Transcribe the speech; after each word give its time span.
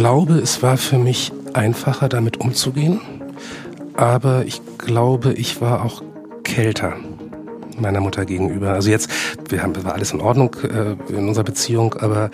glaube, 0.00 0.38
es 0.38 0.62
war 0.62 0.78
für 0.78 0.96
mich 0.96 1.30
einfacher, 1.52 2.08
damit 2.08 2.40
umzugehen. 2.40 3.02
Aber 3.92 4.46
ich 4.46 4.62
glaube, 4.78 5.34
ich 5.34 5.60
war 5.60 5.84
auch 5.84 6.02
kälter 6.42 6.94
meiner 7.78 8.00
Mutter 8.00 8.24
gegenüber. 8.24 8.70
Also 8.72 8.88
jetzt, 8.88 9.10
wir 9.50 9.62
haben, 9.62 9.74
war 9.84 9.92
alles 9.92 10.12
in 10.12 10.22
Ordnung 10.22 10.56
äh, 10.62 10.96
in 11.12 11.28
unserer 11.28 11.44
Beziehung, 11.44 11.96
aber 12.00 12.30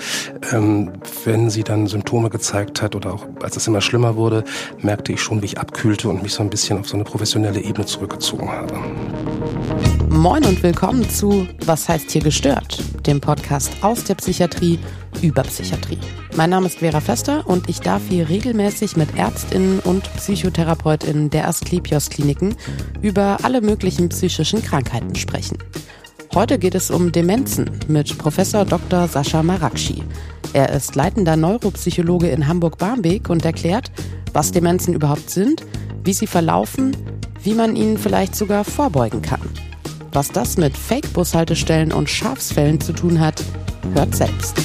ähm, 0.52 0.92
wenn 1.24 1.50
sie 1.50 1.64
dann 1.64 1.88
Symptome 1.88 2.30
gezeigt 2.30 2.82
hat 2.82 2.94
oder 2.94 3.14
auch 3.14 3.26
als 3.42 3.56
es 3.56 3.66
immer 3.66 3.80
schlimmer 3.80 4.14
wurde, 4.14 4.44
merkte 4.80 5.12
ich 5.12 5.20
schon, 5.20 5.42
wie 5.42 5.46
ich 5.46 5.58
abkühlte 5.58 6.08
und 6.08 6.22
mich 6.22 6.34
so 6.34 6.44
ein 6.44 6.50
bisschen 6.50 6.78
auf 6.78 6.88
so 6.88 6.94
eine 6.94 7.02
professionelle 7.02 7.60
Ebene 7.60 7.84
zurückgezogen 7.84 8.48
habe. 8.48 8.78
Moin 10.16 10.46
und 10.46 10.62
willkommen 10.62 11.06
zu 11.10 11.46
Was 11.66 11.90
heißt 11.90 12.10
hier 12.10 12.22
gestört? 12.22 12.82
Dem 13.06 13.20
Podcast 13.20 13.70
aus 13.82 14.02
der 14.02 14.14
Psychiatrie 14.14 14.78
über 15.20 15.42
Psychiatrie. 15.42 15.98
Mein 16.36 16.48
Name 16.48 16.68
ist 16.68 16.78
Vera 16.78 17.00
Fester 17.00 17.46
und 17.46 17.68
ich 17.68 17.80
darf 17.80 18.00
hier 18.08 18.26
regelmäßig 18.26 18.96
mit 18.96 19.14
Ärztinnen 19.14 19.78
und 19.80 20.04
Psychotherapeutinnen 20.16 21.28
der 21.28 21.46
Asklepios 21.46 22.08
Kliniken 22.08 22.56
über 23.02 23.36
alle 23.42 23.60
möglichen 23.60 24.08
psychischen 24.08 24.62
Krankheiten 24.62 25.14
sprechen. 25.16 25.58
Heute 26.34 26.58
geht 26.58 26.74
es 26.74 26.90
um 26.90 27.12
Demenzen 27.12 27.70
mit 27.86 28.16
Professor 28.16 28.64
Dr. 28.64 29.08
Sascha 29.08 29.42
Marakshi. 29.42 30.02
Er 30.54 30.70
ist 30.70 30.94
leitender 30.94 31.36
Neuropsychologe 31.36 32.30
in 32.30 32.48
Hamburg-Barmbek 32.48 33.28
und 33.28 33.44
erklärt, 33.44 33.92
was 34.32 34.50
Demenzen 34.50 34.94
überhaupt 34.94 35.28
sind, 35.28 35.66
wie 36.04 36.14
sie 36.14 36.26
verlaufen, 36.26 36.96
wie 37.42 37.52
man 37.52 37.76
ihnen 37.76 37.98
vielleicht 37.98 38.34
sogar 38.34 38.64
vorbeugen 38.64 39.20
kann. 39.20 39.42
Was 40.16 40.32
das 40.32 40.56
mit 40.56 40.78
Fake-Bushaltestellen 40.78 41.92
und 41.92 42.08
Schafsfällen 42.08 42.80
zu 42.80 42.94
tun 42.94 43.20
hat, 43.20 43.44
hört 43.92 44.16
selbst. 44.16 44.56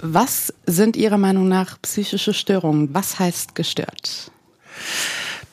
Was 0.00 0.52
sind 0.66 0.96
Ihrer 0.96 1.18
Meinung 1.18 1.46
nach 1.46 1.80
psychische 1.82 2.34
Störungen? 2.34 2.92
Was 2.92 3.20
heißt 3.20 3.54
gestört? 3.54 4.32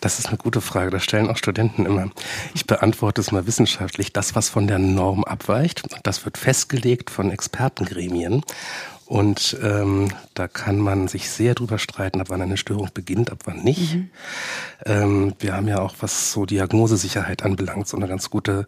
Das 0.01 0.17
ist 0.17 0.29
eine 0.29 0.37
gute 0.37 0.59
Frage. 0.59 0.89
Das 0.89 1.03
stellen 1.03 1.29
auch 1.29 1.37
Studenten 1.37 1.85
immer. 1.85 2.09
Ich 2.55 2.65
beantworte 2.65 3.21
es 3.21 3.31
mal 3.31 3.45
wissenschaftlich. 3.45 4.11
Das, 4.11 4.33
was 4.33 4.49
von 4.49 4.65
der 4.65 4.79
Norm 4.79 5.23
abweicht, 5.23 5.83
das 6.01 6.25
wird 6.25 6.39
festgelegt 6.39 7.11
von 7.11 7.29
Expertengremien. 7.29 8.41
Und 9.05 9.55
ähm, 9.61 10.09
da 10.39 10.47
kann 10.47 10.77
man 10.79 11.09
sich 11.09 11.29
sehr 11.29 11.53
drüber 11.53 11.77
streiten, 11.77 12.21
ab 12.21 12.27
wann 12.29 12.41
eine 12.41 12.55
Störung 12.55 12.89
beginnt, 12.93 13.29
ab 13.29 13.39
wann 13.43 13.61
nicht. 13.61 13.95
Mhm. 13.95 14.09
Ähm, 14.85 15.33
wir 15.39 15.53
haben 15.53 15.67
ja 15.67 15.79
auch, 15.79 15.95
was 15.99 16.31
so 16.31 16.45
Diagnosesicherheit 16.45 17.43
anbelangt, 17.43 17.89
so 17.89 17.97
eine 17.97 18.07
ganz 18.07 18.29
gute, 18.29 18.65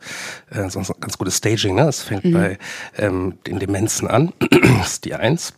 äh, 0.49 0.69
so 0.69 0.79
ein 0.79 0.85
ganz 0.99 1.17
gutes 1.17 1.37
Staging. 1.37 1.75
Ne? 1.75 1.83
Es 1.83 2.01
fängt 2.01 2.25
mhm. 2.25 2.33
bei 2.33 2.57
ähm, 2.97 3.37
den 3.47 3.59
Demenzen 3.59 4.09
an, 4.09 4.33
das 4.79 4.93
ist 4.93 5.05
die 5.05 5.15
eins. 5.15 5.53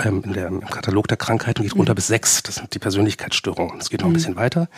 Ähm, 0.00 0.22
in 0.24 0.32
der, 0.32 0.48
Im 0.48 0.62
Katalog 0.62 1.06
der 1.06 1.16
Krankheiten 1.16 1.62
geht 1.62 1.76
runter 1.76 1.92
mhm. 1.92 1.96
bis 1.96 2.08
sechs. 2.08 2.42
Das 2.42 2.56
sind 2.56 2.74
die 2.74 2.78
Persönlichkeitsstörungen. 2.80 3.78
Es 3.78 3.88
geht 3.88 4.00
noch 4.00 4.08
ein 4.08 4.10
mhm. 4.10 4.14
bisschen 4.14 4.36
weiter, 4.36 4.68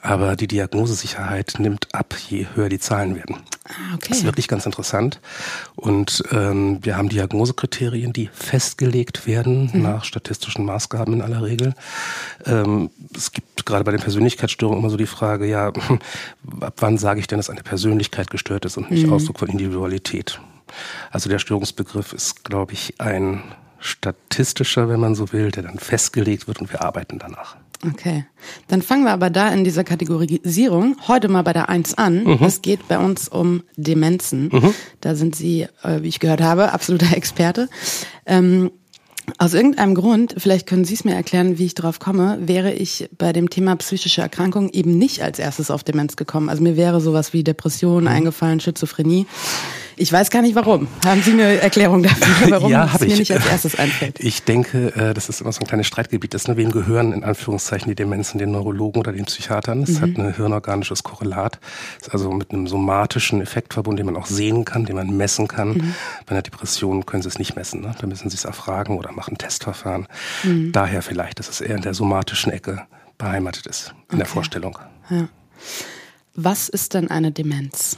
aber 0.00 0.36
die 0.36 0.46
Diagnosesicherheit 0.46 1.56
nimmt 1.58 1.94
ab, 1.94 2.14
je 2.28 2.46
höher 2.54 2.68
die 2.68 2.78
Zahlen 2.78 3.14
werden. 3.14 3.36
Ah, 3.64 3.94
okay. 3.94 4.08
Das 4.08 4.18
ist 4.18 4.24
wirklich 4.24 4.48
ganz 4.48 4.66
interessant. 4.66 5.20
Und 5.76 6.22
ähm, 6.32 6.78
wir 6.82 6.96
haben 6.96 7.08
Diagnosekriterien, 7.08 8.12
die 8.12 8.30
festgelegt 8.32 9.26
werden 9.26 9.70
mhm. 9.72 9.82
nach 9.82 10.04
statistischen 10.30 10.64
Maßgaben 10.64 11.14
in 11.14 11.22
aller 11.22 11.42
Regel. 11.42 11.74
Ähm, 12.46 12.90
es 13.16 13.32
gibt 13.32 13.66
gerade 13.66 13.84
bei 13.84 13.90
den 13.90 14.00
Persönlichkeitsstörungen 14.00 14.80
immer 14.80 14.90
so 14.90 14.96
die 14.96 15.06
Frage, 15.06 15.46
ja, 15.46 15.68
ab 16.60 16.74
wann 16.78 16.98
sage 16.98 17.20
ich 17.20 17.26
denn, 17.26 17.38
dass 17.38 17.50
eine 17.50 17.62
Persönlichkeit 17.62 18.30
gestört 18.30 18.64
ist 18.64 18.76
und 18.76 18.90
nicht 18.90 19.06
mhm. 19.06 19.12
Ausdruck 19.12 19.40
von 19.40 19.48
Individualität? 19.48 20.40
Also 21.10 21.28
der 21.28 21.40
Störungsbegriff 21.40 22.12
ist, 22.12 22.44
glaube 22.44 22.74
ich, 22.74 23.00
ein 23.00 23.42
statistischer, 23.80 24.88
wenn 24.88 25.00
man 25.00 25.16
so 25.16 25.32
will, 25.32 25.50
der 25.50 25.64
dann 25.64 25.78
festgelegt 25.78 26.46
wird 26.46 26.60
und 26.60 26.70
wir 26.70 26.82
arbeiten 26.82 27.18
danach. 27.18 27.56
Okay, 27.84 28.26
dann 28.68 28.82
fangen 28.82 29.04
wir 29.04 29.12
aber 29.12 29.30
da 29.30 29.48
in 29.48 29.64
dieser 29.64 29.84
Kategorisierung 29.84 30.96
heute 31.08 31.28
mal 31.28 31.42
bei 31.42 31.54
der 31.54 31.70
Eins 31.70 31.96
an. 31.96 32.24
Mhm. 32.24 32.38
Es 32.42 32.60
geht 32.60 32.86
bei 32.88 32.98
uns 32.98 33.26
um 33.26 33.62
Demenzen. 33.76 34.50
Mhm. 34.52 34.74
Da 35.00 35.14
sind 35.14 35.34
Sie, 35.34 35.66
äh, 35.82 36.02
wie 36.02 36.08
ich 36.08 36.20
gehört 36.20 36.42
habe, 36.42 36.72
absoluter 36.72 37.16
Experte. 37.16 37.70
Ähm, 38.26 38.70
aus 39.38 39.54
irgendeinem 39.54 39.94
Grund, 39.94 40.34
vielleicht 40.38 40.66
können 40.66 40.84
Sie 40.84 40.94
es 40.94 41.04
mir 41.04 41.14
erklären, 41.14 41.58
wie 41.58 41.66
ich 41.66 41.74
darauf 41.74 41.98
komme, 41.98 42.38
wäre 42.40 42.72
ich 42.72 43.08
bei 43.16 43.32
dem 43.32 43.50
Thema 43.50 43.76
psychische 43.76 44.20
Erkrankung 44.20 44.70
eben 44.70 44.98
nicht 44.98 45.22
als 45.22 45.38
erstes 45.38 45.70
auf 45.70 45.84
Demenz 45.84 46.16
gekommen. 46.16 46.48
Also 46.48 46.62
mir 46.62 46.76
wäre 46.76 47.00
sowas 47.00 47.32
wie 47.32 47.44
Depression 47.44 48.04
mhm. 48.04 48.08
eingefallen, 48.08 48.60
Schizophrenie. 48.60 49.26
Ich 49.96 50.12
weiß 50.12 50.30
gar 50.30 50.42
nicht 50.42 50.54
warum. 50.54 50.88
Haben 51.04 51.22
Sie 51.22 51.32
eine 51.32 51.60
Erklärung 51.60 52.02
dafür, 52.02 52.50
warum 52.50 52.70
ja, 52.70 52.90
es 52.94 53.00
mir 53.00 53.06
ich. 53.06 53.18
nicht 53.18 53.32
als 53.32 53.46
erstes 53.46 53.78
einfällt? 53.78 54.20
Ich 54.20 54.42
denke, 54.44 54.94
äh, 54.94 55.14
das 55.14 55.28
ist 55.28 55.40
immer 55.40 55.52
so 55.52 55.60
ein 55.60 55.66
kleines 55.66 55.86
Streitgebiet. 55.86 56.34
Das, 56.34 56.48
ne, 56.48 56.56
wem 56.56 56.70
gehören 56.70 57.12
in 57.12 57.24
Anführungszeichen 57.24 57.88
die 57.88 57.94
Demenzen, 57.94 58.38
den 58.38 58.50
Neurologen 58.50 59.00
oder 59.00 59.12
den 59.12 59.24
Psychiatern? 59.24 59.82
Es 59.82 59.98
mhm. 59.98 60.00
hat 60.00 60.18
ein 60.18 60.34
hirnorganisches 60.34 61.02
Korrelat. 61.02 61.58
ist 62.00 62.12
also 62.12 62.30
mit 62.32 62.52
einem 62.52 62.66
somatischen 62.66 63.40
Effekt 63.40 63.74
verbunden, 63.74 63.98
den 63.98 64.06
man 64.06 64.16
auch 64.16 64.26
sehen 64.26 64.64
kann, 64.64 64.84
den 64.84 64.96
man 64.96 65.16
messen 65.16 65.48
kann. 65.48 65.70
Mhm. 65.70 65.94
Bei 66.26 66.32
einer 66.32 66.42
Depression 66.42 67.06
können 67.06 67.22
Sie 67.22 67.28
es 67.28 67.38
nicht 67.38 67.56
messen. 67.56 67.80
Ne? 67.80 67.94
Da 67.98 68.06
müssen 68.06 68.30
Sie 68.30 68.36
es 68.36 68.44
erfragen 68.44 68.98
oder 68.98 69.12
machen 69.12 69.38
Testverfahren. 69.38 70.06
Mhm. 70.42 70.72
Daher 70.72 71.02
vielleicht, 71.02 71.38
dass 71.38 71.48
es 71.48 71.60
eher 71.60 71.76
in 71.76 71.82
der 71.82 71.94
somatischen 71.94 72.52
Ecke 72.52 72.82
beheimatet 73.18 73.66
ist, 73.66 73.88
in 73.88 73.94
okay. 74.08 74.16
der 74.18 74.26
Vorstellung. 74.26 74.78
Ja. 75.10 75.28
Was 76.34 76.68
ist 76.68 76.94
denn 76.94 77.10
eine 77.10 77.32
Demenz? 77.32 77.96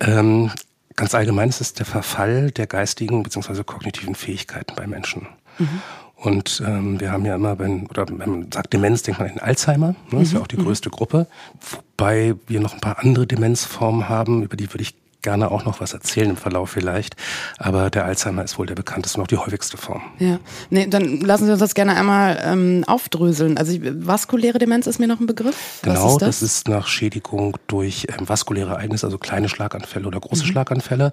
Ähm, 0.00 0.50
Ganz 0.96 1.14
allgemein 1.14 1.48
ist 1.48 1.60
es 1.60 1.74
der 1.74 1.86
Verfall 1.86 2.50
der 2.50 2.66
geistigen 2.66 3.22
bzw. 3.22 3.64
kognitiven 3.64 4.14
Fähigkeiten 4.14 4.74
bei 4.76 4.86
Menschen. 4.86 5.26
Mhm. 5.58 5.82
Und 6.16 6.62
ähm, 6.64 7.00
wir 7.00 7.10
haben 7.10 7.24
ja 7.24 7.34
immer, 7.34 7.58
wenn, 7.58 7.86
oder 7.88 8.06
wenn 8.08 8.30
man 8.30 8.52
sagt 8.52 8.72
Demenz, 8.72 9.02
denkt 9.02 9.20
man 9.20 9.30
an 9.30 9.38
Alzheimer, 9.38 9.88
ne? 9.88 9.96
das 10.12 10.22
ist 10.22 10.32
ja 10.32 10.38
mhm. 10.38 10.44
auch 10.44 10.48
die 10.48 10.56
größte 10.56 10.88
Gruppe. 10.88 11.26
Wobei 11.60 12.36
wir 12.46 12.60
noch 12.60 12.74
ein 12.74 12.80
paar 12.80 13.00
andere 13.00 13.26
Demenzformen 13.26 14.08
haben, 14.08 14.44
über 14.44 14.56
die 14.56 14.72
würde 14.72 14.82
ich 14.82 14.94
gerne 15.22 15.50
auch 15.50 15.64
noch 15.64 15.80
was 15.80 15.92
erzählen 15.94 16.30
im 16.30 16.36
Verlauf 16.36 16.70
vielleicht. 16.70 17.16
Aber 17.58 17.90
der 17.90 18.04
Alzheimer 18.04 18.44
ist 18.44 18.58
wohl 18.58 18.66
der 18.66 18.74
bekannteste 18.74 19.18
und 19.18 19.24
auch 19.24 19.28
die 19.28 19.36
häufigste 19.36 19.76
Form. 19.76 20.02
Ja, 20.18 20.38
nee, 20.70 20.86
dann 20.86 21.20
lassen 21.20 21.46
Sie 21.46 21.52
uns 21.52 21.60
das 21.60 21.74
gerne 21.74 21.96
einmal 21.96 22.40
ähm, 22.44 22.84
aufdröseln. 22.86 23.56
Also 23.56 23.78
vaskuläre 23.80 24.58
Demenz 24.58 24.86
ist 24.86 24.98
mir 24.98 25.06
noch 25.06 25.20
ein 25.20 25.26
Begriff. 25.26 25.80
Genau, 25.82 26.12
ist 26.12 26.22
das? 26.22 26.40
das? 26.40 26.42
ist 26.42 26.68
nach 26.68 26.86
Schädigung 26.86 27.56
durch 27.66 28.06
ähm, 28.10 28.28
vaskuläre 28.28 28.70
Ereignisse, 28.70 29.06
also 29.06 29.18
kleine 29.18 29.48
Schlaganfälle 29.48 30.06
oder 30.06 30.20
große 30.20 30.44
mhm. 30.44 30.48
Schlaganfälle. 30.48 31.12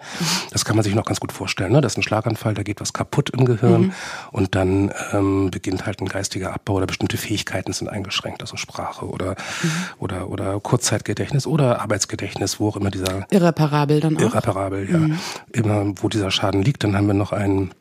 Das 0.51 0.65
kann 0.65 0.75
man 0.75 0.83
sich 0.83 0.95
noch 0.95 1.05
ganz 1.05 1.19
gut 1.19 1.31
vorstellen. 1.31 1.71
Ne? 1.71 1.81
Das 1.81 1.93
ist 1.93 1.97
ein 1.97 2.03
Schlaganfall, 2.03 2.53
da 2.53 2.63
geht 2.63 2.81
was 2.81 2.93
kaputt 2.93 3.29
im 3.29 3.45
Gehirn 3.45 3.81
mhm. 3.81 3.93
und 4.31 4.55
dann 4.55 4.91
ähm, 5.13 5.51
beginnt 5.51 5.85
halt 5.85 6.01
ein 6.01 6.07
geistiger 6.07 6.53
Abbau 6.53 6.75
oder 6.75 6.87
bestimmte 6.87 7.17
Fähigkeiten 7.17 7.73
sind 7.73 7.89
eingeschränkt, 7.89 8.41
also 8.41 8.57
Sprache 8.57 9.05
oder, 9.05 9.31
mhm. 9.61 9.71
oder, 9.99 10.29
oder 10.29 10.59
Kurzzeitgedächtnis 10.59 11.45
oder 11.45 11.81
Arbeitsgedächtnis, 11.81 12.59
wo 12.59 12.69
auch 12.69 12.77
immer 12.77 12.91
dieser... 12.91 13.27
Irreparabel 13.29 13.98
irreparabel 14.03 14.17
dann 14.17 14.17
auch? 14.17 14.33
Irreparabel, 14.33 14.89
ja. 14.89 14.97
Mhm. 14.97 15.19
Immer, 15.51 15.93
wo 16.01 16.09
dieser 16.09 16.31
Schaden 16.31 16.61
liegt, 16.61 16.83
dann 16.83 16.95
haben 16.95 17.07
wir 17.07 17.13
noch 17.13 17.31
einen 17.31 17.71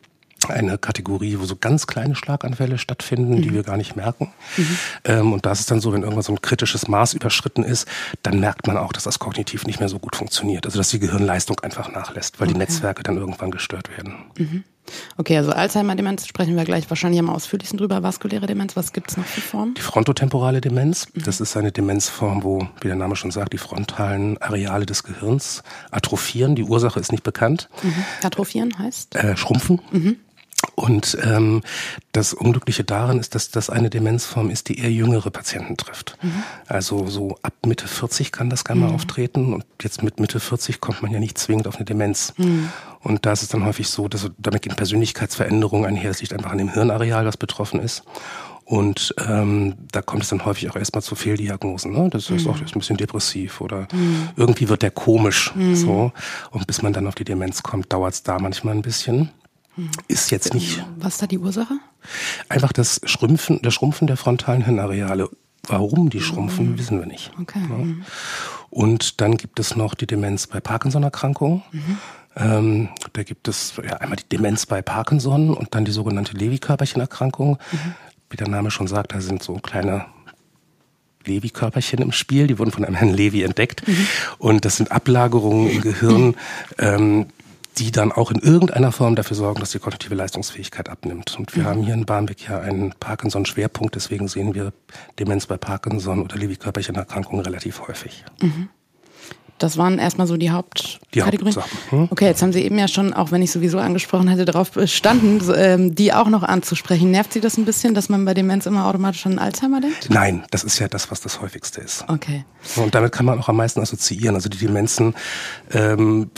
eine 0.46 0.78
Kategorie, 0.78 1.38
wo 1.38 1.44
so 1.44 1.56
ganz 1.56 1.86
kleine 1.86 2.14
Schlaganfälle 2.14 2.78
stattfinden, 2.78 3.36
mhm. 3.36 3.42
die 3.42 3.52
wir 3.52 3.62
gar 3.62 3.76
nicht 3.76 3.96
merken. 3.96 4.30
Mhm. 4.56 4.78
Ähm, 5.04 5.32
und 5.32 5.46
das 5.46 5.60
ist 5.60 5.70
dann 5.70 5.80
so, 5.80 5.92
wenn 5.92 6.02
irgendwann 6.02 6.22
so 6.22 6.32
ein 6.32 6.40
kritisches 6.40 6.88
Maß 6.88 7.14
überschritten 7.14 7.64
ist, 7.64 7.88
dann 8.22 8.38
merkt 8.38 8.66
man 8.66 8.76
auch, 8.76 8.92
dass 8.92 9.04
das 9.04 9.18
kognitiv 9.18 9.66
nicht 9.66 9.80
mehr 9.80 9.88
so 9.88 9.98
gut 9.98 10.16
funktioniert. 10.16 10.64
Also 10.64 10.78
dass 10.78 10.90
die 10.90 11.00
Gehirnleistung 11.00 11.58
einfach 11.60 11.90
nachlässt, 11.90 12.40
weil 12.40 12.46
okay. 12.46 12.54
die 12.54 12.58
Netzwerke 12.60 13.02
dann 13.02 13.16
irgendwann 13.16 13.50
gestört 13.50 13.90
werden. 13.90 14.14
Mhm. 14.38 14.64
Okay, 15.16 15.36
also 15.36 15.52
Alzheimer-Demenz 15.52 16.26
sprechen 16.26 16.56
wir 16.56 16.64
gleich 16.64 16.88
wahrscheinlich 16.90 17.20
am 17.20 17.30
ausführlichsten 17.30 17.78
drüber. 17.78 18.02
Vaskuläre 18.02 18.46
Demenz, 18.46 18.76
was 18.76 18.92
gibt's 18.92 19.16
noch 19.16 19.24
für 19.24 19.40
Formen? 19.40 19.74
Die 19.74 19.80
frontotemporale 19.80 20.60
Demenz, 20.60 21.06
mhm. 21.12 21.22
das 21.24 21.40
ist 21.40 21.56
eine 21.56 21.72
Demenzform, 21.72 22.42
wo, 22.42 22.68
wie 22.80 22.88
der 22.88 22.96
Name 22.96 23.16
schon 23.16 23.30
sagt, 23.30 23.52
die 23.52 23.58
frontalen 23.58 24.38
Areale 24.38 24.86
des 24.86 25.02
Gehirns 25.02 25.62
atrophieren. 25.90 26.54
Die 26.54 26.64
Ursache 26.64 27.00
ist 27.00 27.12
nicht 27.12 27.24
bekannt. 27.24 27.68
Mhm. 27.82 28.04
Atrophieren 28.22 28.78
heißt? 28.78 29.16
Äh, 29.16 29.36
schrumpfen. 29.36 29.80
Mhm. 29.90 30.16
Und 30.78 31.18
ähm, 31.24 31.62
das 32.12 32.32
Unglückliche 32.32 32.84
daran 32.84 33.18
ist, 33.18 33.34
dass 33.34 33.50
das 33.50 33.68
eine 33.68 33.90
Demenzform 33.90 34.48
ist, 34.48 34.68
die 34.68 34.78
eher 34.78 34.92
jüngere 34.92 35.28
Patienten 35.30 35.76
trifft. 35.76 36.16
Mhm. 36.22 36.44
Also 36.68 37.08
so 37.08 37.36
ab 37.42 37.54
Mitte 37.66 37.88
40 37.88 38.30
kann 38.30 38.48
das 38.48 38.62
mal 38.68 38.76
mhm. 38.76 38.94
auftreten 38.94 39.54
und 39.54 39.64
jetzt 39.82 40.04
mit 40.04 40.20
Mitte 40.20 40.38
40 40.38 40.80
kommt 40.80 41.02
man 41.02 41.10
ja 41.10 41.18
nicht 41.18 41.36
zwingend 41.36 41.66
auf 41.66 41.76
eine 41.76 41.84
Demenz. 41.84 42.32
Mhm. 42.36 42.68
Und 43.00 43.26
da 43.26 43.32
ist 43.32 43.42
es 43.42 43.48
dann 43.48 43.64
häufig 43.64 43.88
so, 43.88 44.06
dass 44.06 44.30
damit 44.38 44.62
gehen 44.62 44.76
Persönlichkeitsveränderungen 44.76 45.84
einher. 45.84 46.12
Es 46.12 46.20
liegt 46.20 46.32
einfach 46.32 46.52
an 46.52 46.58
dem 46.58 46.72
Hirnareal, 46.72 47.26
was 47.26 47.36
betroffen 47.36 47.80
ist. 47.80 48.04
Und 48.64 49.14
ähm, 49.26 49.74
da 49.90 50.00
kommt 50.00 50.22
es 50.22 50.28
dann 50.28 50.44
häufig 50.44 50.70
auch 50.70 50.76
erstmal 50.76 51.02
zu 51.02 51.16
Fehldiagnosen. 51.16 51.90
Ne? 51.90 52.08
Das 52.10 52.30
ist 52.30 52.44
mhm. 52.44 52.50
auch 52.50 52.58
das 52.60 52.70
ist 52.70 52.76
ein 52.76 52.80
bisschen 52.80 52.98
depressiv 52.98 53.60
oder 53.60 53.88
mhm. 53.92 54.28
irgendwie 54.36 54.68
wird 54.68 54.82
der 54.82 54.92
komisch. 54.92 55.52
Mhm. 55.56 55.74
So. 55.74 56.12
Und 56.52 56.66
bis 56.68 56.82
man 56.82 56.92
dann 56.92 57.08
auf 57.08 57.16
die 57.16 57.24
Demenz 57.24 57.64
kommt, 57.64 57.92
dauert 57.92 58.14
es 58.14 58.22
da 58.22 58.38
manchmal 58.38 58.74
ein 58.74 58.82
bisschen. 58.82 59.30
Ist 60.08 60.30
jetzt 60.30 60.54
nicht. 60.54 60.84
Was 60.96 61.14
ist 61.14 61.22
da 61.22 61.26
die 61.26 61.38
Ursache? 61.38 61.74
Einfach 62.48 62.72
das 62.72 63.00
Schrumpfen, 63.04 63.60
das 63.62 63.74
Schrumpfen 63.74 64.06
der 64.06 64.16
frontalen 64.16 64.64
Hirnareale. 64.64 65.28
Warum 65.66 66.08
die 66.08 66.20
schrumpfen, 66.20 66.72
mhm. 66.72 66.78
wissen 66.78 66.98
wir 66.98 67.06
nicht. 67.06 67.30
Okay. 67.40 67.60
Ja. 67.68 67.76
Mhm. 67.76 68.04
Und 68.70 69.20
dann 69.20 69.36
gibt 69.36 69.58
es 69.60 69.76
noch 69.76 69.94
die 69.94 70.06
Demenz 70.06 70.46
bei 70.46 70.60
Parkinson-Erkrankungen. 70.60 71.62
Mhm. 71.72 71.98
Ähm, 72.36 72.88
da 73.12 73.22
gibt 73.22 73.48
es 73.48 73.74
ja, 73.84 73.96
einmal 73.96 74.16
die 74.16 74.28
Demenz 74.28 74.66
bei 74.66 74.82
Parkinson 74.82 75.52
und 75.54 75.74
dann 75.74 75.84
die 75.84 75.90
sogenannte 75.90 76.36
Lewy-Körperchenerkrankung. 76.36 77.58
Mhm. 77.72 77.94
Wie 78.30 78.36
der 78.36 78.48
Name 78.48 78.70
schon 78.70 78.86
sagt, 78.86 79.12
da 79.12 79.20
sind 79.20 79.42
so 79.42 79.54
kleine 79.54 80.06
Lewy-Körperchen 81.24 82.00
im 82.00 82.12
Spiel. 82.12 82.46
Die 82.46 82.58
wurden 82.58 82.70
von 82.70 82.84
einem 82.84 82.94
Herrn 82.94 83.12
Lewy 83.12 83.42
entdeckt. 83.42 83.86
Mhm. 83.86 84.06
Und 84.38 84.64
das 84.64 84.76
sind 84.76 84.92
Ablagerungen 84.92 85.70
im 85.70 85.80
Gehirn, 85.80 86.36
ähm, 86.78 87.26
die 87.78 87.92
dann 87.92 88.10
auch 88.10 88.30
in 88.30 88.40
irgendeiner 88.40 88.90
Form 88.90 89.14
dafür 89.14 89.36
sorgen, 89.36 89.60
dass 89.60 89.70
die 89.70 89.78
kognitive 89.78 90.14
Leistungsfähigkeit 90.14 90.88
abnimmt. 90.88 91.38
Und 91.38 91.54
wir 91.54 91.62
mhm. 91.62 91.66
haben 91.66 91.82
hier 91.82 91.94
in 91.94 92.06
Barmbek 92.06 92.48
ja 92.48 92.60
einen 92.60 92.92
Parkinson-Schwerpunkt, 92.98 93.94
deswegen 93.94 94.26
sehen 94.26 94.54
wir 94.54 94.72
Demenz 95.18 95.46
bei 95.46 95.56
Parkinson 95.56 96.22
oder 96.22 96.36
Lewy-Körperchenerkrankungen 96.36 97.44
relativ 97.44 97.86
häufig. 97.86 98.24
Mhm. 98.42 98.68
Das 99.58 99.76
waren 99.76 99.98
erstmal 99.98 100.26
so 100.26 100.36
die 100.36 100.50
Hauptkategorien. 100.50 101.54
Die 101.54 101.90
hm? 101.90 102.08
Okay, 102.10 102.26
jetzt 102.26 102.42
haben 102.42 102.52
Sie 102.52 102.62
eben 102.62 102.78
ja 102.78 102.88
schon, 102.88 103.12
auch 103.12 103.30
wenn 103.30 103.42
ich 103.42 103.50
sowieso 103.50 103.78
angesprochen 103.78 104.28
hätte, 104.28 104.44
darauf 104.44 104.72
bestanden, 104.72 105.40
ähm, 105.56 105.94
die 105.94 106.12
auch 106.12 106.28
noch 106.28 106.42
anzusprechen. 106.42 107.10
Nervt 107.10 107.32
Sie 107.32 107.40
das 107.40 107.56
ein 107.56 107.64
bisschen, 107.64 107.94
dass 107.94 108.08
man 108.08 108.24
bei 108.24 108.34
Demenz 108.34 108.66
immer 108.66 108.86
automatisch 108.86 109.26
an 109.26 109.38
Alzheimer 109.38 109.80
denkt? 109.80 110.08
Nein, 110.10 110.44
das 110.50 110.64
ist 110.64 110.78
ja 110.78 110.88
das, 110.88 111.10
was 111.10 111.20
das 111.20 111.40
häufigste 111.40 111.80
ist. 111.80 112.04
Okay. 112.08 112.44
Und 112.76 112.94
damit 112.94 113.12
kann 113.12 113.26
man 113.26 113.38
auch 113.38 113.48
am 113.48 113.56
meisten 113.56 113.80
assoziieren. 113.80 114.34
Also 114.34 114.48
die 114.48 114.58
Demenzen 114.58 115.14
ähm, 115.72 116.30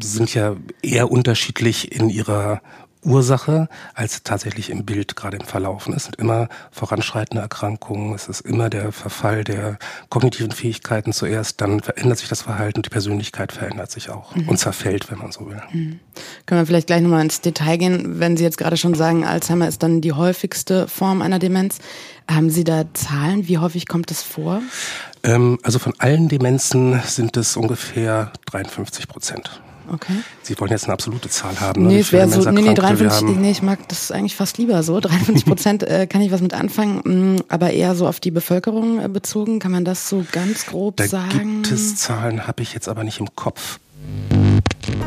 sind 0.00 0.34
ja 0.34 0.56
eher 0.82 1.10
unterschiedlich 1.10 1.92
in 1.92 2.10
ihrer 2.10 2.60
Ursache 3.04 3.68
als 3.94 4.22
tatsächlich 4.22 4.70
im 4.70 4.84
Bild 4.84 5.16
gerade 5.16 5.36
im 5.36 5.44
Verlaufen. 5.44 5.94
Es 5.94 6.04
sind 6.04 6.16
immer 6.16 6.48
voranschreitende 6.70 7.42
Erkrankungen, 7.42 8.14
es 8.14 8.28
ist 8.28 8.40
immer 8.40 8.70
der 8.70 8.92
Verfall 8.92 9.44
der 9.44 9.78
kognitiven 10.08 10.52
Fähigkeiten 10.52 11.12
zuerst, 11.12 11.60
dann 11.60 11.80
verändert 11.80 12.18
sich 12.18 12.28
das 12.28 12.42
Verhalten 12.42 12.78
und 12.78 12.86
die 12.86 12.90
Persönlichkeit 12.90 13.52
verändert 13.52 13.90
sich 13.90 14.10
auch 14.10 14.34
mhm. 14.34 14.48
und 14.48 14.58
zerfällt, 14.58 15.10
wenn 15.10 15.18
man 15.18 15.32
so 15.32 15.48
will. 15.48 15.62
Mhm. 15.72 16.00
Können 16.46 16.60
wir 16.60 16.66
vielleicht 16.66 16.86
gleich 16.86 17.02
nochmal 17.02 17.22
ins 17.22 17.40
Detail 17.40 17.76
gehen, 17.76 18.20
wenn 18.20 18.36
Sie 18.36 18.44
jetzt 18.44 18.58
gerade 18.58 18.76
schon 18.76 18.94
sagen, 18.94 19.24
Alzheimer 19.24 19.68
ist 19.68 19.82
dann 19.82 20.00
die 20.00 20.12
häufigste 20.12 20.88
Form 20.88 21.22
einer 21.22 21.38
Demenz. 21.38 21.78
Haben 22.30 22.50
Sie 22.50 22.64
da 22.64 22.84
Zahlen? 22.94 23.48
Wie 23.48 23.58
häufig 23.58 23.86
kommt 23.86 24.10
das 24.10 24.22
vor? 24.22 24.62
Ähm, 25.22 25.58
also 25.62 25.78
von 25.78 25.94
allen 25.98 26.28
Demenzen 26.28 27.00
sind 27.06 27.36
es 27.36 27.56
ungefähr 27.56 28.32
53 28.46 29.08
Prozent. 29.08 29.60
Okay. 29.92 30.14
Sie 30.42 30.58
wollen 30.58 30.70
jetzt 30.70 30.84
eine 30.84 30.94
absolute 30.94 31.28
Zahl 31.28 31.60
haben. 31.60 31.82
Ne? 31.82 31.88
Nee, 31.88 32.00
es 32.00 32.12
wäre 32.12 32.28
so, 32.28 32.50
nee, 32.50 32.62
nee, 32.62 32.74
53, 32.74 33.36
nee, 33.36 33.50
ich 33.50 33.62
mag 33.62 33.86
das 33.88 34.10
eigentlich 34.10 34.36
fast 34.36 34.58
lieber 34.58 34.82
so. 34.82 35.00
53 35.00 35.44
Prozent 35.44 35.82
äh, 35.82 36.06
kann 36.06 36.20
ich 36.22 36.32
was 36.32 36.40
mit 36.40 36.54
anfangen, 36.54 37.36
mm, 37.36 37.42
aber 37.48 37.70
eher 37.70 37.94
so 37.94 38.06
auf 38.06 38.20
die 38.20 38.30
Bevölkerung 38.30 39.00
äh, 39.00 39.08
bezogen. 39.08 39.58
Kann 39.58 39.72
man 39.72 39.84
das 39.84 40.08
so 40.08 40.24
ganz 40.32 40.66
grob 40.66 40.96
da 40.96 41.06
sagen? 41.06 41.62
Gibt 41.62 41.72
es 41.72 41.96
Zahlen, 41.96 42.46
habe 42.46 42.62
ich 42.62 42.72
jetzt 42.74 42.88
aber 42.88 43.04
nicht 43.04 43.20
im 43.20 43.34
Kopf. 43.34 43.78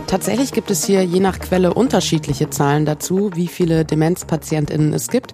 Tatsächlich 0.08 0.54
gibt 0.54 0.72
es 0.72 0.86
hier 0.86 1.04
je 1.04 1.20
nach 1.20 1.40
Quelle 1.40 1.74
unterschiedliche 1.74 2.50
Zahlen 2.50 2.86
dazu, 2.86 3.32
wie 3.36 3.48
viele 3.48 3.86
DemenzpatientInnen 3.86 4.94
es 4.94 5.10
gibt. 5.10 5.34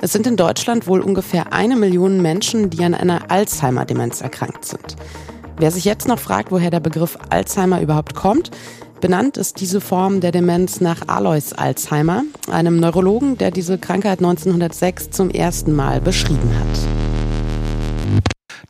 Es 0.00 0.12
sind 0.12 0.26
in 0.26 0.36
Deutschland 0.36 0.86
wohl 0.86 1.00
ungefähr 1.00 1.52
eine 1.52 1.76
Million 1.76 2.20
Menschen, 2.20 2.70
die 2.70 2.84
an 2.84 2.94
einer 2.94 3.30
Alzheimer-Demenz 3.30 4.20
erkrankt 4.20 4.64
sind. 4.64 4.96
Wer 5.56 5.70
sich 5.70 5.84
jetzt 5.84 6.08
noch 6.08 6.18
fragt, 6.18 6.50
woher 6.50 6.70
der 6.70 6.80
Begriff 6.80 7.16
Alzheimer 7.30 7.80
überhaupt 7.80 8.14
kommt, 8.14 8.50
Benannt 9.00 9.36
ist 9.36 9.60
diese 9.60 9.80
Form 9.80 10.20
der 10.20 10.32
Demenz 10.32 10.80
nach 10.80 11.08
Alois 11.08 11.52
Alzheimer, 11.54 12.22
einem 12.50 12.78
Neurologen, 12.78 13.36
der 13.36 13.50
diese 13.50 13.78
Krankheit 13.78 14.18
1906 14.18 15.10
zum 15.10 15.30
ersten 15.30 15.72
Mal 15.72 16.00
beschrieben 16.00 16.50
hat 16.58 17.04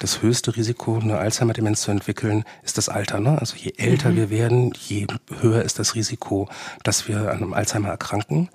das 0.04 0.22
höchste 0.22 0.54
Risiko, 0.56 0.98
eine 0.98 1.16
Alzheimer-Demenz 1.18 1.80
zu 1.80 1.90
entwickeln, 1.90 2.44
ist 2.62 2.76
das 2.76 2.90
Alter. 2.90 3.20
Ne? 3.20 3.38
Also 3.40 3.56
je 3.56 3.72
älter 3.78 4.10
mhm. 4.10 4.16
wir 4.16 4.30
werden, 4.30 4.72
je 4.78 5.06
höher 5.40 5.62
ist 5.62 5.78
das 5.78 5.94
Risiko, 5.94 6.48
dass 6.82 7.08
wir 7.08 7.30
an 7.30 7.38
einem 7.38 7.54
Alzheimer 7.54 7.88
erkranken. 7.88 8.50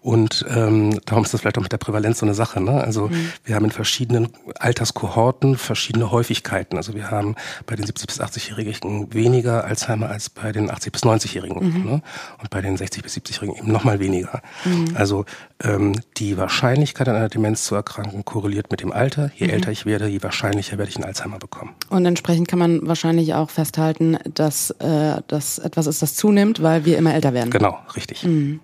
Und 0.00 0.46
ähm, 0.48 1.00
darum 1.06 1.24
ist 1.24 1.34
das 1.34 1.40
vielleicht 1.40 1.58
auch 1.58 1.62
mit 1.62 1.72
der 1.72 1.78
Prävalenz 1.78 2.20
so 2.20 2.26
eine 2.26 2.34
Sache. 2.34 2.60
Ne? 2.60 2.72
Also 2.72 3.08
mhm. 3.08 3.32
wir 3.44 3.56
haben 3.56 3.64
in 3.64 3.72
verschiedenen 3.72 4.28
Alterskohorten 4.58 5.56
verschiedene 5.56 6.12
Häufigkeiten. 6.12 6.76
Also 6.76 6.94
wir 6.94 7.10
haben 7.10 7.34
bei 7.66 7.74
den 7.74 7.84
70 7.84 8.06
bis 8.06 8.20
80-Jährigen 8.20 9.12
weniger 9.12 9.64
Alzheimer 9.64 10.08
als 10.08 10.30
bei 10.30 10.52
den 10.52 10.70
80 10.70 10.92
bis 10.92 11.02
90-Jährigen. 11.02 11.58
Mhm. 11.58 11.84
Ne? 11.84 12.02
Und 12.38 12.50
bei 12.50 12.60
den 12.60 12.76
60 12.76 13.02
bis 13.02 13.16
70-Jährigen 13.16 13.56
eben 13.56 13.72
nochmal 13.72 13.98
weniger. 13.98 14.40
Mhm. 14.64 14.94
Also 14.94 15.24
ähm, 15.64 16.00
die 16.16 16.36
Wahrscheinlichkeit 16.36 17.08
an 17.08 17.16
einer 17.16 17.28
Demenz 17.28 17.64
zu 17.64 17.74
erkranken 17.74 18.24
korreliert 18.24 18.70
mit 18.70 18.80
dem 18.80 18.92
Alter. 18.92 19.32
Je 19.34 19.48
mhm. 19.48 19.54
älter 19.54 19.72
ich 19.72 19.84
werde, 19.84 20.06
je 20.06 20.22
wahrscheinlicher 20.22 20.78
werde 20.78 20.90
ich 20.90 20.96
einen 20.96 21.06
Alzheimer 21.06 21.38
bekommen. 21.38 21.74
Und 21.90 22.06
entsprechend 22.06 22.46
kann 22.46 22.60
man 22.60 22.86
wahrscheinlich 22.86 23.34
auch 23.34 23.50
festhalten, 23.50 24.16
dass 24.32 24.70
äh, 24.78 25.20
das 25.26 25.58
etwas 25.58 25.88
ist, 25.88 26.02
das 26.02 26.14
zunimmt, 26.14 26.62
weil 26.62 26.84
wir 26.84 26.98
immer 26.98 27.14
älter 27.14 27.34
werden. 27.34 27.50
Genau, 27.50 27.78
richtig. 27.96 28.24
Mhm. 28.24 28.60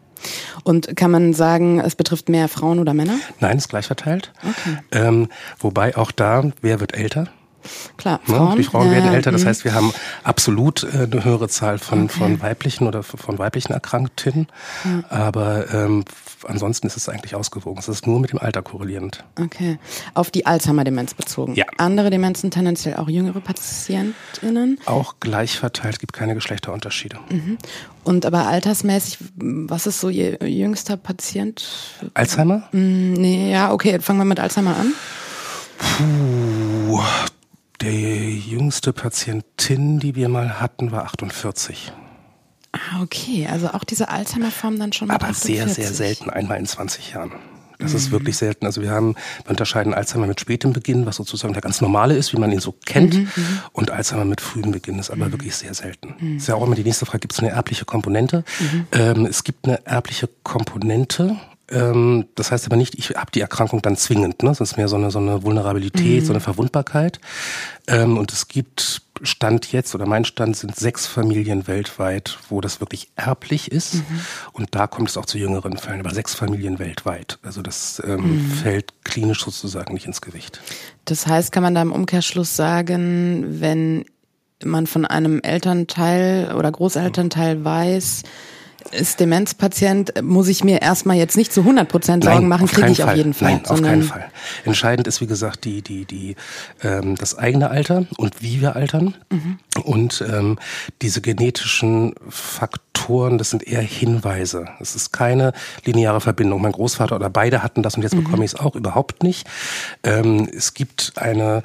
Und 0.62 0.96
kann 0.96 1.10
man 1.10 1.34
sagen, 1.34 1.80
es 1.80 1.96
betrifft 1.96 2.28
mehr 2.28 2.48
Frauen 2.48 2.78
oder 2.78 2.94
Männer? 2.94 3.18
Nein, 3.40 3.58
ist 3.58 3.68
gleich 3.68 3.86
verteilt. 3.86 4.32
Okay. 4.42 4.78
Ähm, 4.92 5.28
wobei 5.58 5.96
auch 5.96 6.10
da, 6.10 6.50
wer 6.60 6.80
wird 6.80 6.94
älter? 6.94 7.28
Klar, 7.96 8.20
ne? 8.26 8.36
Frauen. 8.36 8.56
Die 8.56 8.64
Frauen 8.64 8.90
werden 8.90 9.12
älter, 9.12 9.32
das 9.32 9.42
mhm. 9.42 9.48
heißt, 9.48 9.64
wir 9.64 9.74
haben 9.74 9.92
absolut 10.22 10.84
äh, 10.84 11.08
eine 11.10 11.24
höhere 11.24 11.48
Zahl 11.48 11.78
von, 11.78 12.04
okay. 12.04 12.18
von 12.18 12.42
weiblichen 12.42 12.86
oder 12.86 13.02
von 13.02 13.38
weiblichen 13.38 13.72
Erkrankten. 13.72 14.48
Ja. 14.84 15.04
Aber 15.10 15.72
ähm, 15.72 16.04
ansonsten 16.46 16.86
ist 16.86 16.96
es 16.96 17.08
eigentlich 17.08 17.34
ausgewogen. 17.34 17.78
Es 17.78 17.88
ist 17.88 18.06
nur 18.06 18.20
mit 18.20 18.32
dem 18.32 18.38
Alter 18.38 18.62
korrelierend. 18.62 19.24
Okay. 19.40 19.78
Auf 20.14 20.30
die 20.30 20.46
Alzheimer-Demenz 20.46 21.14
bezogen. 21.14 21.54
Ja. 21.54 21.64
Andere 21.78 22.10
Demenzen 22.10 22.50
tendenziell 22.50 22.96
auch 22.96 23.08
jüngere 23.08 23.40
PatientInnen? 23.40 24.78
Auch 24.86 25.16
gleich 25.20 25.58
verteilt, 25.58 25.98
gibt 25.98 26.12
keine 26.12 26.34
Geschlechterunterschiede. 26.34 27.18
Mhm. 27.30 27.58
Und 28.04 28.26
aber 28.26 28.46
altersmäßig, 28.46 29.18
was 29.36 29.86
ist 29.86 30.00
so 30.00 30.08
Ihr 30.10 30.38
jüngster 30.46 30.96
Patient? 30.96 31.64
Alzheimer? 32.12 32.68
Mm, 32.72 33.14
nee, 33.14 33.50
ja, 33.50 33.72
okay, 33.72 33.98
fangen 34.00 34.18
wir 34.18 34.24
mit 34.26 34.40
Alzheimer 34.40 34.76
an. 34.76 34.92
Puh, 35.78 37.02
der 37.80 38.30
jüngste 38.30 38.92
Patientin, 38.92 39.98
die 40.00 40.14
wir 40.14 40.28
mal 40.28 40.60
hatten, 40.60 40.92
war 40.92 41.04
48. 41.04 41.92
Ah, 42.72 43.02
okay. 43.02 43.46
Also 43.50 43.68
auch 43.68 43.84
diese 43.84 44.08
Alzheimer-Form 44.08 44.78
dann 44.78 44.92
schon 44.92 45.08
mal. 45.08 45.14
Aber 45.14 45.28
48. 45.28 45.56
sehr, 45.56 45.68
sehr 45.68 45.92
selten, 45.92 46.30
einmal 46.30 46.58
in 46.58 46.66
20 46.66 47.12
Jahren. 47.12 47.32
Das 47.78 47.92
mhm. 47.92 47.96
ist 47.98 48.10
wirklich 48.10 48.36
selten. 48.36 48.66
Also 48.66 48.82
wir 48.82 48.90
haben, 48.90 49.14
wir 49.44 49.50
unterscheiden 49.50 49.94
Alzheimer 49.94 50.26
mit 50.26 50.40
spätem 50.40 50.72
Beginn, 50.72 51.06
was 51.06 51.16
sozusagen 51.16 51.52
der 51.52 51.62
ganz 51.62 51.80
normale 51.80 52.16
ist, 52.16 52.32
wie 52.32 52.38
man 52.38 52.52
ihn 52.52 52.60
so 52.60 52.72
kennt, 52.84 53.14
mhm, 53.14 53.28
mhm. 53.34 53.60
und 53.72 53.90
Alzheimer 53.90 54.24
mit 54.24 54.40
frühem 54.40 54.70
Beginn 54.70 54.98
ist 54.98 55.10
aber 55.10 55.26
mhm. 55.26 55.32
wirklich 55.32 55.56
sehr 55.56 55.74
selten. 55.74 56.14
Mhm. 56.18 56.36
Ist 56.36 56.48
ja 56.48 56.54
auch 56.54 56.64
immer 56.64 56.76
die 56.76 56.84
nächste 56.84 57.06
Frage, 57.06 57.20
gibt 57.20 57.32
es 57.32 57.40
eine 57.40 57.50
erbliche 57.50 57.84
Komponente? 57.84 58.44
Mhm. 58.60 58.86
Ähm, 58.92 59.26
es 59.26 59.44
gibt 59.44 59.66
eine 59.66 59.84
erbliche 59.86 60.28
Komponente, 60.42 61.36
ähm, 61.70 62.26
das 62.34 62.52
heißt 62.52 62.66
aber 62.66 62.76
nicht, 62.76 62.98
ich 62.98 63.10
habe 63.10 63.30
die 63.32 63.40
Erkrankung 63.40 63.80
dann 63.80 63.96
zwingend. 63.96 64.42
Ne? 64.42 64.50
Das 64.50 64.60
ist 64.60 64.76
mehr 64.76 64.88
so 64.88 64.96
eine, 64.96 65.10
so 65.10 65.18
eine 65.18 65.42
Vulnerabilität, 65.42 66.22
mhm. 66.22 66.26
so 66.26 66.32
eine 66.32 66.40
Verwundbarkeit. 66.40 67.20
Ähm, 67.86 68.18
und 68.18 68.32
es 68.32 68.48
gibt 68.48 69.02
Stand 69.22 69.72
jetzt 69.72 69.94
oder 69.94 70.06
mein 70.06 70.24
Stand 70.24 70.56
sind 70.56 70.76
sechs 70.76 71.06
Familien 71.06 71.66
weltweit, 71.66 72.38
wo 72.48 72.60
das 72.60 72.80
wirklich 72.80 73.08
erblich 73.16 73.72
ist. 73.72 73.94
Mhm. 73.94 74.20
Und 74.52 74.74
da 74.74 74.86
kommt 74.86 75.08
es 75.08 75.16
auch 75.16 75.26
zu 75.26 75.38
jüngeren 75.38 75.78
Fällen, 75.78 76.00
aber 76.00 76.12
sechs 76.12 76.34
Familien 76.34 76.78
weltweit. 76.78 77.38
Also 77.42 77.62
das 77.62 78.02
ähm, 78.04 78.46
mhm. 78.46 78.50
fällt 78.50 78.92
klinisch 79.04 79.44
sozusagen 79.44 79.94
nicht 79.94 80.06
ins 80.06 80.20
Gewicht. 80.20 80.60
Das 81.06 81.26
heißt, 81.26 81.50
kann 81.52 81.62
man 81.62 81.74
da 81.74 81.82
im 81.82 81.92
Umkehrschluss 81.92 82.56
sagen, 82.56 83.60
wenn 83.60 84.04
man 84.62 84.86
von 84.86 85.06
einem 85.06 85.40
Elternteil 85.40 86.54
oder 86.56 86.70
Großelternteil 86.70 87.64
weiß, 87.64 88.22
ist 88.92 89.20
Demenzpatient, 89.20 90.22
muss 90.22 90.48
ich 90.48 90.64
mir 90.64 90.82
erstmal 90.82 91.16
jetzt 91.16 91.36
nicht 91.36 91.52
zu 91.52 91.60
100 91.60 91.88
Prozent 91.88 92.24
Sorgen 92.24 92.40
Nein, 92.40 92.48
machen, 92.48 92.66
kriege 92.66 92.90
ich 92.90 92.98
Fall. 92.98 93.10
auf 93.10 93.16
jeden 93.16 93.34
Fall. 93.34 93.52
Nein, 93.52 93.66
auf 93.66 93.82
keinen 93.82 94.02
Fall. 94.02 94.26
Entscheidend 94.64 95.06
ist, 95.06 95.20
wie 95.20 95.26
gesagt, 95.26 95.64
die, 95.64 95.82
die, 95.82 96.04
die, 96.04 96.36
ähm, 96.82 97.16
das 97.16 97.36
eigene 97.36 97.70
Alter 97.70 98.06
und 98.16 98.42
wie 98.42 98.60
wir 98.60 98.76
altern. 98.76 99.14
Mhm. 99.30 99.58
Und 99.82 100.24
ähm, 100.28 100.58
diese 101.02 101.20
genetischen 101.20 102.14
Faktoren, 102.28 103.38
das 103.38 103.50
sind 103.50 103.66
eher 103.66 103.80
Hinweise. 103.80 104.66
Es 104.80 104.94
ist 104.94 105.12
keine 105.12 105.52
lineare 105.84 106.20
Verbindung. 106.20 106.62
Mein 106.62 106.72
Großvater 106.72 107.16
oder 107.16 107.30
beide 107.30 107.62
hatten 107.62 107.82
das 107.82 107.96
und 107.96 108.02
jetzt 108.02 108.14
mhm. 108.14 108.24
bekomme 108.24 108.44
ich 108.44 108.52
es 108.52 108.60
auch 108.60 108.76
überhaupt 108.76 109.22
nicht. 109.22 109.46
Ähm, 110.02 110.48
es 110.54 110.74
gibt 110.74 111.14
eine, 111.16 111.62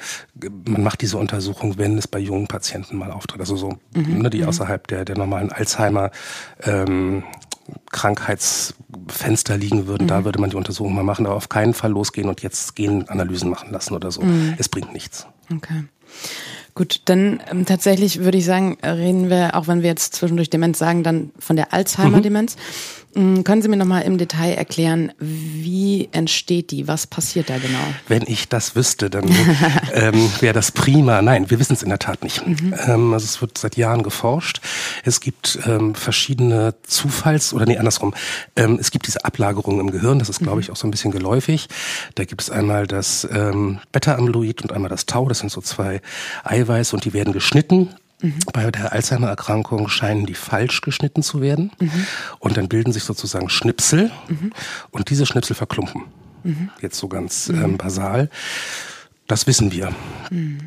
man 0.65 0.83
macht 0.83 1.01
diese 1.01 1.17
Untersuchung, 1.17 1.77
wenn 1.77 1.97
es 1.97 2.07
bei 2.07 2.19
jungen 2.19 2.47
Patienten 2.47 2.97
mal 2.97 3.11
auftritt, 3.11 3.39
also 3.39 3.55
so, 3.55 3.77
mhm. 3.93 4.21
ne, 4.21 4.29
die 4.29 4.41
mhm. 4.41 4.49
außerhalb 4.49 4.87
der, 4.87 5.05
der 5.05 5.17
normalen 5.17 5.51
Alzheimer 5.51 6.11
ähm, 6.63 7.23
Krankheitsfenster 7.91 9.57
liegen 9.57 9.87
würden, 9.87 10.03
mhm. 10.03 10.09
da 10.09 10.25
würde 10.25 10.39
man 10.39 10.49
die 10.49 10.55
Untersuchung 10.55 10.93
mal 10.93 11.03
machen, 11.03 11.25
aber 11.25 11.35
auf 11.35 11.49
keinen 11.49 11.73
Fall 11.73 11.91
losgehen 11.91 12.29
und 12.29 12.41
jetzt 12.41 12.75
Genanalysen 12.75 13.49
machen 13.49 13.71
lassen 13.71 13.93
oder 13.93 14.11
so. 14.11 14.21
Mhm. 14.21 14.55
Es 14.57 14.69
bringt 14.69 14.93
nichts. 14.93 15.27
Okay. 15.53 15.85
Gut, 16.79 17.01
dann 17.03 17.41
ähm, 17.51 17.65
tatsächlich 17.65 18.19
würde 18.19 18.38
ich 18.38 18.45
sagen, 18.45 18.77
reden 18.81 19.29
wir, 19.29 19.53
auch 19.55 19.67
wenn 19.67 19.81
wir 19.81 19.89
jetzt 19.89 20.15
zwischendurch 20.15 20.50
Demenz 20.50 20.79
sagen, 20.79 21.03
dann 21.03 21.31
von 21.38 21.57
der 21.57 21.74
Alzheimer-Demenz. 21.74 22.55
Mhm. 22.55 22.62
Mm, 23.15 23.43
können 23.43 23.62
Sie 23.62 23.69
mir 23.69 23.77
nochmal 23.77 24.03
im 24.03 24.19
Detail 24.19 24.53
erklären, 24.53 25.12
wie 25.17 26.09
entsteht 26.12 26.69
die? 26.69 26.88
Was 26.88 27.07
passiert 27.07 27.50
da 27.50 27.57
genau? 27.57 27.79
Wenn 28.07 28.24
ich 28.27 28.50
das 28.50 28.75
wüsste, 28.75 29.09
dann 29.09 29.25
ähm, 29.93 30.31
wäre 30.39 30.53
das 30.53 30.71
prima. 30.71 31.21
Nein, 31.21 31.50
wir 31.50 31.59
wissen 31.59 31.74
es 31.74 31.81
in 31.81 31.89
der 31.89 31.98
Tat 31.98 32.24
nicht. 32.24 32.45
Mhm. 32.45 32.75
Ähm, 32.86 33.13
also 33.13 33.25
es 33.25 33.41
wird 33.41 33.57
seit 33.57 33.77
Jahren 33.77 34.03
geforscht. 34.03 34.62
Es 35.03 35.21
gibt 35.21 35.59
ähm, 35.65 35.95
verschiedene 35.95 36.75
Zufalls- 36.88 37.53
oder 37.53 37.65
nee, 37.65 37.77
andersrum. 37.77 38.13
Ähm, 38.55 38.77
es 38.79 38.91
gibt 38.91 39.07
diese 39.07 39.25
Ablagerungen 39.25 39.79
im 39.79 39.91
Gehirn. 39.91 40.19
Das 40.19 40.29
ist, 40.29 40.39
glaube 40.39 40.57
mhm. 40.57 40.62
ich, 40.62 40.71
auch 40.71 40.75
so 40.75 40.88
ein 40.88 40.91
bisschen 40.91 41.12
geläufig. 41.12 41.67
Da 42.13 42.25
gibt 42.25 42.41
es 42.41 42.51
einmal 42.51 42.86
das 42.86 43.27
ähm, 43.31 43.79
Beta-Amyloid 43.91 44.62
und 44.62 44.71
einmal 44.71 44.89
das 44.89 45.07
Tau. 45.07 45.27
Das 45.27 45.39
sind 45.39 45.51
so 45.51 45.62
zwei 45.62 46.01
Eiweiße 46.69 46.95
und 46.95 47.05
die 47.05 47.13
werden 47.13 47.33
geschnitten 47.33 47.89
Mhm. 48.21 48.39
Bei 48.51 48.69
der 48.69 48.91
Alzheimer-Erkrankung 48.91 49.88
scheinen 49.88 50.25
die 50.25 50.33
falsch 50.33 50.81
geschnitten 50.81 51.23
zu 51.23 51.41
werden. 51.41 51.71
Mhm. 51.79 52.05
Und 52.39 52.57
dann 52.57 52.67
bilden 52.67 52.91
sich 52.91 53.03
sozusagen 53.03 53.49
Schnipsel. 53.49 54.11
Mhm. 54.27 54.51
Und 54.91 55.09
diese 55.09 55.25
Schnipsel 55.25 55.55
verklumpen. 55.55 56.03
Jetzt 56.81 56.97
so 56.97 57.07
ganz 57.07 57.49
ähm, 57.49 57.77
basal. 57.77 58.29
Das 59.27 59.45
wissen 59.45 59.71
wir. 59.71 59.93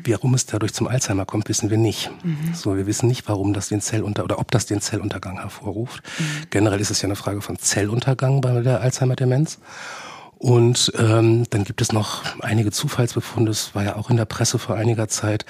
Warum 0.07 0.33
es 0.35 0.45
dadurch 0.45 0.73
zum 0.73 0.87
Alzheimer 0.87 1.25
kommt, 1.25 1.49
wissen 1.49 1.69
wir 1.69 1.77
nicht. 1.77 2.11
So, 2.53 2.77
wir 2.77 2.85
wissen 2.85 3.07
nicht, 3.07 3.27
warum 3.27 3.53
das 3.53 3.67
den 3.67 3.81
Zellunter 3.81 4.23
oder 4.23 4.39
ob 4.39 4.51
das 4.51 4.65
den 4.65 4.79
Zelluntergang 4.81 5.39
hervorruft. 5.39 6.01
Generell 6.49 6.79
ist 6.79 6.91
es 6.91 7.01
ja 7.01 7.07
eine 7.07 7.15
Frage 7.15 7.41
von 7.41 7.59
Zelluntergang 7.59 8.39
bei 8.39 8.61
der 8.61 8.79
Alzheimer-Demenz. 8.79 9.59
Und 10.43 10.91
ähm, 10.97 11.45
dann 11.51 11.63
gibt 11.63 11.81
es 11.81 11.93
noch 11.93 12.21
einige 12.41 12.69
Zufallsbefunde, 12.69 13.49
es 13.49 13.73
war 13.75 13.85
ja 13.85 13.95
auch 13.95 14.09
in 14.09 14.17
der 14.17 14.25
Presse 14.25 14.59
vor 14.59 14.75
einiger 14.75 15.07
Zeit, 15.07 15.45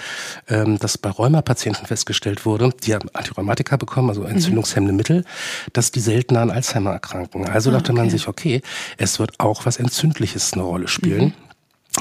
ähm, 0.47 0.77
dass 0.77 0.99
bei 0.99 1.09
Rheumapatienten 1.09 1.87
festgestellt 1.87 2.45
wurde, 2.45 2.69
die 2.83 2.91
ja 2.91 2.99
Antirheumatika 3.11 3.75
bekommen, 3.77 4.09
also 4.09 4.21
entzündungshemmende 4.21 4.93
Mittel, 4.93 5.25
dass 5.73 5.89
die 5.89 5.99
seltener 5.99 6.41
an 6.41 6.51
Alzheimer 6.51 6.91
erkranken. 6.91 7.49
Also 7.49 7.71
ah, 7.71 7.73
dachte 7.73 7.91
okay. 7.91 8.01
man 8.01 8.11
sich, 8.11 8.27
okay, 8.27 8.61
es 8.99 9.17
wird 9.17 9.39
auch 9.39 9.65
was 9.65 9.77
Entzündliches 9.77 10.53
eine 10.53 10.61
Rolle 10.61 10.87
spielen. 10.87 11.23
Mhm. 11.23 11.33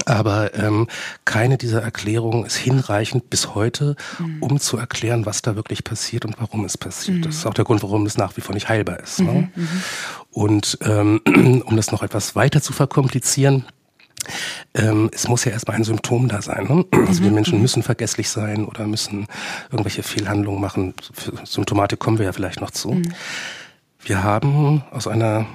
Aber 0.06 0.54
ähm, 0.54 0.86
keine 1.26 1.58
dieser 1.58 1.82
Erklärungen 1.82 2.46
ist 2.46 2.56
hinreichend 2.56 3.28
bis 3.28 3.54
heute, 3.54 3.96
mhm. 4.18 4.42
um 4.42 4.60
zu 4.60 4.78
erklären, 4.78 5.26
was 5.26 5.42
da 5.42 5.54
wirklich 5.54 5.84
passiert 5.84 6.24
und 6.24 6.36
warum 6.40 6.64
es 6.64 6.78
passiert. 6.78 7.18
Mhm. 7.18 7.22
Das 7.22 7.36
ist 7.36 7.46
auch 7.46 7.54
der 7.54 7.64
Grund, 7.64 7.82
warum 7.82 8.06
es 8.06 8.16
nach 8.16 8.36
wie 8.36 8.40
vor 8.40 8.54
nicht 8.54 8.68
heilbar 8.68 9.00
ist. 9.00 9.20
Ne? 9.20 9.32
Mhm. 9.32 9.50
mhm. 9.54 9.82
Und 10.32 10.78
ähm, 10.82 11.20
um 11.66 11.76
das 11.76 11.92
noch 11.92 12.02
etwas 12.02 12.34
weiter 12.34 12.60
zu 12.60 12.72
verkomplizieren, 12.72 13.66
ähm, 14.74 15.10
es 15.12 15.28
muss 15.28 15.44
ja 15.44 15.52
erstmal 15.52 15.76
ein 15.76 15.84
Symptom 15.84 16.28
da 16.28 16.42
sein. 16.42 16.66
Ne? 16.68 16.84
Also 17.06 17.22
wir 17.22 17.30
mhm. 17.30 17.34
Menschen 17.34 17.56
mhm. 17.56 17.62
müssen 17.62 17.82
vergesslich 17.82 18.28
sein 18.30 18.64
oder 18.64 18.86
müssen 18.86 19.26
irgendwelche 19.70 20.02
Fehlhandlungen 20.02 20.60
machen. 20.60 20.94
Für 21.12 21.32
Symptomatik 21.44 21.98
kommen 21.98 22.18
wir 22.18 22.26
ja 22.26 22.32
vielleicht 22.32 22.60
noch 22.60 22.70
zu. 22.70 23.02
Wir 24.00 24.22
haben 24.22 24.82
aus 24.90 25.06
einer 25.06 25.46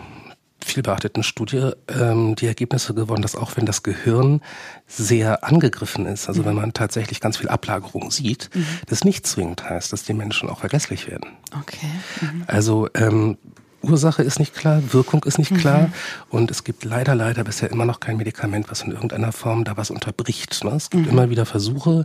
viel 0.63 0.83
beachteten 0.83 1.23
Studie 1.23 1.71
ähm, 1.87 2.35
die 2.35 2.45
Ergebnisse 2.45 2.93
gewonnen, 2.93 3.21
dass 3.21 3.35
auch 3.35 3.55
wenn 3.55 3.65
das 3.65 3.83
Gehirn 3.83 4.41
sehr 4.85 5.43
angegriffen 5.43 6.05
ist, 6.05 6.27
also 6.27 6.41
mhm. 6.41 6.45
wenn 6.45 6.55
man 6.55 6.73
tatsächlich 6.73 7.21
ganz 7.21 7.37
viel 7.37 7.47
Ablagerung 7.47 8.11
sieht, 8.11 8.49
mhm. 8.53 8.65
das 8.87 9.03
nicht 9.03 9.25
zwingend 9.25 9.63
heißt, 9.63 9.93
dass 9.93 10.03
die 10.03 10.13
Menschen 10.13 10.49
auch 10.49 10.59
vergesslich 10.59 11.07
werden. 11.07 11.29
Okay. 11.57 11.87
Mhm. 12.21 12.43
Also 12.47 12.89
ähm, 12.95 13.37
Ursache 13.81 14.23
ist 14.23 14.39
nicht 14.39 14.55
klar, 14.55 14.81
Wirkung 14.91 15.23
ist 15.23 15.37
nicht 15.37 15.55
klar 15.55 15.81
mhm. 15.81 15.93
und 16.29 16.51
es 16.51 16.63
gibt 16.63 16.83
leider, 16.83 17.15
leider 17.15 17.43
bisher 17.43 17.71
immer 17.71 17.85
noch 17.85 17.99
kein 17.99 18.17
Medikament, 18.17 18.69
was 18.69 18.81
in 18.81 18.91
irgendeiner 18.91 19.31
Form 19.31 19.63
da 19.63 19.77
was 19.77 19.91
unterbricht. 19.91 20.63
Ne? 20.63 20.71
Es 20.71 20.89
gibt 20.89 21.05
mhm. 21.05 21.11
immer 21.11 21.29
wieder 21.29 21.45
Versuche, 21.45 22.03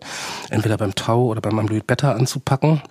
entweder 0.50 0.76
beim 0.76 0.94
Tau 0.94 1.26
oder 1.26 1.40
beim 1.40 1.58
Amyloid 1.58 1.86
Beta 1.86 2.12
anzupacken. 2.12 2.82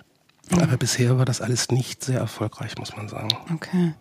Aber 0.60 0.76
bisher 0.76 1.18
war 1.18 1.24
das 1.24 1.40
alles 1.40 1.70
nicht 1.70 2.04
sehr 2.04 2.18
erfolgreich, 2.18 2.76
muss 2.78 2.96
man 2.96 3.08
sagen. 3.08 3.28
Okay. 3.54 3.94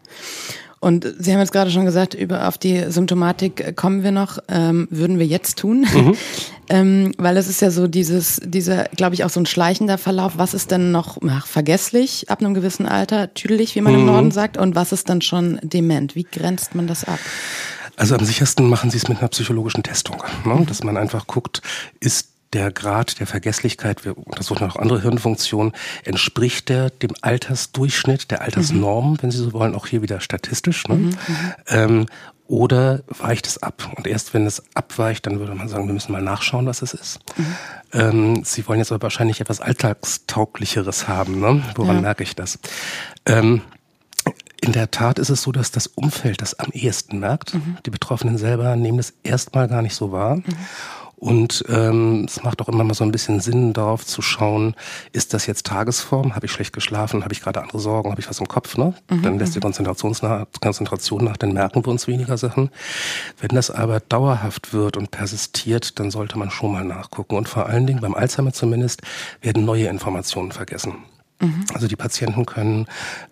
Und 0.80 1.06
Sie 1.20 1.32
haben 1.32 1.40
jetzt 1.40 1.52
gerade 1.52 1.70
schon 1.70 1.86
gesagt, 1.86 2.16
über 2.16 2.48
auf 2.48 2.58
die 2.58 2.92
Symptomatik 2.92 3.78
kommen 3.78 4.02
wir 4.02 4.12
noch, 4.12 4.40
ähm, 4.48 4.88
würden 4.90 5.20
wir 5.20 5.28
jetzt 5.28 5.60
tun, 5.60 5.86
mhm. 5.94 6.16
ähm, 6.70 7.12
weil 7.20 7.38
es 7.38 7.48
ist 7.48 7.62
ja 7.62 7.70
so 7.70 7.88
dieses, 7.88 8.42
dieser, 8.44 8.86
glaube 8.86 9.14
ich, 9.14 9.24
auch 9.24 9.30
so 9.30 9.40
ein 9.40 9.46
schleichender 9.46 10.00
Verlauf. 10.00 10.34
Was 10.38 10.56
ist 10.56 10.72
denn 10.72 10.92
noch 10.92 11.20
ach, 11.30 11.46
vergesslich 11.46 12.32
ab 12.32 12.40
einem 12.40 12.56
gewissen 12.56 12.88
Alter, 12.88 13.32
tüdelig, 13.36 13.76
wie 13.76 13.82
man 13.82 13.94
mhm. 13.94 14.00
im 14.00 14.06
Norden 14.08 14.32
sagt, 14.32 14.58
und 14.58 14.74
was 14.74 14.92
ist 14.92 15.08
dann 15.08 15.22
schon 15.22 15.60
dement? 15.62 16.16
Wie 16.16 16.24
grenzt 16.24 16.74
man 16.74 16.88
das 16.88 17.04
ab? 17.04 17.20
Also 17.96 18.16
am 18.16 18.26
sichersten 18.26 18.68
machen 18.68 18.90
Sie 18.90 18.98
es 18.98 19.08
mit 19.08 19.20
einer 19.20 19.28
psychologischen 19.28 19.84
Testung, 19.84 20.24
ne? 20.46 20.66
dass 20.68 20.84
man 20.84 20.98
einfach 20.98 21.28
guckt, 21.28 21.62
ist 22.00 22.31
der 22.54 22.72
Grad 22.72 23.20
der 23.20 23.28
Vergesslichkeit, 23.28 24.04
wir 24.06 24.18
untersuchen 24.18 24.70
auch 24.70 24.76
andere 24.76 25.02
Hirnfunktionen, 25.02 25.74
entspricht 26.04 26.70
der 26.70 26.90
dem 26.90 27.12
Altersdurchschnitt, 27.22 28.32
der 28.32 28.42
Altersnorm, 28.42 29.12
mhm. 29.12 29.18
wenn 29.22 29.32
Sie 29.32 29.38
so 29.38 29.54
wollen, 29.54 29.76
auch 29.76 29.88
hier 29.88 30.02
wieder 30.02 30.20
statistisch. 30.20 30.88
Ne? 30.88 30.96
Mhm, 30.96 31.06
mhm, 31.06 31.16
ähm, 31.68 32.06
oder 32.48 33.00
weicht 33.08 33.48
es 33.48 33.64
ab? 33.64 33.90
Und 33.96 34.08
erst 34.08 34.34
wenn 34.34 34.46
es 34.46 34.62
abweicht, 34.74 35.26
dann 35.26 35.40
würde 35.40 35.56
man 35.56 35.70
sagen, 35.70 35.88
wir 35.88 35.94
müssen 35.94 36.12
mal 36.12 36.22
nachschauen, 36.22 36.66
was 36.66 36.82
es 36.82 36.94
ist. 36.94 37.20
Mhm. 37.38 37.56
Ähm, 37.94 38.44
Sie 38.44 38.68
wollen 38.68 38.80
jetzt 38.80 38.92
aber 38.92 39.04
wahrscheinlich 39.04 39.40
etwas 39.40 39.62
Alltagstauglicheres 39.62 41.08
haben. 41.08 41.40
Ne? 41.40 41.64
Woran 41.76 41.96
ja. 41.96 42.02
merke 42.02 42.24
ich 42.24 42.36
das? 42.36 42.60
Ähm, 43.26 43.62
in 44.60 44.74
der 44.74 44.92
Tat 44.92 45.18
ist 45.18 45.30
es 45.30 45.42
so, 45.42 45.54
dass 45.54 45.72
das 45.72 45.88
Umfeld 45.88 46.42
das 46.42 46.60
am 46.60 46.72
ehesten 46.72 47.20
merkt. 47.20 47.54
Mhm. 47.54 47.78
Die 47.86 47.90
Betroffenen 47.90 48.38
selber 48.38 48.76
nehmen 48.76 48.98
das 48.98 49.14
erstmal 49.24 49.70
gar 49.70 49.82
nicht 49.82 49.96
so 49.96 50.12
wahr. 50.12 50.36
Mhm. 50.36 50.44
Und 51.22 51.64
ähm, 51.70 52.26
es 52.28 52.42
macht 52.42 52.64
auch 52.64 52.68
immer 52.68 52.84
mal 52.84 52.96
so 52.96 53.04
ein 53.04 53.12
bisschen 53.12 53.42
Sinn, 53.42 53.74
darauf 53.74 54.04
zu 54.08 54.24
schauen, 54.24 54.74
ist 55.12 55.36
das 55.36 55.46
jetzt 55.46 55.68
Tagesform? 55.68 56.34
Habe 56.34 56.48
ich 56.48 56.52
schlecht 56.52 56.74
geschlafen? 56.74 57.24
Habe 57.24 57.32
ich 57.32 57.42
gerade 57.42 57.62
andere 57.62 57.78
Sorgen? 57.80 58.10
Habe 58.10 58.20
ich 58.20 58.28
was 58.28 58.40
im 58.40 58.48
Kopf? 58.48 58.76
Ne? 58.76 58.96
Mhm. 59.08 59.22
Dann 59.22 59.38
lässt 59.38 59.54
die 59.54 59.60
Konzentration 59.60 60.16
nach, 60.24 60.48
Konzentration 60.60 61.24
nach, 61.24 61.38
dann 61.38 61.54
merken 61.54 61.86
wir 61.86 61.92
uns 61.92 62.08
weniger 62.08 62.40
Sachen. 62.40 62.72
Wenn 63.40 63.50
das 63.50 63.70
aber 63.70 64.00
dauerhaft 64.00 64.74
wird 64.74 64.98
und 64.98 65.12
persistiert, 65.12 66.00
dann 66.00 66.10
sollte 66.10 66.40
man 66.40 66.50
schon 66.50 66.72
mal 66.72 66.84
nachgucken. 66.84 67.36
Und 67.36 67.48
vor 67.48 67.68
allen 67.68 67.86
Dingen, 67.86 68.02
beim 68.02 68.16
Alzheimer 68.16 68.52
zumindest, 68.52 69.04
werden 69.42 69.64
neue 69.64 69.86
Informationen 69.90 70.52
vergessen. 70.52 70.96
Mhm. 71.42 71.66
Also 71.74 71.88
die 71.88 71.96
Patienten 71.96 72.46
können 72.46 72.88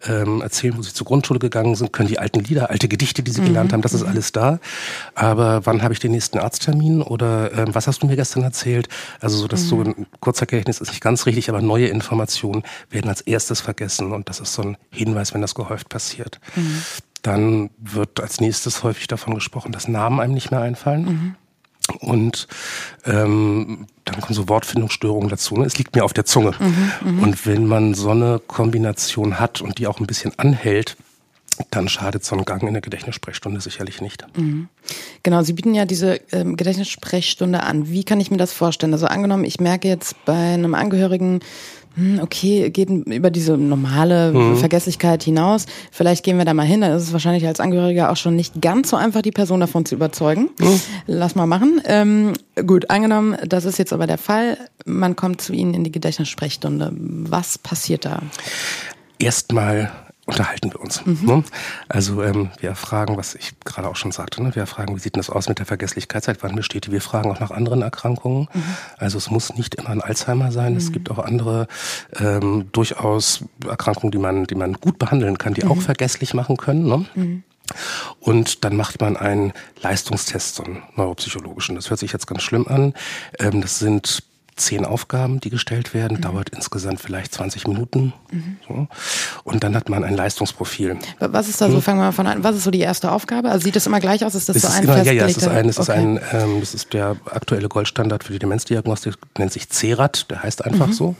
ähm, 0.08 0.42
erzählen, 0.42 0.78
wo 0.78 0.82
sie 0.82 0.94
zur 0.94 1.06
Grundschule 1.06 1.40
gegangen 1.40 1.76
sind, 1.76 1.94
können 1.94 2.10
die 2.10 2.20
alten 2.20 2.40
Lieder, 2.42 2.70
alte 2.70 2.88
Gedichte, 2.88 3.24
die 3.24 3.32
sie 3.32 3.42
mhm. 3.42 3.46
gelernt 3.46 3.74
haben, 3.74 3.82
das 3.82 3.94
ist 3.94 4.04
mhm. 4.04 4.10
alles 4.10 4.32
da. 4.32 4.60
Aber 5.16 5.66
wann 5.66 5.82
habe 5.82 5.94
ich 5.94 6.00
den 6.00 6.12
nächsten 6.12 6.40
Arzttermin 6.40 7.02
oder 7.02 7.54
ähm, 7.54 7.74
was 7.74 7.88
hast 7.88 8.04
du 8.04 8.08
mir 8.08 8.16
gestern 8.16 8.44
erzählt? 8.44 8.90
Also 9.20 9.38
so 9.38 9.48
das 9.48 9.64
mhm. 9.64 9.68
so 9.68 9.82
ein 9.82 10.08
kurzer 10.20 10.46
Gedächtnis 10.46 10.82
ist 10.82 10.90
nicht 10.90 11.02
ganz 11.02 11.26
richtig, 11.26 11.50
aber 11.50 11.62
neue 11.62 11.88
Informationen 11.88 12.64
werden 12.90 13.10
als 13.10 13.22
erstes 13.22 13.62
vergessen 13.62 14.12
und 14.12 14.30
das 14.30 14.40
ist 14.40 14.54
so 14.54 14.64
ein 14.64 14.78
Hinweis, 14.90 15.34
wenn 15.34 15.42
das 15.42 15.56
gehäuft 15.56 15.90
passiert. 15.90 16.40
Mhm. 16.56 16.82
Dann 17.22 17.70
wird 17.78 18.22
als 18.22 18.40
nächstes 18.40 18.84
häufig 18.84 19.08
davon 19.08 19.36
gesprochen, 19.36 19.72
dass 19.72 19.88
Namen 19.88 20.20
einem 20.20 20.34
nicht 20.34 20.52
mehr 20.52 20.62
einfallen. 20.62 21.36
Mhm. 21.90 22.10
Und 22.10 22.48
ähm, 23.06 23.88
dann 24.06 24.22
kommen 24.22 24.34
so 24.34 24.50
Wortfindungsstörungen 24.50 25.30
dazu. 25.30 25.56
Ne? 25.56 25.66
Es 25.66 25.78
liegt 25.78 25.96
mir 25.96 26.04
auf 26.04 26.14
der 26.14 26.26
Zunge. 26.26 26.52
Mhm, 26.60 26.92
mh. 27.18 27.24
Und 27.24 27.46
wenn 27.46 27.66
man 27.66 27.94
so 27.94 28.10
eine 28.12 28.40
Kombination 28.40 29.40
hat 29.40 29.62
und 29.62 29.78
die 29.78 29.88
auch 29.88 30.00
ein 30.00 30.08
bisschen 30.08 30.32
anhält, 30.38 30.98
dann 31.72 31.90
schadet 31.90 32.24
so 32.24 32.36
ein 32.36 32.46
Gang 32.46 32.64
in 32.64 32.74
der 32.74 32.82
Gedächtnissprechstunde 32.82 33.60
sicherlich 33.60 34.02
nicht. 34.02 34.26
Mhm. 34.38 34.70
Genau, 35.24 35.44
Sie 35.44 35.54
bieten 35.54 35.76
ja 35.76 35.86
diese 35.86 36.22
ähm, 36.32 36.56
Gedächtnissprechstunde 36.56 37.64
an. 37.64 37.90
Wie 37.90 38.04
kann 38.04 38.20
ich 38.22 38.32
mir 38.32 38.38
das 38.38 38.54
vorstellen? 38.54 38.94
Also 38.94 39.08
angenommen, 39.08 39.44
ich 39.44 39.60
merke 39.60 39.88
jetzt 39.88 40.16
bei 40.26 40.54
einem 40.54 40.74
Angehörigen, 40.74 41.42
okay, 42.22 42.70
geht 42.70 42.90
über 42.90 43.30
diese 43.30 43.58
normale 43.58 44.32
mhm. 44.32 44.58
Vergesslichkeit 44.58 45.24
hinaus. 45.24 45.66
Vielleicht 45.92 46.24
gehen 46.24 46.38
wir 46.38 46.46
da 46.46 46.54
mal 46.54 46.66
hin. 46.66 46.82
Da 46.82 46.96
ist 46.96 47.04
es 47.04 47.14
wahrscheinlich 47.14 47.46
als 47.46 47.60
Angehöriger 47.60 48.12
auch 48.12 48.18
schon 48.18 48.36
nicht 48.36 48.62
ganz 48.62 48.90
so 48.90 48.96
einfach, 48.96 49.22
die 49.22 49.32
Person 49.32 49.60
davon 49.60 49.86
zu 49.86 49.96
überzeugen. 49.96 50.50
Mhm. 50.60 50.80
Lass 51.08 51.36
mal 51.36 51.46
machen. 51.46 51.82
Ähm, 51.86 52.34
gut, 52.66 52.90
angenommen, 52.90 53.38
das 53.48 53.66
ist 53.66 53.80
jetzt 53.80 53.94
aber 53.94 54.08
der 54.08 54.18
Fall. 54.18 54.58
Man 54.86 55.16
kommt 55.16 55.42
zu 55.42 55.54
Ihnen 55.54 55.74
in 55.74 55.84
die 55.84 55.92
Gedächtnissprechstunde. 55.92 56.92
Was 56.94 57.58
passiert 57.58 58.06
da? 58.06 58.22
Erstmal 59.20 59.92
unterhalten 60.30 60.72
wir 60.72 60.80
uns. 60.80 61.06
Mhm. 61.06 61.26
Ne? 61.26 61.44
Also 61.88 62.24
ähm, 62.24 62.50
wir 62.60 62.76
fragen, 62.76 63.18
was 63.18 63.36
ich 63.36 63.54
gerade 63.66 63.90
auch 63.90 63.96
schon 63.96 64.12
sagte, 64.12 64.42
ne? 64.42 64.56
wir 64.56 64.66
fragen, 64.66 64.96
wie 64.96 65.00
sieht 65.00 65.16
denn 65.16 65.20
das 65.20 65.30
aus 65.30 65.50
mit 65.50 65.60
der 65.60 65.66
Vergesslichkeit, 65.66 66.24
seit 66.24 66.44
wann 66.44 66.56
besteht 66.56 66.88
die? 66.88 66.92
Wir 66.92 67.02
fragen 67.02 67.32
auch 67.32 67.40
nach 67.40 67.52
anderen 67.52 67.82
Erkrankungen. 67.82 68.48
Mhm. 68.54 68.64
Also 68.98 69.18
es 69.18 69.30
muss 69.30 69.56
nicht 69.56 69.76
immer 69.76 69.90
ein 69.90 70.02
Alzheimer 70.02 70.52
sein, 70.52 70.74
mhm. 70.74 70.78
es 70.78 70.92
gibt 70.92 71.12
auch 71.12 71.20
andere 71.20 71.68
ähm, 72.20 72.70
durchaus 72.72 73.44
Erkrankungen, 73.68 74.12
die 74.12 74.18
man, 74.18 74.46
die 74.46 74.56
man 74.56 74.74
gut 74.74 75.00
behandeln 75.00 75.38
kann, 75.38 75.54
die 75.54 75.66
auch 75.66 75.76
mhm. 75.76 75.82
vergesslich 75.82 76.34
machen 76.34 76.58
können. 76.58 76.86
Ne? 76.86 77.06
Mhm. 77.16 77.44
Und 78.20 78.64
dann 78.64 78.76
macht 78.76 79.00
man 79.02 79.18
einen 79.18 79.54
Leistungstest, 79.82 80.56
so 80.56 80.64
einen 80.64 80.84
neuropsychologischen. 80.96 81.76
Das 81.76 81.90
hört 81.90 82.00
sich 82.00 82.12
jetzt 82.12 82.28
ganz 82.28 82.42
schlimm 82.42 82.68
an. 82.68 82.94
Ähm, 83.40 83.62
das 83.62 83.80
sind 83.80 84.24
zehn 84.60 84.86
Aufgaben, 84.86 85.40
die 85.40 85.50
gestellt 85.50 85.94
werden, 85.94 86.18
mhm. 86.18 86.22
dauert 86.22 86.50
insgesamt 86.50 87.00
vielleicht 87.00 87.34
20 87.34 87.68
Minuten. 87.68 88.14
Mhm. 88.32 88.58
So. 88.68 88.88
Und 89.44 89.64
dann 89.64 89.76
hat 89.76 89.90
man 89.90 90.04
ein 90.04 90.16
Leistungsprofil. 90.16 90.98
Was 91.20 91.50
ist 91.50 91.62
da 91.62 91.70
so, 91.70 91.76
hm? 91.76 91.82
fangen 91.82 92.00
wir 92.00 92.06
mal 92.06 92.12
von 92.12 92.28
an, 92.28 92.44
was 92.44 92.56
ist 92.56 92.64
so 92.64 92.72
die 92.72 92.80
erste 92.80 93.12
Aufgabe? 93.12 93.50
Also 93.50 93.64
sieht 93.64 93.76
das 93.76 93.88
immer 93.88 94.00
gleich 94.00 94.24
aus? 94.26 94.36
Ist 94.36 94.50
das 94.50 94.58
es 94.58 94.62
so 94.62 94.68
ein 94.70 94.82
genau, 94.82 94.98
Ja, 94.98 95.12
ja, 95.12 95.26
es 95.26 95.38
ist 95.38 95.48
ein, 95.48 95.70
es 95.70 95.80
okay. 95.80 95.82
ist 95.82 95.90
ein, 95.90 96.20
ähm, 96.32 96.60
das 96.60 96.74
ist 96.74 96.94
der 96.94 97.16
aktuelle 97.32 97.70
Goldstandard 97.70 98.24
für 98.24 98.34
die 98.34 98.40
Demenzdiagnostik, 98.40 99.16
nennt 99.38 99.52
sich 99.52 99.70
CERAT, 99.70 100.30
der 100.30 100.44
heißt 100.44 100.64
einfach 100.66 100.88
mhm. 100.88 100.94
so. 100.94 101.16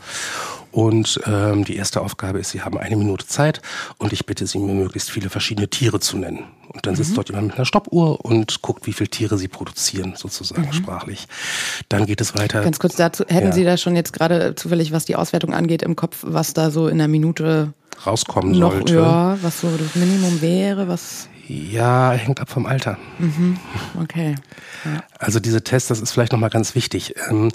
Und 0.72 1.20
ähm, 1.26 1.66
die 1.66 1.76
erste 1.76 2.02
Aufgabe 2.02 2.40
ist, 2.40 2.52
Sie 2.52 2.62
haben 2.62 2.78
eine 2.78 2.96
Minute 2.96 3.26
Zeit 3.26 3.62
und 3.98 4.14
ich 4.14 4.26
bitte 4.26 4.46
Sie, 4.46 4.60
mir 4.60 4.74
möglichst 4.74 5.10
viele 5.10 5.30
verschiedene 5.30 5.68
Tiere 5.68 6.00
zu 6.00 6.18
nennen. 6.18 6.46
Und 6.68 6.86
dann 6.86 6.96
sitzt 6.96 7.12
mhm. 7.12 7.16
dort 7.16 7.30
jemand 7.30 7.48
mit 7.48 7.56
einer 7.56 7.66
Stoppuhr 7.66 8.24
und 8.24 8.62
guckt, 8.62 8.86
wie 8.86 8.94
viele 8.94 9.10
Tiere 9.10 9.38
Sie 9.40 9.48
produzieren, 9.48 10.14
sozusagen 10.16 10.68
mhm. 10.68 10.74
sprachlich. 10.74 11.28
Dann 11.90 12.06
geht 12.06 12.22
es 12.22 12.38
weiter. 12.38 12.62
Ganz 12.62 12.80
kurz 12.80 12.96
dazu, 12.96 13.26
hätten 13.28 13.48
ja. 13.48 13.54
Sie 13.54 13.64
da 13.64 13.78
schon 13.78 13.96
jetzt 13.96 14.14
gerade 14.14 14.54
zufällig, 14.56 14.92
was 14.92 15.06
die 15.06 15.16
Auswertung 15.16 15.54
angeht, 15.54 15.82
im 15.82 15.96
Kopf, 15.96 16.20
was 16.22 16.54
da 16.54 16.70
so 16.70 16.88
in 16.88 17.00
der 17.00 17.08
Minute 17.08 17.74
rauskommen 18.06 18.52
noch, 18.52 18.74
sollte? 18.74 18.96
Ja, 18.96 19.38
was 19.42 19.62
so 19.62 19.70
das 19.76 19.96
Minimum 19.96 20.42
wäre, 20.42 20.88
was 20.88 21.28
ja, 21.50 22.12
hängt 22.12 22.40
ab 22.40 22.50
vom 22.50 22.68
Alter. 22.68 23.00
Mhm. 23.18 23.58
Okay. 24.00 24.36
Ja. 24.86 25.04
Also 25.18 25.40
diese 25.40 25.64
Tests, 25.64 25.90
das 25.90 26.00
ist 26.00 26.12
vielleicht 26.12 26.32
nochmal 26.32 26.52
ganz 26.52 26.76
wichtig. 26.76 27.16
Ähm, 27.28 27.52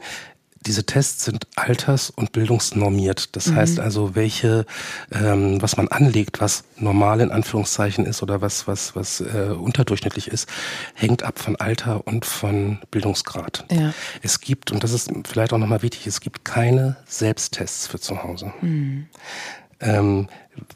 diese 0.67 0.85
Tests 0.85 1.25
sind 1.25 1.47
alters- 1.57 2.11
und 2.11 2.33
bildungsnormiert. 2.33 3.37
Das 3.37 3.49
mhm. 3.49 3.57
heißt 3.57 3.81
also, 3.81 4.15
welche, 4.15 4.67
ähm, 5.13 5.61
was 5.61 5.77
man 5.77 5.89
anlegt, 5.89 6.41
was 6.41 6.65
normal 6.77 7.21
in 7.21 7.31
Anführungszeichen 7.31 8.07
ist 8.07 8.23
oder 8.23 8.41
was, 8.41 8.67
was, 8.67 8.97
was 8.97 9.21
äh, 9.21 9.55
unterdurchschnittlich 9.59 10.29
ist, 10.29 10.49
hängt 10.95 11.23
ab 11.23 11.39
von 11.39 11.57
Alter 11.57 12.07
und 12.07 12.25
von 12.25 12.79
Bildungsgrad. 12.91 13.65
Ja. 13.71 13.93
Es 14.23 14.41
gibt, 14.41 14.73
und 14.73 14.83
das 14.83 14.93
ist 14.93 15.11
vielleicht 15.27 15.53
auch 15.53 15.59
nochmal 15.59 15.83
wichtig, 15.83 16.07
es 16.07 16.21
gibt 16.21 16.45
keine 16.45 16.97
Selbsttests 17.07 17.87
für 17.87 18.01
zu 18.01 18.23
Hause. 18.23 18.53
Mhm. 18.61 19.09
Ähm, 19.85 20.29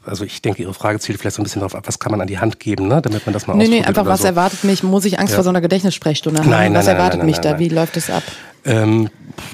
also 0.05 0.25
ich 0.25 0.41
denke, 0.41 0.61
Ihre 0.61 0.73
Frage 0.73 0.99
zielt 0.99 1.19
vielleicht 1.19 1.35
so 1.35 1.41
ein 1.41 1.43
bisschen 1.43 1.61
darauf 1.61 1.75
ab, 1.75 1.83
was 1.87 1.99
kann 1.99 2.11
man 2.11 2.21
an 2.21 2.27
die 2.27 2.39
Hand 2.39 2.59
geben, 2.59 2.87
ne? 2.87 3.01
damit 3.01 3.25
man 3.25 3.33
das 3.33 3.47
mal 3.47 3.55
Nee, 3.55 3.67
nee, 3.67 3.83
einfach 3.83 4.05
was 4.05 4.21
so. 4.21 4.27
erwartet 4.27 4.63
mich, 4.63 4.83
muss 4.83 5.05
ich 5.05 5.19
Angst 5.19 5.31
ja. 5.31 5.35
vor 5.35 5.43
so 5.43 5.49
einer 5.49 5.61
Gedächtnissprechstunde 5.61 6.39
haben? 6.41 6.49
Nein, 6.49 6.73
was 6.73 6.85
nein, 6.85 6.95
erwartet 6.95 7.19
nein, 7.19 7.27
mich 7.27 7.37
nein, 7.37 7.53
da? 7.53 7.59
Wie 7.59 7.69
läuft 7.69 7.97
es 7.97 8.09
ab? 8.09 8.23
Ähm, 8.65 9.09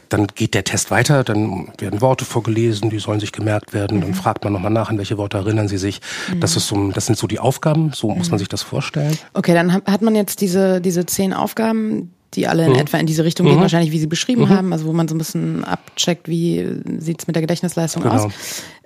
dann 0.09 0.27
geht 0.33 0.55
der 0.55 0.63
Test 0.63 0.89
weiter, 0.89 1.23
dann 1.23 1.69
werden 1.77 2.01
Worte 2.01 2.25
vorgelesen, 2.25 2.89
die 2.89 2.97
sollen 2.97 3.19
sich 3.19 3.31
gemerkt 3.31 3.73
werden, 3.73 3.97
mhm. 3.97 4.01
dann 4.01 4.13
fragt 4.15 4.43
man 4.43 4.53
nochmal 4.53 4.71
nach, 4.71 4.89
an 4.89 4.97
welche 4.97 5.17
Worte 5.17 5.37
erinnern 5.37 5.67
sie 5.67 5.77
sich. 5.77 6.01
Mhm. 6.33 6.39
Das 6.39 6.55
ist 6.55 6.67
so, 6.67 6.91
das 6.91 7.05
sind 7.05 7.17
so 7.17 7.27
die 7.27 7.39
Aufgaben, 7.39 7.91
so 7.93 8.09
mhm. 8.09 8.17
muss 8.17 8.31
man 8.31 8.39
sich 8.39 8.49
das 8.49 8.63
vorstellen. 8.63 9.17
Okay, 9.33 9.53
dann 9.53 9.73
hat 9.73 10.01
man 10.01 10.15
jetzt 10.15 10.41
diese, 10.41 10.81
diese 10.81 11.05
zehn 11.05 11.33
Aufgaben, 11.33 12.13
die 12.33 12.47
alle 12.47 12.65
in 12.65 12.73
mhm. 12.73 12.79
etwa 12.79 12.97
in 12.97 13.05
diese 13.05 13.23
Richtung 13.23 13.45
gehen, 13.45 13.57
mhm. 13.57 13.61
wahrscheinlich 13.61 13.91
wie 13.91 13.99
Sie 13.99 14.07
beschrieben 14.07 14.43
mhm. 14.43 14.49
haben, 14.49 14.73
also 14.73 14.85
wo 14.85 14.93
man 14.93 15.07
so 15.07 15.13
ein 15.13 15.19
bisschen 15.19 15.63
abcheckt, 15.63 16.27
wie 16.27 16.81
sieht's 16.97 17.27
mit 17.27 17.35
der 17.35 17.41
Gedächtnisleistung 17.41 18.01
genau. 18.01 18.25
aus 18.25 18.33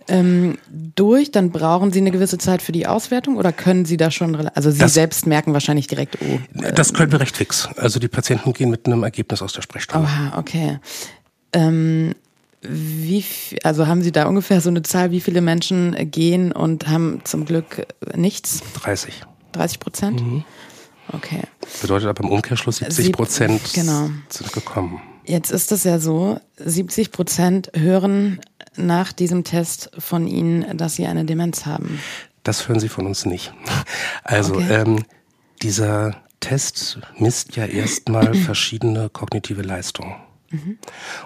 ähm, 0.09 0.57
durch, 0.95 1.31
dann 1.31 1.51
brauchen 1.51 1.91
Sie 1.91 1.99
eine 1.99 2.11
gewisse 2.11 2.37
Zeit 2.37 2.61
für 2.61 2.71
die 2.71 2.87
Auswertung 2.87 3.37
oder 3.37 3.53
können 3.53 3.85
Sie 3.85 3.95
da 3.95 4.11
schon, 4.11 4.35
also 4.35 4.71
Sie 4.71 4.79
das, 4.79 4.93
selbst 4.93 5.27
merken 5.27 5.53
wahrscheinlich 5.53 5.87
direkt, 5.87 6.17
oh. 6.21 6.59
Äh, 6.61 6.73
das 6.73 6.93
können 6.93 7.11
wir 7.11 7.19
recht 7.19 7.37
fix. 7.37 7.69
Also 7.77 7.99
die 7.99 8.07
Patienten 8.07 8.53
gehen 8.53 8.69
mit 8.69 8.85
einem 8.85 9.03
Ergebnis 9.03 9.41
aus 9.41 9.53
der 9.53 9.61
Sprechstunde. 9.61 10.07
Oha, 10.07 10.37
okay. 10.37 10.79
Ähm, 11.53 12.13
wie, 12.61 13.23
also 13.63 13.87
haben 13.87 14.01
Sie 14.01 14.11
da 14.11 14.27
ungefähr 14.27 14.59
so 14.61 14.69
eine 14.69 14.81
Zahl, 14.81 15.11
wie 15.11 15.21
viele 15.21 15.41
Menschen 15.41 15.95
gehen 16.11 16.51
und 16.51 16.87
haben 16.87 17.21
zum 17.23 17.45
Glück 17.45 17.87
nichts? 18.15 18.61
30. 18.81 19.21
30 19.53 19.79
Prozent? 19.79 20.21
Mhm. 20.21 20.43
Okay. 21.11 21.41
Bedeutet 21.81 22.09
aber 22.09 22.23
im 22.23 22.29
Umkehrschluss 22.29 22.77
70 22.77 23.11
Prozent 23.13 23.61
genau. 23.73 24.09
sind 24.29 24.51
gekommen. 24.53 25.01
Jetzt 25.25 25.51
ist 25.51 25.71
es 25.71 25.83
ja 25.83 25.99
so, 25.99 26.39
70 26.57 27.11
Prozent 27.11 27.71
hören 27.75 28.39
nach 28.75 29.11
diesem 29.11 29.43
Test 29.43 29.91
von 29.97 30.27
Ihnen, 30.27 30.77
dass 30.77 30.95
Sie 30.95 31.05
eine 31.05 31.25
Demenz 31.25 31.65
haben? 31.65 31.99
Das 32.43 32.67
hören 32.67 32.79
Sie 32.79 32.89
von 32.89 33.05
uns 33.05 33.25
nicht. 33.25 33.53
Also 34.23 34.55
okay. 34.55 34.81
ähm, 34.81 35.03
dieser 35.61 36.15
Test 36.39 36.99
misst 37.17 37.55
ja 37.55 37.65
erstmal 37.65 38.33
verschiedene 38.35 39.09
kognitive 39.09 39.61
Leistungen. 39.61 40.15
Mhm. 40.49 40.77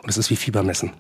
Und 0.02 0.10
es 0.10 0.18
ist 0.18 0.30
wie 0.30 0.36
Fiebermessen. 0.36 0.92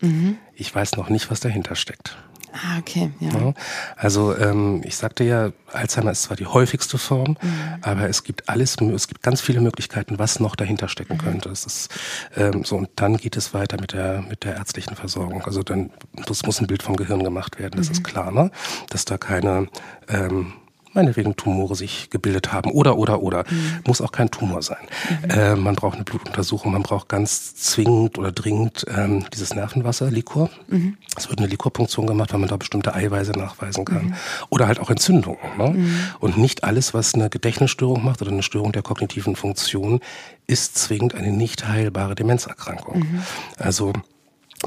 Mhm. 0.00 0.36
Ich 0.54 0.74
weiß 0.74 0.96
noch 0.96 1.08
nicht, 1.08 1.30
was 1.30 1.40
dahinter 1.40 1.74
steckt. 1.74 2.16
Ah, 2.52 2.78
okay, 2.78 3.10
ja. 3.20 3.30
ja 3.30 3.54
also 3.96 4.36
ähm, 4.36 4.82
ich 4.84 4.96
sagte 4.96 5.24
ja, 5.24 5.50
Alzheimer 5.72 6.10
ist 6.10 6.24
zwar 6.24 6.36
die 6.36 6.46
häufigste 6.46 6.98
Form, 6.98 7.36
mhm. 7.40 7.54
aber 7.80 8.08
es 8.08 8.24
gibt 8.24 8.48
alles, 8.48 8.76
es 8.80 9.08
gibt 9.08 9.22
ganz 9.22 9.40
viele 9.40 9.60
Möglichkeiten, 9.60 10.18
was 10.18 10.38
noch 10.38 10.54
dahinter 10.54 10.88
stecken 10.88 11.14
mhm. 11.14 11.18
könnte. 11.18 11.48
Es 11.48 11.64
ist 11.64 11.90
ähm, 12.36 12.64
so 12.64 12.76
und 12.76 12.90
dann 12.96 13.16
geht 13.16 13.36
es 13.36 13.54
weiter 13.54 13.80
mit 13.80 13.92
der 13.92 14.22
mit 14.22 14.44
der 14.44 14.56
ärztlichen 14.56 14.96
Versorgung. 14.96 15.42
Also 15.44 15.62
dann 15.62 15.90
das 16.26 16.42
muss 16.44 16.60
ein 16.60 16.66
Bild 16.66 16.82
vom 16.82 16.96
Gehirn 16.96 17.24
gemacht 17.24 17.58
werden. 17.58 17.76
Das 17.76 17.86
mhm. 17.86 17.92
ist 17.92 18.04
klar, 18.04 18.30
ne? 18.30 18.50
Dass 18.90 19.04
da 19.04 19.18
keine 19.18 19.68
ähm, 20.08 20.52
meinetwegen 20.92 21.36
Tumore 21.36 21.74
sich 21.74 22.10
gebildet 22.10 22.52
haben 22.52 22.70
oder 22.70 22.98
oder 22.98 23.22
oder 23.22 23.44
mhm. 23.48 23.80
muss 23.86 24.00
auch 24.00 24.12
kein 24.12 24.30
Tumor 24.30 24.62
sein. 24.62 24.78
Mhm. 25.24 25.30
Äh, 25.30 25.56
man 25.56 25.74
braucht 25.74 25.94
eine 25.94 26.04
Blutuntersuchung, 26.04 26.72
man 26.72 26.82
braucht 26.82 27.08
ganz 27.08 27.54
zwingend 27.54 28.18
oder 28.18 28.32
dringend 28.32 28.84
ähm, 28.94 29.24
dieses 29.32 29.54
Nervenwasser, 29.54 30.10
Liquor. 30.10 30.50
Mhm. 30.68 30.96
Es 31.16 31.28
wird 31.28 31.38
eine 31.38 31.48
Liquorpunktion 31.48 32.06
gemacht, 32.06 32.32
weil 32.32 32.40
man 32.40 32.48
da 32.48 32.56
bestimmte 32.56 32.94
Eiweiße 32.94 33.32
nachweisen 33.32 33.84
kann 33.84 34.06
mhm. 34.06 34.14
oder 34.50 34.66
halt 34.66 34.80
auch 34.80 34.90
Entzündungen. 34.90 35.38
Ne? 35.58 35.70
Mhm. 35.70 35.98
Und 36.20 36.38
nicht 36.38 36.64
alles, 36.64 36.94
was 36.94 37.14
eine 37.14 37.30
Gedächtnisstörung 37.30 38.04
macht 38.04 38.22
oder 38.22 38.30
eine 38.30 38.42
Störung 38.42 38.72
der 38.72 38.82
kognitiven 38.82 39.36
Funktion, 39.36 40.00
ist 40.46 40.76
zwingend 40.76 41.14
eine 41.14 41.30
nicht 41.32 41.68
heilbare 41.68 42.14
Demenzerkrankung. 42.14 43.00
Mhm. 43.00 43.22
Also 43.56 43.92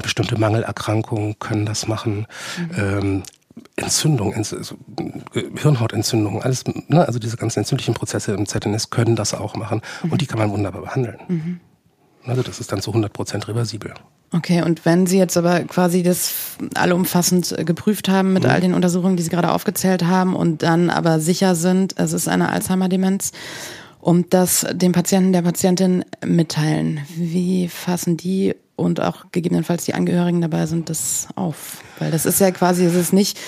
bestimmte 0.02 0.38
Mangelerkrankungen 0.38 1.38
können 1.38 1.66
das 1.66 1.88
machen. 1.88 2.26
Ähm, 2.76 3.22
Entzündung, 3.76 4.34
also 4.34 4.76
Hirnhautentzündung, 5.56 6.42
alles, 6.42 6.64
ne, 6.88 7.06
also 7.06 7.18
diese 7.18 7.36
ganzen 7.36 7.60
entzündlichen 7.60 7.94
Prozesse 7.94 8.32
im 8.32 8.46
ZNS 8.46 8.90
können 8.90 9.16
das 9.16 9.34
auch 9.34 9.54
machen 9.56 9.80
mhm. 10.02 10.12
und 10.12 10.20
die 10.20 10.26
kann 10.26 10.38
man 10.38 10.50
wunderbar 10.50 10.82
behandeln. 10.82 11.18
Mhm. 11.28 11.60
Also 12.26 12.42
das 12.42 12.60
ist 12.60 12.72
dann 12.72 12.80
zu 12.80 12.90
100 12.90 13.12
Prozent 13.12 13.48
reversibel. 13.48 13.94
Okay, 14.32 14.62
und 14.62 14.84
wenn 14.84 15.06
Sie 15.06 15.18
jetzt 15.18 15.36
aber 15.36 15.60
quasi 15.60 16.02
das 16.02 16.32
allumfassend 16.74 17.54
geprüft 17.64 18.08
haben 18.08 18.32
mit 18.32 18.42
mhm. 18.42 18.50
all 18.50 18.60
den 18.60 18.74
Untersuchungen, 18.74 19.16
die 19.16 19.22
Sie 19.22 19.30
gerade 19.30 19.52
aufgezählt 19.52 20.04
haben 20.04 20.34
und 20.34 20.62
dann 20.62 20.90
aber 20.90 21.20
sicher 21.20 21.54
sind, 21.54 21.94
es 21.98 22.12
ist 22.12 22.28
eine 22.28 22.50
Alzheimer-Demenz 22.50 23.32
und 24.00 24.34
das 24.34 24.66
dem 24.72 24.92
Patienten, 24.92 25.32
der 25.32 25.42
Patientin 25.42 26.04
mitteilen, 26.24 27.00
wie 27.16 27.68
fassen 27.68 28.16
die 28.16 28.54
und 28.76 29.00
auch 29.00 29.26
gegebenenfalls 29.32 29.84
die 29.86 29.94
Angehörigen 29.94 30.40
dabei 30.40 30.66
sind, 30.66 30.90
das 30.90 31.28
auf. 31.34 31.78
Weil 31.98 32.10
das 32.10 32.26
ist 32.26 32.40
ja 32.40 32.50
quasi, 32.50 32.84
es 32.84 32.94
ist 32.94 33.12
nicht, 33.12 33.38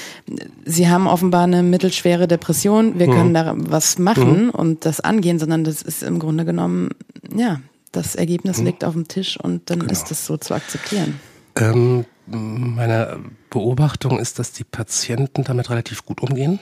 sie 0.64 0.88
haben 0.88 1.06
offenbar 1.06 1.44
eine 1.44 1.62
mittelschwere 1.62 2.26
Depression, 2.26 2.98
wir 2.98 3.08
mhm. 3.08 3.12
können 3.12 3.34
da 3.34 3.54
was 3.56 3.98
machen 3.98 4.46
mhm. 4.46 4.50
und 4.50 4.84
das 4.86 5.00
angehen, 5.00 5.38
sondern 5.38 5.64
das 5.64 5.82
ist 5.82 6.02
im 6.02 6.18
Grunde 6.18 6.44
genommen, 6.44 6.90
ja, 7.34 7.60
das 7.92 8.14
Ergebnis 8.14 8.58
mhm. 8.58 8.66
liegt 8.66 8.84
auf 8.84 8.94
dem 8.94 9.06
Tisch 9.06 9.38
und 9.38 9.70
dann 9.70 9.80
genau. 9.80 9.92
ist 9.92 10.10
das 10.10 10.24
so 10.24 10.36
zu 10.38 10.54
akzeptieren. 10.54 11.20
Ähm, 11.56 12.06
meine 12.26 13.18
Beobachtung 13.50 14.18
ist, 14.18 14.38
dass 14.38 14.52
die 14.52 14.64
Patienten 14.64 15.44
damit 15.44 15.70
relativ 15.70 16.04
gut 16.04 16.22
umgehen. 16.22 16.58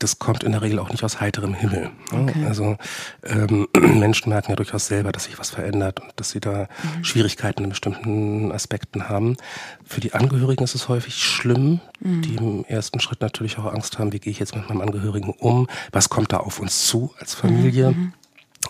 das 0.00 0.18
kommt 0.18 0.42
in 0.42 0.52
der 0.52 0.62
Regel 0.62 0.78
auch 0.78 0.88
nicht 0.88 1.04
aus 1.04 1.20
heiterem 1.20 1.52
Himmel. 1.52 1.90
Okay. 2.10 2.44
Also 2.46 2.76
ähm, 3.22 3.68
Menschen 3.78 4.30
merken 4.30 4.50
ja 4.50 4.56
durchaus 4.56 4.86
selber, 4.86 5.12
dass 5.12 5.24
sich 5.24 5.38
was 5.38 5.50
verändert 5.50 6.00
und 6.00 6.12
dass 6.16 6.30
sie 6.30 6.40
da 6.40 6.68
mhm. 6.96 7.04
Schwierigkeiten 7.04 7.64
in 7.64 7.70
bestimmten 7.70 8.50
Aspekten 8.50 9.08
haben. 9.10 9.36
Für 9.84 10.00
die 10.00 10.14
Angehörigen 10.14 10.64
ist 10.64 10.74
es 10.74 10.88
häufig 10.88 11.16
schlimm, 11.16 11.80
mhm. 12.00 12.22
die 12.22 12.36
im 12.36 12.64
ersten 12.64 12.98
Schritt 12.98 13.20
natürlich 13.20 13.58
auch 13.58 13.66
Angst 13.66 13.98
haben, 13.98 14.12
wie 14.12 14.20
gehe 14.20 14.30
ich 14.30 14.38
jetzt 14.38 14.56
mit 14.56 14.68
meinem 14.68 14.80
Angehörigen 14.80 15.34
um, 15.38 15.68
was 15.92 16.08
kommt 16.08 16.32
da 16.32 16.38
auf 16.38 16.60
uns 16.60 16.86
zu 16.86 17.12
als 17.18 17.34
Familie. 17.34 17.90
Mhm. 17.90 18.14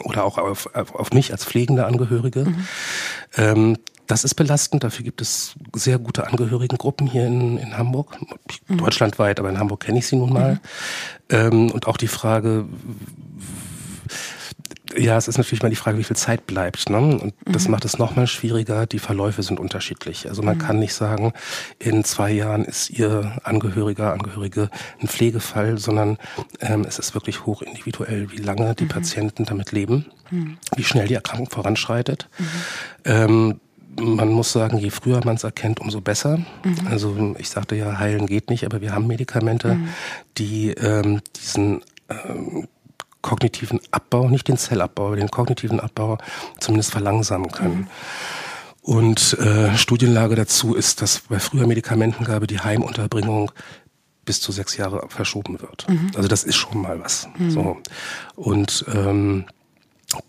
Oder 0.05 0.25
auch 0.25 0.39
auf, 0.39 0.75
auf, 0.75 0.95
auf 0.95 1.13
mich 1.13 1.31
als 1.33 1.45
pflegende 1.45 1.87
Angehörige. 1.87 2.45
Mhm. 2.45 2.67
Ähm, 3.37 3.79
das 4.11 4.25
ist 4.25 4.35
belastend. 4.35 4.83
Dafür 4.83 5.05
gibt 5.05 5.21
es 5.21 5.55
sehr 5.75 5.99
gute 5.99 6.27
Angehörigengruppen 6.27 7.07
hier 7.07 7.27
in, 7.27 7.59
in 7.59 7.79
Hamburg, 7.79 8.17
mhm. 8.69 8.79
deutschlandweit, 8.79 9.39
aber 9.39 9.51
in 9.51 9.59
Hamburg 9.59 9.81
kenne 9.81 9.99
ich 9.99 10.07
sie 10.07 10.17
nun 10.17 10.33
mal. 10.33 10.55
Mhm. 10.55 10.61
Ähm, 11.31 11.71
und 11.71 11.87
auch 11.87 11.97
die 11.97 12.09
Frage, 12.09 12.67
ja, 14.97 15.17
es 15.17 15.29
ist 15.29 15.39
natürlich 15.39 15.63
mal 15.63 15.69
die 15.69 15.77
Frage, 15.77 15.99
wie 15.99 16.05
viel 16.05 16.17
Zeit 16.17 16.47
bleibt. 16.47 16.91
Ne? 16.91 16.99
Und 16.99 17.23
mhm. 17.23 17.53
das 17.53 17.69
macht 17.69 17.85
es 17.85 17.99
nochmal 17.99 18.27
schwieriger. 18.27 18.87
Die 18.87 18.99
Verläufe 18.99 19.45
sind 19.45 19.61
unterschiedlich. 19.61 20.29
Also 20.29 20.43
man 20.43 20.57
mhm. 20.57 20.61
kann 20.61 20.79
nicht 20.81 20.95
sagen, 20.95 21.33
in 21.79 22.03
zwei 22.03 22.33
Jahren 22.33 22.65
ist 22.65 22.91
Ihr 22.91 23.39
Angehöriger, 23.45 24.13
Angehörige 24.13 24.71
ein 25.01 25.07
Pflegefall, 25.07 25.79
sondern 25.79 26.19
ähm, 26.61 26.85
es 26.87 26.99
ist 26.99 27.15
wirklich 27.15 27.47
hoch 27.47 27.63
individuell, 27.63 28.33
wie 28.33 28.43
lange 28.43 28.75
die 28.75 28.85
mhm. 28.85 28.89
Patienten 28.89 29.45
damit 29.45 29.71
leben, 29.71 30.07
mhm. 30.31 30.59
wie 30.75 30.85
schnell 30.85 31.07
die 31.07 31.15
Erkrankung 31.15 31.49
voranschreitet. 31.49 32.29
Mhm. 32.39 32.47
Ähm, 33.05 33.61
man 33.99 34.29
muss 34.31 34.53
sagen, 34.53 34.79
je 34.79 34.91
früher 34.91 35.21
man 35.25 35.37
es 35.37 35.45
erkennt, 35.45 35.81
umso 35.81 36.01
besser. 36.01 36.39
Mhm. 36.65 36.87
Also 36.89 37.35
ich 37.39 37.51
sagte 37.51 37.75
ja, 37.77 37.99
heilen 37.99 38.27
geht 38.27 38.51
nicht, 38.51 38.65
aber 38.65 38.81
wir 38.81 38.95
haben 38.95 39.07
Medikamente, 39.07 39.75
mhm. 39.75 39.89
die 40.39 40.71
ähm, 40.71 41.21
diesen 41.37 41.83
ähm, 42.09 42.69
kognitiven 43.23 43.81
Abbau, 43.91 44.29
nicht 44.29 44.49
den 44.49 44.57
Zellabbau, 44.57 45.09
aber 45.09 45.17
den 45.17 45.31
kognitiven 45.31 45.81
Abbau 45.81 46.19
zumindest 46.59 46.93
verlangsamen 46.93 47.51
können. 47.51 47.77
Mhm. 47.77 47.87
Und 48.83 49.39
äh, 49.39 49.77
Studienlage 49.77 50.37
dazu 50.37 50.75
ist, 50.75 51.03
dass 51.03 51.21
bei 51.29 51.39
früher 51.39 51.67
Medikamentengabe 51.67 52.47
die 52.47 52.61
Heimunterbringung 52.61 53.53
bis 54.25 54.41
zu 54.41 54.53
sechs 54.53 54.77
Jahre 54.77 55.07
verschoben 55.09 55.61
wird. 55.61 55.89
Mhm. 55.89 56.13
Also 56.17 56.29
das 56.29 56.45
ist 56.45 56.57
schon 56.57 56.81
mal 56.81 57.01
was. 57.01 57.29
Mhm. 57.37 57.51
So. 57.51 57.77
Und 58.37 58.85
ähm, 58.93 59.45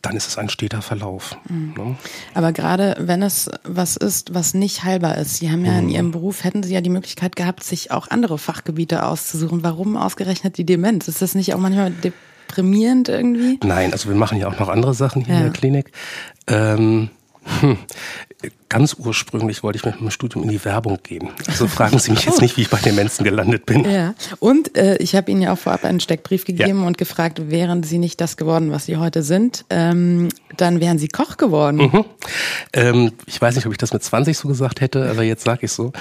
dann 0.02 0.16
ist 0.16 0.28
es 0.28 0.38
ein 0.38 0.50
steter 0.50 0.82
Verlauf. 0.82 1.38
Mhm. 1.50 1.74
Ne? 1.76 1.96
Aber 2.34 2.52
gerade 2.52 2.96
wenn 3.00 3.24
es 3.24 3.50
was 3.64 3.98
ist, 3.98 4.34
was 4.34 4.54
nicht 4.54 4.84
heilbar 4.84 5.18
ist, 5.18 5.38
Sie 5.38 5.52
haben 5.52 5.66
ja 5.66 5.78
in 5.78 5.86
mhm. 5.86 5.92
Ihrem 5.92 6.12
Beruf, 6.12 6.44
hätten 6.44 6.64
Sie 6.64 6.74
ja 6.74 6.82
die 6.82 6.90
Möglichkeit 6.90 7.36
gehabt, 7.36 7.64
sich 7.64 7.92
auch 7.92 8.10
andere 8.10 8.38
Fachgebiete 8.38 9.06
auszusuchen. 9.06 9.64
Warum 9.64 9.98
ausgerechnet 9.98 10.58
die 10.58 10.66
Demenz? 10.66 11.08
Ist 11.08 11.22
das 11.22 11.36
nicht 11.36 11.54
auch 11.54 11.60
manchmal 11.60 11.92
deprimierend 11.92 13.10
irgendwie? 13.10 13.60
Nein, 13.64 13.92
also 13.92 14.10
wir 14.10 14.16
machen 14.16 14.38
ja 14.38 14.48
auch 14.48 14.60
noch 14.60 14.70
andere 14.70 14.94
Sachen 14.94 15.26
hier 15.26 15.34
ja. 15.34 15.40
in 15.42 15.46
der 15.48 15.54
Klinik. 15.54 15.92
Ähm, 16.48 17.10
hm. 17.62 17.78
Ganz 18.70 18.96
ursprünglich 18.98 19.64
wollte 19.64 19.78
ich 19.78 19.86
mit 19.86 20.00
meinem 20.00 20.12
Studium 20.12 20.44
in 20.44 20.50
die 20.50 20.64
Werbung 20.64 20.98
gehen. 21.04 21.30
Also 21.48 21.68
fragen 21.68 22.00
Sie 22.00 22.12
mich 22.12 22.26
jetzt 22.26 22.42
nicht, 22.42 22.56
wie 22.56 22.62
ich 22.62 22.70
bei 22.70 22.80
den 22.80 22.96
Menschen 22.96 23.24
gelandet 23.26 23.66
bin. 23.66 23.84
Ja. 23.84 24.14
Und 24.40 24.78
äh, 24.78 24.96
ich 24.98 25.16
habe 25.16 25.30
Ihnen 25.30 25.42
ja 25.42 25.54
auch 25.54 25.58
vorab 25.58 25.84
einen 25.84 26.00
Steckbrief 26.00 26.46
gegeben 26.46 26.82
ja. 26.82 26.88
und 26.88 26.98
gefragt, 26.98 27.50
wären 27.50 27.84
Sie 27.84 27.98
nicht 27.98 28.22
das 28.22 28.38
geworden, 28.38 28.72
was 28.72 28.86
Sie 28.86 28.98
heute 28.98 29.24
sind, 29.24 29.66
ähm, 29.70 30.30
dann 30.56 30.80
wären 30.80 30.98
Sie 31.00 31.10
Koch 31.10 31.38
geworden. 31.38 31.78
Mhm. 31.78 32.06
Ähm, 32.74 33.12
ich 33.26 33.42
weiß 33.42 33.56
nicht, 33.56 33.66
ob 33.66 33.74
ich 33.74 33.78
das 33.78 33.92
mit 33.92 34.04
20 34.04 34.38
so 34.38 34.48
gesagt 34.48 34.80
hätte, 34.80 35.10
aber 35.10 35.24
jetzt 35.24 35.44
sage 35.44 35.66
ich 35.66 35.72
so. 35.72 35.92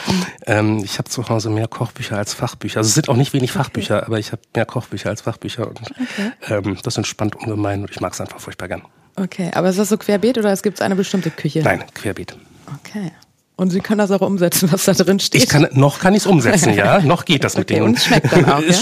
Ähm, 0.47 0.83
ich 0.85 0.99
habe 0.99 1.09
zu 1.09 1.29
Hause 1.29 1.51
mehr 1.51 1.67
Kochbücher 1.67 2.17
als 2.17 2.35
Fachbücher. 2.35 2.79
Also 2.79 2.89
es 2.89 2.95
sind 2.95 3.09
auch 3.09 3.17
nicht 3.17 3.33
wenig 3.33 3.53
Fachbücher, 3.53 3.97
okay. 3.97 4.07
aber 4.07 4.19
ich 4.19 4.33
habe 4.33 4.43
mehr 4.55 4.67
Kochbücher 4.67 5.11
als 5.11 5.23
Fachbücher. 5.23 5.67
Und 5.67 5.81
okay. 5.81 6.33
ähm, 6.49 6.79
das 6.83 6.97
entspannt 6.97 7.35
ungemein 7.37 7.83
und 7.83 7.91
ich 7.91 8.01
mag 8.01 8.13
es 8.13 8.21
einfach 8.21 8.41
furchtbar 8.41 8.69
gern. 8.69 8.83
Okay, 9.21 9.51
aber 9.53 9.69
ist 9.69 9.79
das 9.79 9.91
so 9.91 9.99
querbeet 9.99 10.39
oder 10.39 10.51
es 10.51 10.63
gibt 10.63 10.81
eine 10.81 10.97
bestimmte 10.97 11.31
Küche? 11.31 11.61
Nein, 11.63 11.85
querbeet. 11.95 12.37
Okay. 12.81 13.13
Und 13.57 13.69
Sie 13.69 13.81
können 13.81 13.99
das 13.99 14.11
auch 14.11 14.23
umsetzen, 14.23 14.73
was 14.73 14.87
da 14.87 14.95
drin 14.95 15.21
steht? 15.21 15.43
Ich 15.43 15.49
kann, 15.49 15.69
noch 15.73 15.99
kann 15.99 16.15
ich 16.15 16.21
es 16.21 16.27
umsetzen, 16.27 16.73
ja. 16.73 17.01
Noch 17.01 17.27
geht 17.27 17.45
das 17.45 17.59
mit 17.59 17.67
okay, 17.67 17.75
denen. 17.75 17.89
Und 17.89 18.01
schmeckt 18.01 18.33
dann 18.33 18.47
auch, 18.47 18.63
ja? 18.63 18.75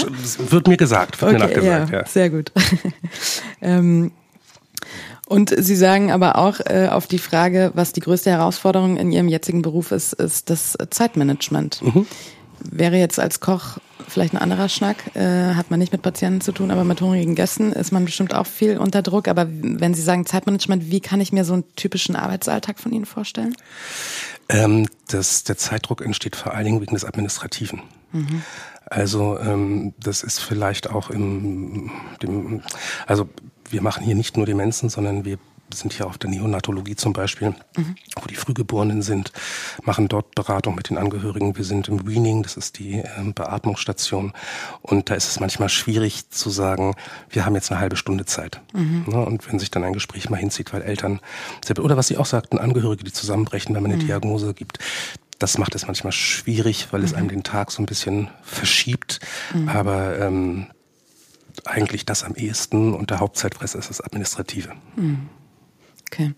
Wird 0.49 0.67
mir 0.69 0.77
gesagt, 0.77 1.21
wird 1.21 1.33
okay, 1.33 1.41
mir 1.41 1.47
nachgesagt, 1.47 1.91
ja, 1.91 1.99
ja. 1.99 2.05
Sehr 2.05 2.29
gut. 2.29 2.53
ähm, 3.61 4.13
und 5.27 5.53
Sie 5.55 5.75
sagen 5.75 6.13
aber 6.13 6.37
auch 6.37 6.61
äh, 6.61 6.87
auf 6.89 7.07
die 7.07 7.17
Frage, 7.17 7.71
was 7.73 7.91
die 7.91 7.99
größte 7.99 8.31
Herausforderung 8.31 8.95
in 8.95 9.11
Ihrem 9.11 9.27
jetzigen 9.27 9.61
Beruf 9.61 9.91
ist, 9.91 10.13
ist 10.13 10.49
das 10.49 10.77
Zeitmanagement. 10.89 11.81
Mhm. 11.81 12.07
Wäre 12.61 12.95
jetzt 12.95 13.19
als 13.19 13.41
Koch 13.41 13.79
vielleicht 14.07 14.33
ein 14.33 14.37
anderer 14.37 14.69
Schnack, 14.69 15.15
äh, 15.15 15.53
hat 15.55 15.69
man 15.69 15.79
nicht 15.79 15.91
mit 15.91 16.01
Patienten 16.01 16.41
zu 16.41 16.51
tun, 16.51 16.71
aber 16.71 16.83
mit 16.83 17.01
hungrigen 17.01 17.35
Gästen 17.35 17.71
ist 17.73 17.91
man 17.91 18.05
bestimmt 18.05 18.33
auch 18.33 18.47
viel 18.47 18.77
unter 18.77 19.01
Druck. 19.01 19.27
Aber 19.27 19.47
wenn 19.49 19.93
Sie 19.93 20.01
sagen 20.01 20.25
Zeitmanagement, 20.25 20.89
wie 20.89 20.99
kann 20.99 21.21
ich 21.21 21.31
mir 21.31 21.45
so 21.45 21.53
einen 21.53 21.75
typischen 21.75 22.15
Arbeitsalltag 22.15 22.79
von 22.79 22.91
Ihnen 22.91 23.05
vorstellen? 23.05 23.55
Ähm, 24.47 24.87
das, 25.07 25.43
der 25.43 25.57
Zeitdruck 25.57 26.01
entsteht 26.01 26.35
vor 26.35 26.53
allen 26.53 26.65
Dingen 26.65 26.81
wegen 26.81 26.95
des 26.95 27.05
Administrativen. 27.05 27.81
Mhm. 28.11 28.41
Also 28.85 29.37
ähm, 29.39 29.93
das 29.99 30.23
ist 30.23 30.39
vielleicht 30.39 30.89
auch 30.89 31.09
im 31.11 31.91
dem, 32.23 32.63
also 33.05 33.29
wir 33.69 33.81
machen 33.81 34.03
hier 34.03 34.15
nicht 34.15 34.35
nur 34.35 34.47
Demenzen, 34.47 34.89
sondern 34.89 35.25
wir 35.25 35.37
sind 35.77 35.93
hier 35.93 36.07
auf 36.07 36.17
der 36.17 36.29
Neonatologie 36.29 36.95
zum 36.95 37.13
Beispiel, 37.13 37.49
mhm. 37.77 37.95
wo 38.19 38.27
die 38.27 38.35
Frühgeborenen 38.35 39.01
sind, 39.01 39.31
machen 39.83 40.07
dort 40.07 40.33
Beratung 40.35 40.75
mit 40.75 40.89
den 40.89 40.97
Angehörigen. 40.97 41.55
Wir 41.57 41.65
sind 41.65 41.87
im 41.87 42.07
Weaning, 42.07 42.43
das 42.43 42.57
ist 42.57 42.79
die 42.79 42.99
äh, 42.99 43.07
Beatmungsstation. 43.35 44.33
Und 44.81 45.09
da 45.09 45.15
ist 45.15 45.27
es 45.29 45.39
manchmal 45.39 45.69
schwierig 45.69 46.29
zu 46.29 46.49
sagen, 46.49 46.95
wir 47.29 47.45
haben 47.45 47.55
jetzt 47.55 47.71
eine 47.71 47.79
halbe 47.79 47.95
Stunde 47.95 48.25
Zeit. 48.25 48.61
Mhm. 48.73 49.05
Ne? 49.07 49.25
Und 49.25 49.47
wenn 49.47 49.59
sich 49.59 49.71
dann 49.71 49.83
ein 49.83 49.93
Gespräch 49.93 50.29
mal 50.29 50.37
hinzieht, 50.37 50.73
weil 50.73 50.81
Eltern, 50.81 51.19
oder 51.77 51.97
was 51.97 52.07
Sie 52.07 52.17
auch 52.17 52.25
sagten, 52.25 52.57
Angehörige, 52.57 53.03
die 53.03 53.13
zusammenbrechen, 53.13 53.75
wenn 53.75 53.83
man 53.83 53.91
eine 53.91 54.01
mhm. 54.01 54.07
Diagnose 54.07 54.53
gibt, 54.53 54.79
das 55.37 55.57
macht 55.57 55.73
es 55.75 55.87
manchmal 55.87 56.11
schwierig, 56.11 56.87
weil 56.91 57.03
es 57.03 57.11
mhm. 57.11 57.17
einem 57.17 57.27
den 57.29 57.43
Tag 57.43 57.71
so 57.71 57.81
ein 57.81 57.85
bisschen 57.85 58.29
verschiebt. 58.43 59.19
Mhm. 59.53 59.69
Aber 59.69 60.19
ähm, 60.19 60.67
eigentlich 61.65 62.05
das 62.05 62.23
am 62.23 62.35
ehesten 62.35 62.93
und 62.93 63.09
der 63.09 63.19
Hauptzeitfresser 63.19 63.79
ist 63.79 63.89
das 63.89 64.01
Administrative. 64.01 64.71
Mhm. 64.95 65.29
Okay. 66.19 66.33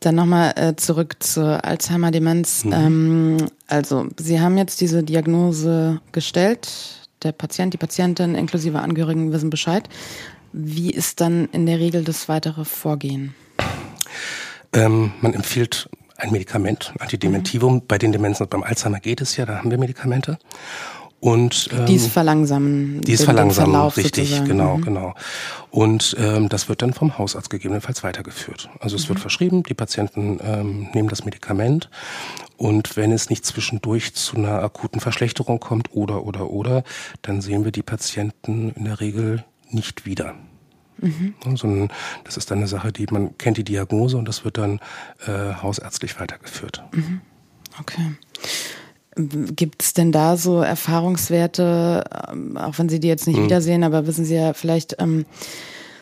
Dann 0.00 0.16
nochmal 0.16 0.52
äh, 0.56 0.74
zurück 0.74 1.16
zur 1.20 1.64
Alzheimer-Demenz. 1.64 2.64
Mhm. 2.64 2.72
Ähm, 2.72 3.36
also, 3.68 4.08
Sie 4.18 4.40
haben 4.40 4.58
jetzt 4.58 4.80
diese 4.80 5.04
Diagnose 5.04 6.00
gestellt. 6.10 6.68
Der 7.22 7.30
Patient, 7.30 7.72
die 7.72 7.78
Patientin 7.78 8.34
inklusive 8.34 8.80
Angehörigen 8.80 9.32
wissen 9.32 9.50
Bescheid. 9.50 9.88
Wie 10.52 10.90
ist 10.90 11.20
dann 11.20 11.48
in 11.52 11.66
der 11.66 11.78
Regel 11.78 12.02
das 12.02 12.28
weitere 12.28 12.64
Vorgehen? 12.64 13.34
Ähm, 14.72 15.12
man 15.20 15.34
empfiehlt 15.34 15.88
ein 16.16 16.32
Medikament, 16.32 16.92
Antidementivum. 16.98 17.74
Mhm. 17.74 17.82
Bei 17.86 17.98
den 17.98 18.10
Demenzen 18.10 18.42
und 18.42 18.50
beim 18.50 18.64
Alzheimer 18.64 18.98
geht 18.98 19.20
es 19.20 19.36
ja, 19.36 19.46
da 19.46 19.58
haben 19.58 19.70
wir 19.70 19.78
Medikamente. 19.78 20.38
Und 21.22 21.68
ähm, 21.70 21.86
dies 21.86 22.08
verlangsamen. 22.08 23.00
Dies 23.02 23.22
verlangsamen, 23.22 23.70
Verlauf 23.70 23.96
richtig, 23.96 24.30
sozusagen. 24.30 24.48
genau, 24.48 24.76
mhm. 24.78 24.82
genau. 24.82 25.14
Und 25.70 26.16
ähm, 26.18 26.48
das 26.48 26.68
wird 26.68 26.82
dann 26.82 26.94
vom 26.94 27.16
Hausarzt 27.16 27.48
gegebenenfalls 27.48 28.02
weitergeführt. 28.02 28.68
Also 28.80 28.96
es 28.96 29.04
mhm. 29.04 29.10
wird 29.10 29.20
verschrieben, 29.20 29.62
die 29.62 29.74
Patienten 29.74 30.40
ähm, 30.42 30.88
nehmen 30.92 31.08
das 31.08 31.24
Medikament 31.24 31.90
und 32.56 32.96
wenn 32.96 33.12
es 33.12 33.30
nicht 33.30 33.46
zwischendurch 33.46 34.14
zu 34.14 34.36
einer 34.36 34.64
akuten 34.64 34.98
Verschlechterung 34.98 35.60
kommt 35.60 35.94
oder 35.94 36.26
oder 36.26 36.50
oder, 36.50 36.82
dann 37.22 37.40
sehen 37.40 37.64
wir 37.64 37.70
die 37.70 37.84
Patienten 37.84 38.70
in 38.70 38.84
der 38.84 38.98
Regel 38.98 39.44
nicht 39.70 40.04
wieder. 40.04 40.34
Mhm. 40.98 41.34
Sondern 41.54 41.92
das 42.24 42.36
ist 42.36 42.50
dann 42.50 42.58
eine 42.58 42.66
Sache, 42.66 42.90
die 42.90 43.06
man 43.12 43.38
kennt 43.38 43.58
die 43.58 43.64
Diagnose 43.64 44.16
und 44.16 44.26
das 44.26 44.44
wird 44.44 44.58
dann 44.58 44.80
äh, 45.24 45.54
hausärztlich 45.62 46.18
weitergeführt. 46.18 46.82
Mhm. 46.92 47.20
Okay. 47.78 48.16
Gibt 49.14 49.82
es 49.82 49.92
denn 49.92 50.10
da 50.10 50.36
so 50.36 50.60
Erfahrungswerte, 50.60 52.04
ähm, 52.30 52.56
auch 52.56 52.78
wenn 52.78 52.88
Sie 52.88 53.00
die 53.00 53.08
jetzt 53.08 53.26
nicht 53.26 53.38
mhm. 53.38 53.44
wiedersehen, 53.44 53.84
aber 53.84 54.06
wissen 54.06 54.24
Sie 54.24 54.34
ja 54.34 54.54
vielleicht 54.54 54.96
ähm, 54.98 55.26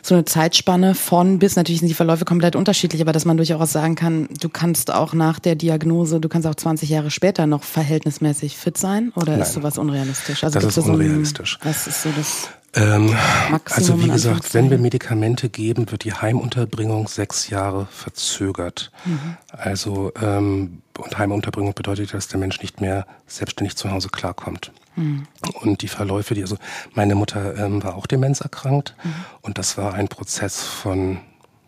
so 0.02 0.14
eine 0.14 0.24
Zeitspanne 0.24 0.94
von 0.94 1.38
bis, 1.38 1.56
natürlich 1.56 1.80
sind 1.80 1.88
die 1.88 1.94
Verläufe 1.94 2.24
komplett 2.24 2.56
unterschiedlich, 2.56 3.02
aber 3.02 3.12
dass 3.12 3.24
man 3.24 3.36
durchaus 3.36 3.72
sagen 3.72 3.96
kann, 3.96 4.28
du 4.40 4.48
kannst 4.48 4.92
auch 4.92 5.12
nach 5.12 5.38
der 5.38 5.54
Diagnose, 5.54 6.20
du 6.20 6.28
kannst 6.28 6.46
auch 6.46 6.54
20 6.54 6.88
Jahre 6.88 7.10
später 7.10 7.46
noch 7.46 7.64
verhältnismäßig 7.64 8.56
fit 8.56 8.78
sein 8.78 9.12
oder 9.16 9.32
Nein. 9.32 9.42
ist 9.42 9.52
sowas 9.52 9.78
unrealistisch? 9.78 10.44
Also 10.44 10.60
das 10.60 10.76
ist 10.76 10.86
unrealistisch. 10.86 11.58
So 11.60 11.68
ein, 11.68 11.74
was 11.74 11.86
ist 11.86 12.02
so 12.02 12.10
das? 12.16 12.48
Ähm, 12.74 13.16
also 13.64 14.00
wie 14.00 14.08
gesagt, 14.08 14.54
wenn 14.54 14.70
wir 14.70 14.78
Medikamente 14.78 15.48
geben, 15.48 15.90
wird 15.90 16.04
die 16.04 16.14
Heimunterbringung 16.14 17.08
sechs 17.08 17.48
Jahre 17.48 17.86
verzögert. 17.90 18.92
Mhm. 19.04 19.36
Also 19.50 20.12
ähm, 20.20 20.82
und 20.98 21.18
Heimunterbringung 21.18 21.74
bedeutet, 21.74 22.14
dass 22.14 22.28
der 22.28 22.38
Mensch 22.38 22.60
nicht 22.60 22.80
mehr 22.80 23.06
selbstständig 23.26 23.76
zu 23.76 23.90
Hause 23.90 24.08
klarkommt. 24.08 24.72
Mhm. 24.96 25.26
Und 25.60 25.82
die 25.82 25.88
Verläufe, 25.88 26.34
die 26.34 26.42
also 26.42 26.56
meine 26.94 27.14
Mutter 27.14 27.56
ähm, 27.56 27.82
war 27.82 27.96
auch 27.96 28.06
demenzerkrankt 28.06 28.94
mhm. 29.02 29.14
und 29.42 29.58
das 29.58 29.76
war 29.76 29.94
ein 29.94 30.08
Prozess 30.08 30.62
von, 30.62 31.18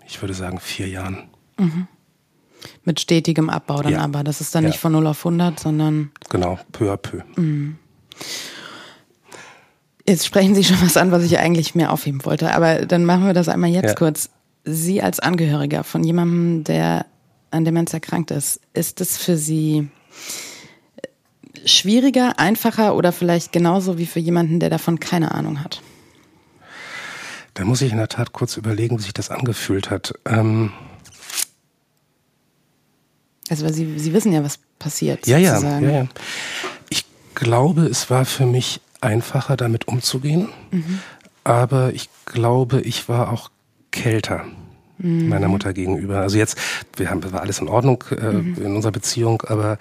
ich 0.07 0.21
würde 0.23 0.35
sagen, 0.35 0.61
vier 0.61 0.89
Jahren. 0.89 1.25
Mhm. 1.59 1.89
Mit 2.85 3.01
stetigem 3.01 3.51
Abbau 3.51 3.83
dann 3.83 3.93
ja. 3.95 4.01
aber. 4.01 4.23
Das 4.23 4.41
ist 4.41 4.55
dann 4.55 4.63
ja. 4.63 4.71
nicht 4.71 4.79
von 4.79 4.93
0 4.93 5.07
auf 5.09 5.27
100, 5.27 5.59
sondern. 5.59 6.13
Genau, 6.29 6.61
peu 6.71 6.93
à 6.93 6.97
peu. 6.97 7.23
Jetzt 10.07 10.27
sprechen 10.27 10.55
Sie 10.55 10.65
schon 10.65 10.81
was 10.83 10.97
an, 10.97 11.13
was 11.13 11.23
ich 11.23 11.39
eigentlich 11.39 11.75
mehr 11.75 11.93
aufheben 11.93 12.25
wollte. 12.25 12.55
Aber 12.55 12.87
dann 12.87 13.05
machen 13.05 13.27
wir 13.27 13.35
das 13.35 13.49
einmal 13.49 13.71
jetzt 13.71 13.89
ja. 13.89 13.95
kurz. 13.95 14.31
Sie 14.65 15.03
als 15.03 15.21
Angehöriger 15.21 15.85
von 15.85 16.05
jemandem, 16.05 16.65
der 16.65 17.07
an 17.51 17.65
Demenz 17.65 17.93
erkrankt 17.93 18.31
ist, 18.31 18.61
ist 18.75 19.01
es 19.01 19.19
für 19.19 19.37
Sie 19.37 19.89
schwieriger, 21.65 22.39
einfacher 22.39 22.95
oder 22.95 23.13
vielleicht 23.13 23.53
genauso 23.53 23.99
wie 23.99 24.07
für 24.07 24.21
jemanden, 24.21 24.61
der 24.61 24.71
davon 24.71 25.01
keine 25.01 25.33
Ahnung 25.33 25.63
hat? 25.63 25.83
Da 27.55 27.65
muss 27.65 27.83
ich 27.83 27.93
in 27.93 27.99
der 27.99 28.09
Tat 28.09 28.33
kurz 28.33 28.57
überlegen, 28.57 28.99
wie 28.99 29.03
sich 29.03 29.13
das 29.13 29.31
angefühlt 29.31 29.91
hat. 29.91 30.15
Ähm 30.25 30.73
also, 33.49 33.67
weil 33.67 33.75
Sie, 33.75 33.99
Sie 33.99 34.13
wissen 34.15 34.33
ja, 34.33 34.43
was 34.43 34.59
passiert. 34.79 35.27
Ja, 35.27 35.39
sozusagen. 35.39 35.85
ja, 35.85 35.91
ja, 35.91 36.03
ja. 36.03 36.09
Ich 36.89 37.05
glaube, 37.35 37.83
es 37.83 38.09
war 38.09 38.25
für 38.25 38.47
mich 38.47 38.81
einfacher, 39.03 39.57
damit 39.57 39.89
umzugehen. 39.89 40.49
Mhm. 40.71 41.01
Aber 41.45 41.93
ich 41.93 42.09
glaube, 42.25 42.81
ich 42.81 43.09
war 43.09 43.33
auch 43.33 43.51
kälter 43.91 44.45
mhm. 45.03 45.29
meiner 45.29 45.49
Mutter 45.49 45.73
gegenüber. 45.73 46.21
Also 46.21 46.39
jetzt, 46.39 46.57
wir 46.97 47.11
haben, 47.11 47.33
war 47.33 47.41
alles 47.41 47.59
in 47.59 47.69
Ordnung 47.69 48.05
äh, 48.11 48.33
mhm. 48.33 48.57
in 48.57 48.77
unserer 48.77 48.93
Beziehung, 48.93 49.43
aber 49.47 49.79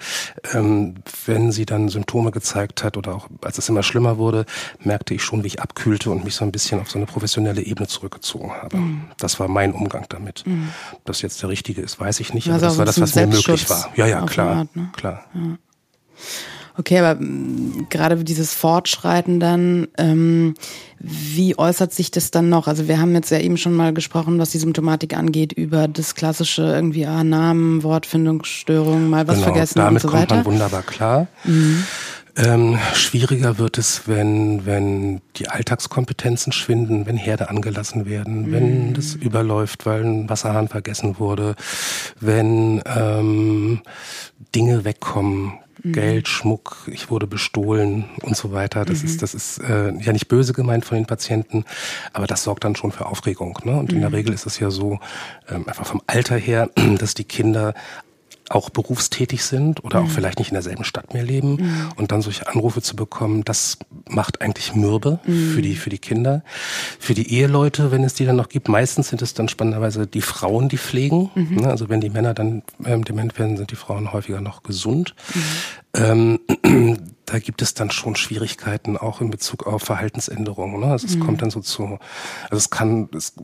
ähm, 0.52 0.96
wenn 1.26 1.52
sie 1.52 1.66
dann 1.66 1.88
Symptome 1.88 2.30
gezeigt 2.30 2.84
hat 2.84 2.96
oder 2.96 3.14
auch 3.14 3.28
als 3.42 3.58
es 3.58 3.68
immer 3.68 3.82
schlimmer 3.82 4.18
wurde, 4.18 4.44
merkte 4.80 5.14
ich 5.14 5.22
schon, 5.22 5.42
wie 5.44 5.48
ich 5.48 5.62
abkühlte 5.62 6.10
und 6.10 6.24
mich 6.24 6.34
so 6.34 6.44
ein 6.44 6.52
bisschen 6.52 6.80
auf 6.80 6.90
so 6.90 6.98
eine 6.98 7.06
professionelle 7.06 7.62
Ebene 7.62 7.88
zurückgezogen 7.88 8.52
habe. 8.52 8.76
Mhm. 8.76 9.04
Das 9.18 9.40
war 9.40 9.48
mein 9.48 9.72
Umgang 9.72 10.06
damit. 10.08 10.44
Mhm. 10.46 10.68
Ob 10.92 11.04
das 11.04 11.22
jetzt 11.22 11.42
der 11.42 11.48
richtige 11.48 11.80
ist, 11.80 12.00
weiß 12.00 12.20
ich 12.20 12.34
nicht, 12.34 12.50
also 12.50 12.66
aber 12.66 12.66
das 12.68 12.78
war 12.78 12.84
das, 12.86 13.00
was 13.00 13.14
mir 13.14 13.26
möglich 13.26 13.70
war. 13.70 13.92
Ja, 13.96 14.06
ja, 14.06 14.22
klar, 14.26 14.56
Art, 14.56 14.76
ne? 14.76 14.90
klar. 14.94 15.24
Ja. 15.34 15.58
Okay, 16.78 16.98
aber 16.98 17.20
gerade 17.90 18.24
dieses 18.24 18.54
Fortschreiten 18.54 19.40
dann, 19.40 19.88
ähm, 19.98 20.54
wie 20.98 21.58
äußert 21.58 21.92
sich 21.92 22.10
das 22.10 22.30
dann 22.30 22.48
noch? 22.48 22.66
Also 22.66 22.88
wir 22.88 23.00
haben 23.00 23.14
jetzt 23.14 23.30
ja 23.30 23.38
eben 23.38 23.56
schon 23.56 23.74
mal 23.74 23.92
gesprochen, 23.92 24.38
was 24.38 24.50
die 24.50 24.58
Symptomatik 24.58 25.16
angeht, 25.16 25.52
über 25.52 25.88
das 25.88 26.14
klassische 26.14 26.62
irgendwie 26.62 27.06
ah, 27.06 27.24
Namen, 27.24 27.82
Wortfindungsstörung, 27.82 29.10
mal 29.10 29.26
was 29.28 29.36
genau, 29.36 29.46
vergessen 29.48 29.78
damit 29.80 30.04
und 30.04 30.10
so 30.10 30.16
weiter. 30.16 30.34
kommt 30.34 30.44
man 30.46 30.54
wunderbar 30.54 30.82
klar. 30.82 31.26
Mhm. 31.44 31.84
Ähm, 32.34 32.78
schwieriger 32.94 33.58
wird 33.58 33.76
es, 33.76 34.08
wenn, 34.08 34.64
wenn 34.64 35.20
die 35.36 35.48
Alltagskompetenzen 35.48 36.52
schwinden, 36.52 37.04
wenn 37.04 37.18
Herde 37.18 37.50
angelassen 37.50 38.06
werden, 38.06 38.46
mhm. 38.46 38.52
wenn 38.52 38.94
das 38.94 39.14
überläuft, 39.14 39.84
weil 39.84 40.02
ein 40.02 40.30
Wasserhahn 40.30 40.68
vergessen 40.68 41.18
wurde, 41.18 41.56
wenn 42.20 42.80
ähm, 42.86 43.82
Dinge 44.54 44.84
wegkommen, 44.84 45.58
mhm. 45.82 45.92
Geld, 45.92 46.28
Schmuck, 46.28 46.88
ich 46.90 47.10
wurde 47.10 47.26
bestohlen 47.26 48.04
und 48.22 48.36
so 48.36 48.52
weiter. 48.52 48.84
Das 48.84 49.02
mhm. 49.02 49.08
ist, 49.08 49.22
das 49.22 49.34
ist 49.34 49.58
äh, 49.58 49.92
ja 49.92 50.12
nicht 50.12 50.28
böse 50.28 50.52
gemeint 50.52 50.84
von 50.84 50.96
den 50.96 51.06
Patienten, 51.06 51.64
aber 52.12 52.26
das 52.26 52.44
sorgt 52.44 52.64
dann 52.64 52.76
schon 52.76 52.92
für 52.92 53.06
Aufregung. 53.06 53.58
Ne? 53.64 53.76
Und 53.76 53.92
in 53.92 54.00
der 54.00 54.10
mhm. 54.10 54.16
Regel 54.16 54.34
ist 54.34 54.46
es 54.46 54.58
ja 54.58 54.70
so, 54.70 54.98
ähm, 55.48 55.68
einfach 55.68 55.86
vom 55.86 56.02
Alter 56.06 56.36
her, 56.36 56.70
dass 56.98 57.14
die 57.14 57.24
Kinder 57.24 57.74
auch 58.54 58.70
berufstätig 58.70 59.44
sind 59.44 59.82
oder 59.84 60.00
mhm. 60.00 60.06
auch 60.06 60.10
vielleicht 60.10 60.38
nicht 60.38 60.48
in 60.48 60.54
derselben 60.54 60.84
Stadt 60.84 61.14
mehr 61.14 61.24
leben 61.24 61.56
mhm. 61.56 61.88
und 61.96 62.12
dann 62.12 62.22
solche 62.22 62.48
Anrufe 62.48 62.82
zu 62.82 62.96
bekommen, 62.96 63.44
das 63.44 63.78
macht 64.08 64.40
eigentlich 64.42 64.74
mürbe 64.74 65.20
mhm. 65.26 65.52
für 65.52 65.62
die 65.62 65.76
für 65.76 65.90
die 65.90 65.98
Kinder, 65.98 66.42
für 66.98 67.14
die 67.14 67.32
Eheleute, 67.34 67.90
wenn 67.90 68.04
es 68.04 68.14
die 68.14 68.24
dann 68.24 68.36
noch 68.36 68.48
gibt. 68.48 68.68
Meistens 68.68 69.08
sind 69.08 69.22
es 69.22 69.34
dann 69.34 69.48
spannenderweise 69.48 70.06
die 70.06 70.20
Frauen, 70.20 70.68
die 70.68 70.78
pflegen. 70.78 71.30
Mhm. 71.34 71.56
Ne? 71.56 71.68
Also 71.68 71.88
wenn 71.88 72.00
die 72.00 72.10
Männer 72.10 72.34
dann 72.34 72.62
ähm, 72.84 73.04
dement 73.04 73.38
werden, 73.38 73.56
sind 73.56 73.70
die 73.70 73.76
Frauen 73.76 74.12
häufiger 74.12 74.40
noch 74.40 74.62
gesund. 74.62 75.14
Mhm. 75.94 76.38
Ähm, 76.64 76.98
da 77.26 77.38
gibt 77.38 77.62
es 77.62 77.74
dann 77.74 77.90
schon 77.90 78.16
Schwierigkeiten 78.16 78.96
auch 78.96 79.20
in 79.20 79.30
Bezug 79.30 79.66
auf 79.66 79.82
Verhaltensänderungen. 79.82 80.80
Ne? 80.80 80.86
Also 80.86 81.06
es 81.06 81.16
mhm. 81.16 81.20
kommt 81.20 81.42
dann 81.42 81.50
so 81.50 81.60
zu, 81.60 81.98
also 82.44 82.56
es 82.56 82.70
kann 82.70 83.08
es 83.14 83.34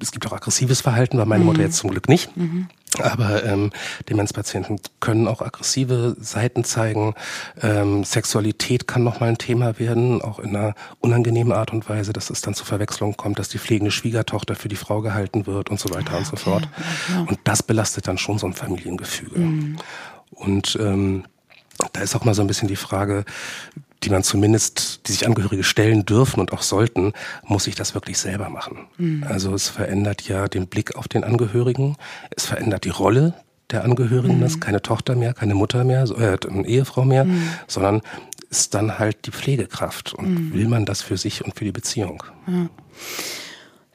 es 0.00 0.12
gibt 0.12 0.26
auch 0.26 0.32
aggressives 0.32 0.80
Verhalten, 0.80 1.18
war 1.18 1.26
meine 1.26 1.44
Mutter 1.44 1.62
jetzt 1.62 1.76
zum 1.76 1.90
Glück 1.90 2.08
nicht. 2.08 2.36
Mhm. 2.36 2.68
Aber 3.00 3.44
ähm, 3.44 3.70
Demenzpatienten 4.08 4.80
können 5.00 5.28
auch 5.28 5.42
aggressive 5.42 6.16
Seiten 6.20 6.64
zeigen. 6.64 7.14
Ähm, 7.60 8.02
Sexualität 8.04 8.88
kann 8.88 9.04
nochmal 9.04 9.28
ein 9.30 9.38
Thema 9.38 9.78
werden, 9.78 10.22
auch 10.22 10.38
in 10.38 10.56
einer 10.56 10.74
unangenehmen 11.00 11.52
Art 11.52 11.72
und 11.72 11.88
Weise, 11.88 12.12
dass 12.12 12.30
es 12.30 12.40
dann 12.40 12.54
zu 12.54 12.64
Verwechslungen 12.64 13.16
kommt, 13.16 13.38
dass 13.38 13.50
die 13.50 13.58
pflegende 13.58 13.90
Schwiegertochter 13.90 14.54
für 14.54 14.68
die 14.68 14.76
Frau 14.76 15.02
gehalten 15.02 15.46
wird 15.46 15.68
und 15.70 15.78
so 15.78 15.90
weiter 15.90 16.12
okay. 16.12 16.18
und 16.18 16.26
so 16.26 16.36
fort. 16.36 16.68
Ja. 17.12 17.20
Und 17.20 17.38
das 17.44 17.62
belastet 17.62 18.08
dann 18.08 18.18
schon 18.18 18.38
so 18.38 18.46
ein 18.46 18.54
Familiengefüge. 18.54 19.38
Mhm. 19.38 19.76
Und 20.30 20.78
ähm, 20.80 21.24
da 21.92 22.00
ist 22.00 22.16
auch 22.16 22.24
mal 22.24 22.34
so 22.34 22.42
ein 22.42 22.48
bisschen 22.48 22.68
die 22.68 22.76
Frage, 22.76 23.24
die 24.02 24.10
man 24.10 24.22
zumindest, 24.22 25.06
die 25.06 25.12
sich 25.12 25.26
Angehörige 25.26 25.64
stellen 25.64 26.06
dürfen 26.06 26.40
und 26.40 26.52
auch 26.52 26.62
sollten, 26.62 27.12
muss 27.44 27.66
ich 27.66 27.74
das 27.74 27.94
wirklich 27.94 28.18
selber 28.18 28.48
machen. 28.48 28.86
Mhm. 28.96 29.24
Also 29.28 29.54
es 29.54 29.68
verändert 29.68 30.22
ja 30.28 30.48
den 30.48 30.66
Blick 30.66 30.96
auf 30.96 31.08
den 31.08 31.24
Angehörigen, 31.24 31.96
es 32.30 32.46
verändert 32.46 32.84
die 32.84 32.90
Rolle 32.90 33.34
der 33.70 33.84
Angehörigen, 33.84 34.38
mhm. 34.38 34.40
das 34.42 34.52
ist 34.52 34.60
keine 34.60 34.82
Tochter 34.82 35.14
mehr, 35.14 35.34
keine 35.34 35.54
Mutter 35.54 35.84
mehr, 35.84 36.04
äh, 36.04 36.38
eine 36.48 36.66
Ehefrau 36.66 37.04
mehr, 37.04 37.24
mhm. 37.24 37.48
sondern 37.66 38.00
ist 38.50 38.74
dann 38.74 38.98
halt 38.98 39.26
die 39.26 39.30
Pflegekraft 39.30 40.14
und 40.14 40.28
mhm. 40.28 40.52
will 40.54 40.68
man 40.68 40.86
das 40.86 41.02
für 41.02 41.16
sich 41.16 41.44
und 41.44 41.54
für 41.54 41.64
die 41.64 41.72
Beziehung. 41.72 42.22
Ja. 42.46 42.68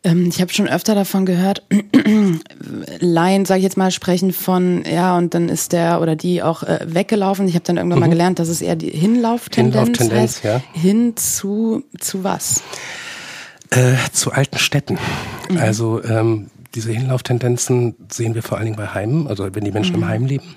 Ähm, 0.03 0.27
ich 0.27 0.41
habe 0.41 0.51
schon 0.51 0.67
öfter 0.67 0.95
davon 0.95 1.25
gehört, 1.25 1.63
Laien, 2.99 3.45
sage 3.45 3.59
ich 3.59 3.63
jetzt 3.63 3.77
mal, 3.77 3.91
sprechen 3.91 4.33
von, 4.33 4.83
ja, 4.85 5.17
und 5.17 5.33
dann 5.33 5.49
ist 5.49 5.71
der 5.71 6.01
oder 6.01 6.15
die 6.15 6.43
auch 6.43 6.63
äh, 6.63 6.79
weggelaufen. 6.85 7.47
Ich 7.47 7.55
habe 7.55 7.63
dann 7.63 7.77
irgendwann 7.77 7.99
mhm. 7.99 8.05
mal 8.05 8.09
gelernt, 8.09 8.39
dass 8.39 8.49
es 8.49 8.61
eher 8.61 8.75
die 8.75 8.89
Hinlauftendenz, 8.89 9.75
Hinlauftendenz 9.75 10.21
heißt. 10.21 10.43
Ja. 10.43 10.61
Hin 10.73 11.15
zu, 11.15 11.83
zu 11.99 12.23
was? 12.23 12.61
Äh, 13.69 13.95
zu 14.11 14.31
alten 14.31 14.57
Städten. 14.57 14.97
Mhm. 15.49 15.57
Also 15.57 16.03
ähm, 16.03 16.47
diese 16.75 16.91
Hinlauftendenzen 16.91 17.95
sehen 18.11 18.35
wir 18.35 18.43
vor 18.43 18.57
allen 18.57 18.65
Dingen 18.65 18.77
bei 18.77 18.87
Heimen, 18.87 19.27
also 19.27 19.47
wenn 19.53 19.63
die 19.63 19.71
Menschen 19.71 19.95
mhm. 19.95 20.03
im 20.03 20.07
Heim 20.09 20.25
leben 20.25 20.55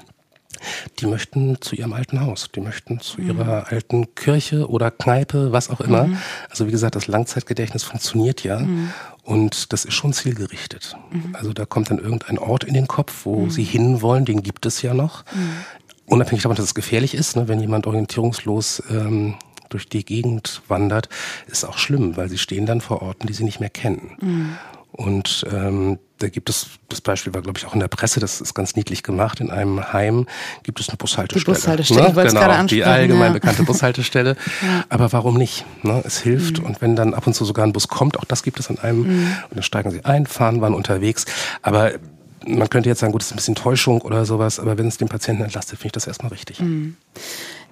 die 0.99 1.07
möchten 1.07 1.61
zu 1.61 1.77
ihrem 1.77 1.93
alten 1.93 2.21
Haus, 2.21 2.51
die 2.55 2.61
möchten 2.61 3.01
zu 3.01 3.21
mhm. 3.21 3.29
ihrer 3.29 3.69
alten 3.69 4.15
Kirche 4.15 4.69
oder 4.69 4.91
Kneipe, 4.91 5.53
was 5.53 5.71
auch 5.71 5.81
immer. 5.81 6.05
Mhm. 6.05 6.19
Also 6.51 6.67
wie 6.67 6.71
gesagt, 6.71 6.97
das 6.97 7.07
Langzeitgedächtnis 7.07 7.85
funktioniert 7.85 8.45
ja 8.45 8.61
mhm. 8.61 8.91
und 9.25 9.73
das 9.73 9.85
ist 9.85 9.95
schon 9.95 10.13
zielgerichtet. 10.13 10.97
Mhm. 11.11 11.35
Also 11.35 11.53
da 11.53 11.65
kommt 11.65 11.91
dann 11.91 11.99
irgendein 11.99 12.39
Ort 12.39 12.65
in 12.65 12.75
den 12.75 12.89
Kopf, 12.89 13.25
wo 13.25 13.45
mhm. 13.45 13.51
sie 13.51 13.65
hinwollen, 13.65 14.25
den 14.25 14.43
gibt 14.43 14.67
es 14.67 14.83
ja 14.83 14.95
noch. 14.95 15.25
Unabhängig 16.07 16.43
davon, 16.43 16.57
dass 16.57 16.67
es 16.67 16.75
gefährlich 16.75 17.15
ist, 17.15 17.37
ne, 17.37 17.49
wenn 17.49 17.61
jemand 17.61 17.87
orientierungslos 17.87 18.83
ähm, 18.91 19.35
durch 19.69 19.89
die 19.89 20.05
Gegend 20.05 20.63
wandert, 20.69 21.09
ist 21.49 21.65
auch 21.65 21.79
schlimm, 21.79 22.17
weil 22.17 22.29
sie 22.29 22.39
stehen 22.39 22.67
dann 22.67 22.81
vor 22.81 23.03
Orten, 23.03 23.27
die 23.27 23.33
sie 23.33 23.43
nicht 23.43 23.59
mehr 23.59 23.71
kennen. 23.71 24.59
Und 24.93 25.45
ähm, 25.51 25.99
da 26.19 26.29
gibt 26.29 26.49
es, 26.49 26.67
das 26.89 27.01
Beispiel 27.01 27.35
war, 27.35 27.43
glaube 27.43 27.59
ich, 27.59 27.67
auch 27.67 27.75
in 27.75 27.81
der 27.81 27.89
Presse, 27.89 28.21
das 28.21 28.41
ist 28.41 28.55
ganz 28.55 28.75
niedlich 28.75 29.03
gemacht. 29.03 29.41
In 29.41 29.51
einem 29.51 29.93
Heim 29.93 30.27
gibt 30.63 30.81
es 30.81 30.89
eine 30.89 30.97
Bushaltestelle. 30.97 31.45
Die 31.45 31.61
Bushaltestelle, 31.61 32.15
ne? 32.15 32.25
ich 32.25 32.33
genau, 32.33 32.65
die 32.65 32.85
allgemein 32.85 33.29
ja. 33.29 33.33
bekannte 33.35 33.65
Bushaltestelle. 33.65 34.37
ja. 34.63 34.85
Aber 34.89 35.13
warum 35.13 35.37
nicht? 35.37 35.65
Ne? 35.83 36.03
Es 36.05 36.19
hilft. 36.21 36.61
Mhm. 36.61 36.67
Und 36.67 36.81
wenn 36.81 36.97
dann 36.97 37.13
ab 37.13 37.27
und 37.27 37.35
zu 37.35 37.45
sogar 37.45 37.67
ein 37.67 37.73
Bus 37.73 37.89
kommt, 37.89 38.19
auch 38.19 38.25
das 38.25 38.43
gibt 38.43 38.59
es 38.61 38.71
an 38.71 38.79
einem, 38.79 39.01
mhm. 39.01 39.37
und 39.51 39.57
dann 39.57 39.63
steigen 39.63 39.91
sie 39.91 40.05
ein, 40.05 40.27
fahren, 40.27 40.61
waren 40.61 40.75
unterwegs. 40.75 41.27
Aber 41.61 41.93
man 42.47 42.71
könnte 42.71 42.89
jetzt 42.89 43.01
sagen, 43.01 43.13
gut, 43.13 43.21
das 43.23 43.29
ist 43.29 43.33
ein 43.33 43.37
bisschen 43.37 43.55
Täuschung 43.55 44.01
oder 44.01 44.25
sowas, 44.25 44.59
aber 44.59 44.79
wenn 44.79 44.87
es 44.87 44.97
den 44.97 45.09
Patienten 45.09 45.43
entlastet, 45.43 45.79
finde 45.79 45.89
ich 45.89 45.93
das 45.93 46.07
erstmal 46.07 46.31
richtig. 46.31 46.61
Mhm. 46.61 46.97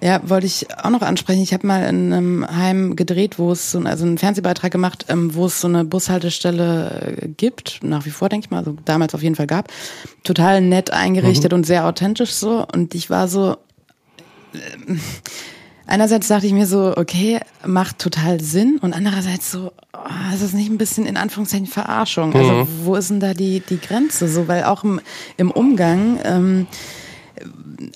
Ja, 0.01 0.21
wollte 0.27 0.45
ich 0.45 0.67
auch 0.83 0.89
noch 0.89 1.01
ansprechen. 1.01 1.41
Ich 1.41 1.53
habe 1.53 1.65
mal 1.65 1.83
in 1.87 2.13
einem 2.13 2.47
Heim 2.47 2.95
gedreht, 2.95 3.39
wo 3.39 3.51
es 3.51 3.71
so 3.71 3.79
also 3.79 4.05
einen 4.05 4.17
Fernsehbeitrag 4.17 4.71
gemacht, 4.71 5.05
ähm, 5.09 5.35
wo 5.35 5.45
es 5.45 5.61
so 5.61 5.67
eine 5.67 5.85
Bushaltestelle 5.85 7.17
äh, 7.21 7.27
gibt, 7.29 7.79
nach 7.81 8.05
wie 8.05 8.09
vor 8.09 8.29
denke 8.29 8.45
ich 8.45 8.51
mal, 8.51 8.59
also 8.59 8.75
damals 8.85 9.15
auf 9.15 9.23
jeden 9.23 9.35
Fall 9.35 9.47
gab. 9.47 9.69
Total 10.23 10.61
nett 10.61 10.91
eingerichtet 10.91 11.51
mhm. 11.51 11.59
und 11.59 11.63
sehr 11.65 11.85
authentisch 11.85 12.33
so. 12.33 12.65
Und 12.73 12.93
ich 12.93 13.09
war 13.09 13.27
so, 13.27 13.55
äh, 14.53 14.95
einerseits 15.87 16.27
dachte 16.27 16.45
ich 16.45 16.53
mir 16.53 16.67
so, 16.67 16.93
okay, 16.97 17.39
macht 17.65 17.99
total 17.99 18.41
Sinn 18.41 18.79
und 18.81 18.93
andererseits 18.93 19.49
so, 19.49 19.71
oh, 19.93 20.33
ist 20.33 20.43
das 20.43 20.53
nicht 20.53 20.69
ein 20.69 20.77
bisschen 20.77 21.05
in 21.05 21.15
Anführungszeichen 21.15 21.67
Verarschung? 21.67 22.33
Also 22.33 22.51
mhm. 22.51 22.59
Also 22.59 22.71
wo 22.83 22.95
ist 22.95 23.09
denn 23.09 23.21
da 23.21 23.33
die, 23.33 23.61
die 23.61 23.79
Grenze 23.79 24.27
so? 24.27 24.47
Weil 24.49 24.65
auch 24.65 24.83
im, 24.83 24.99
im 25.37 25.51
Umgang, 25.51 26.19
ähm, 26.23 26.67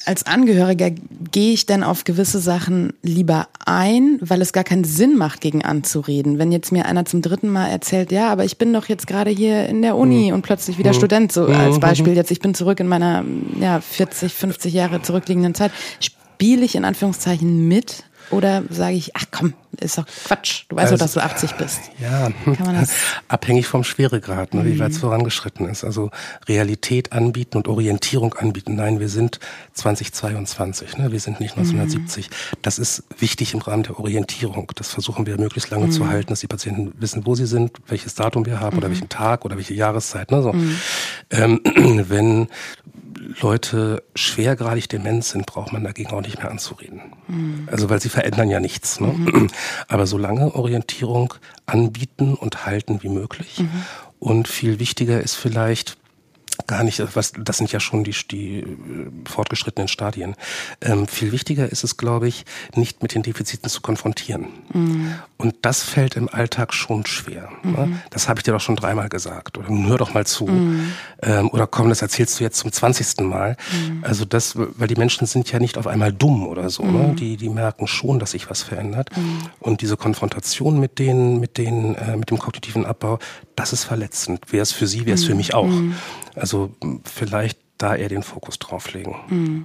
als 0.05 0.25
Angehöriger 0.25 0.91
gehe 1.31 1.53
ich 1.53 1.65
dann 1.65 1.83
auf 1.83 2.03
gewisse 2.03 2.39
Sachen 2.39 2.93
lieber 3.01 3.47
ein, 3.65 4.17
weil 4.21 4.41
es 4.41 4.53
gar 4.53 4.63
keinen 4.63 4.83
Sinn 4.83 5.17
macht, 5.17 5.41
gegen 5.41 5.63
anzureden. 5.63 6.37
Wenn 6.37 6.51
jetzt 6.51 6.71
mir 6.71 6.85
einer 6.85 7.05
zum 7.05 7.21
dritten 7.21 7.49
Mal 7.49 7.67
erzählt, 7.67 8.11
ja, 8.11 8.29
aber 8.29 8.45
ich 8.45 8.57
bin 8.57 8.73
doch 8.73 8.87
jetzt 8.87 9.07
gerade 9.07 9.29
hier 9.29 9.67
in 9.67 9.81
der 9.81 9.95
Uni 9.95 10.29
mhm. 10.29 10.35
und 10.35 10.41
plötzlich 10.41 10.77
wieder 10.77 10.91
mhm. 10.91 10.97
Student, 10.97 11.31
so 11.31 11.45
als 11.45 11.75
mhm. 11.75 11.79
Beispiel 11.79 12.15
jetzt, 12.15 12.31
ich 12.31 12.39
bin 12.39 12.53
zurück 12.53 12.79
in 12.79 12.87
meiner 12.87 13.23
ja, 13.59 13.79
40, 13.81 14.33
50 14.33 14.73
Jahre 14.73 15.01
zurückliegenden 15.01 15.55
Zeit, 15.55 15.71
spiele 15.99 16.65
ich 16.65 16.75
in 16.75 16.85
Anführungszeichen 16.85 17.67
mit 17.67 18.03
oder 18.31 18.63
sage 18.69 18.95
ich, 18.95 19.15
ach 19.15 19.25
komm, 19.31 19.53
ist 19.79 19.97
doch 19.97 20.05
Quatsch. 20.25 20.65
Du 20.69 20.75
weißt 20.75 20.91
also, 20.91 20.95
doch, 20.95 21.05
dass 21.05 21.13
du 21.13 21.23
80 21.23 21.53
bist. 21.53 21.79
Ja, 21.99 22.29
abhängig 23.27 23.67
vom 23.67 23.83
Schweregrad, 23.83 24.53
ne, 24.53 24.65
wie 24.65 24.73
mhm. 24.73 24.79
weit 24.79 24.91
es 24.91 24.97
vorangeschritten 24.97 25.67
ist. 25.67 25.83
Also 25.83 26.11
Realität 26.47 27.11
anbieten 27.11 27.57
und 27.57 27.67
Orientierung 27.67 28.33
anbieten. 28.33 28.75
Nein, 28.75 28.99
wir 28.99 29.09
sind 29.09 29.39
2022, 29.73 30.97
ne? 30.97 31.11
wir 31.11 31.19
sind 31.19 31.39
nicht 31.39 31.57
1970. 31.57 32.29
Mhm. 32.29 32.33
Das 32.61 32.79
ist 32.79 33.03
wichtig 33.17 33.53
im 33.53 33.61
Rahmen 33.61 33.83
der 33.83 33.99
Orientierung. 33.99 34.71
Das 34.75 34.89
versuchen 34.89 35.25
wir 35.25 35.37
möglichst 35.37 35.69
lange 35.69 35.87
mhm. 35.87 35.91
zu 35.91 36.07
halten, 36.07 36.29
dass 36.29 36.41
die 36.41 36.47
Patienten 36.47 36.93
wissen, 36.99 37.25
wo 37.25 37.35
sie 37.35 37.45
sind, 37.45 37.77
welches 37.87 38.15
Datum 38.15 38.45
wir 38.45 38.59
haben 38.59 38.77
oder 38.77 38.87
mhm. 38.87 38.93
welchen 38.93 39.09
Tag 39.09 39.45
oder 39.45 39.55
welche 39.55 39.73
Jahreszeit. 39.73 40.31
Ne? 40.31 40.41
So. 40.41 40.53
Mhm. 40.53 40.75
Ähm, 41.31 41.61
wenn 42.09 42.47
Leute 43.41 44.03
schwergradig 44.15 44.87
dement 44.87 45.23
sind, 45.25 45.45
braucht 45.45 45.73
man 45.73 45.83
dagegen 45.83 46.11
auch 46.11 46.21
nicht 46.21 46.37
mehr 46.37 46.49
anzureden. 46.49 47.01
Mhm. 47.27 47.67
Also 47.71 47.89
weil 47.89 47.99
sie 48.01 48.09
verändern 48.09 48.49
ja 48.49 48.59
nichts. 48.59 48.99
Ne? 48.99 49.07
Mhm. 49.07 49.49
Aber 49.87 50.07
solange 50.07 50.55
Orientierung 50.55 51.33
anbieten 51.65 52.33
und 52.33 52.65
halten 52.65 53.03
wie 53.03 53.09
möglich. 53.09 53.59
Mhm. 53.59 53.69
Und 54.19 54.47
viel 54.47 54.79
wichtiger 54.79 55.21
ist 55.21 55.35
vielleicht, 55.35 55.97
gar 56.67 56.83
nicht, 56.83 57.03
was, 57.15 57.33
das 57.37 57.57
sind 57.57 57.71
ja 57.71 57.79
schon 57.79 58.03
die, 58.03 58.15
die 58.29 58.59
äh, 58.59 58.65
fortgeschrittenen 59.25 59.87
Stadien. 59.87 60.35
Ähm, 60.81 61.07
viel 61.07 61.31
wichtiger 61.31 61.69
ist 61.71 61.83
es, 61.83 61.97
glaube 61.97 62.27
ich, 62.27 62.45
nicht 62.75 63.01
mit 63.01 63.15
den 63.15 63.23
Defiziten 63.23 63.69
zu 63.69 63.81
konfrontieren. 63.81 64.47
Mhm. 64.73 65.13
Und 65.37 65.55
das 65.61 65.83
fällt 65.83 66.15
im 66.15 66.29
Alltag 66.29 66.73
schon 66.73 67.05
schwer. 67.05 67.49
Ne? 67.63 67.71
Mhm. 67.71 67.91
Ne? 67.91 68.01
Das 68.09 68.27
habe 68.27 68.39
ich 68.39 68.43
dir 68.43 68.51
doch 68.51 68.61
schon 68.61 68.75
dreimal 68.75 69.09
gesagt. 69.09 69.57
Oder 69.57 69.69
hör 69.69 69.97
doch 69.97 70.13
mal 70.13 70.25
zu. 70.25 70.47
Mhm. 70.47 70.91
Ähm, 71.21 71.49
oder 71.49 71.67
komm, 71.67 71.89
das 71.89 72.01
erzählst 72.01 72.39
du 72.39 72.43
jetzt 72.43 72.57
zum 72.57 72.71
zwanzigsten 72.71 73.25
Mal. 73.27 73.55
Mhm. 73.71 74.03
Also 74.03 74.25
das, 74.25 74.53
weil 74.55 74.87
die 74.87 74.95
Menschen 74.95 75.27
sind 75.27 75.51
ja 75.51 75.59
nicht 75.59 75.77
auf 75.77 75.87
einmal 75.87 76.11
dumm 76.11 76.45
oder 76.45 76.69
so. 76.69 76.83
Ne? 76.83 77.09
Mhm. 77.09 77.15
Die, 77.15 77.37
die 77.37 77.49
merken 77.49 77.87
schon, 77.87 78.19
dass 78.19 78.31
sich 78.31 78.49
was 78.49 78.63
verändert. 78.63 79.15
Mhm. 79.15 79.39
Und 79.59 79.81
diese 79.81 79.97
Konfrontation 79.97 80.79
mit 80.79 80.99
denen, 80.99 81.39
mit 81.39 81.57
denen, 81.57 81.95
äh, 81.95 82.17
mit 82.17 82.29
dem 82.29 82.37
kognitiven 82.37 82.85
Abbau, 82.85 83.19
das 83.55 83.73
ist 83.73 83.83
verletzend. 83.83 84.51
Wäre 84.51 84.63
es 84.63 84.71
für 84.71 84.87
sie, 84.87 85.05
wäre 85.05 85.15
es 85.15 85.23
für 85.25 85.35
mich 85.35 85.53
auch. 85.53 85.69
Also 86.35 86.71
vielleicht 87.03 87.59
da 87.77 87.95
eher 87.95 88.09
den 88.09 88.23
Fokus 88.23 88.59
drauf 88.59 88.93
legen. 88.93 89.15
Mhm. 89.29 89.63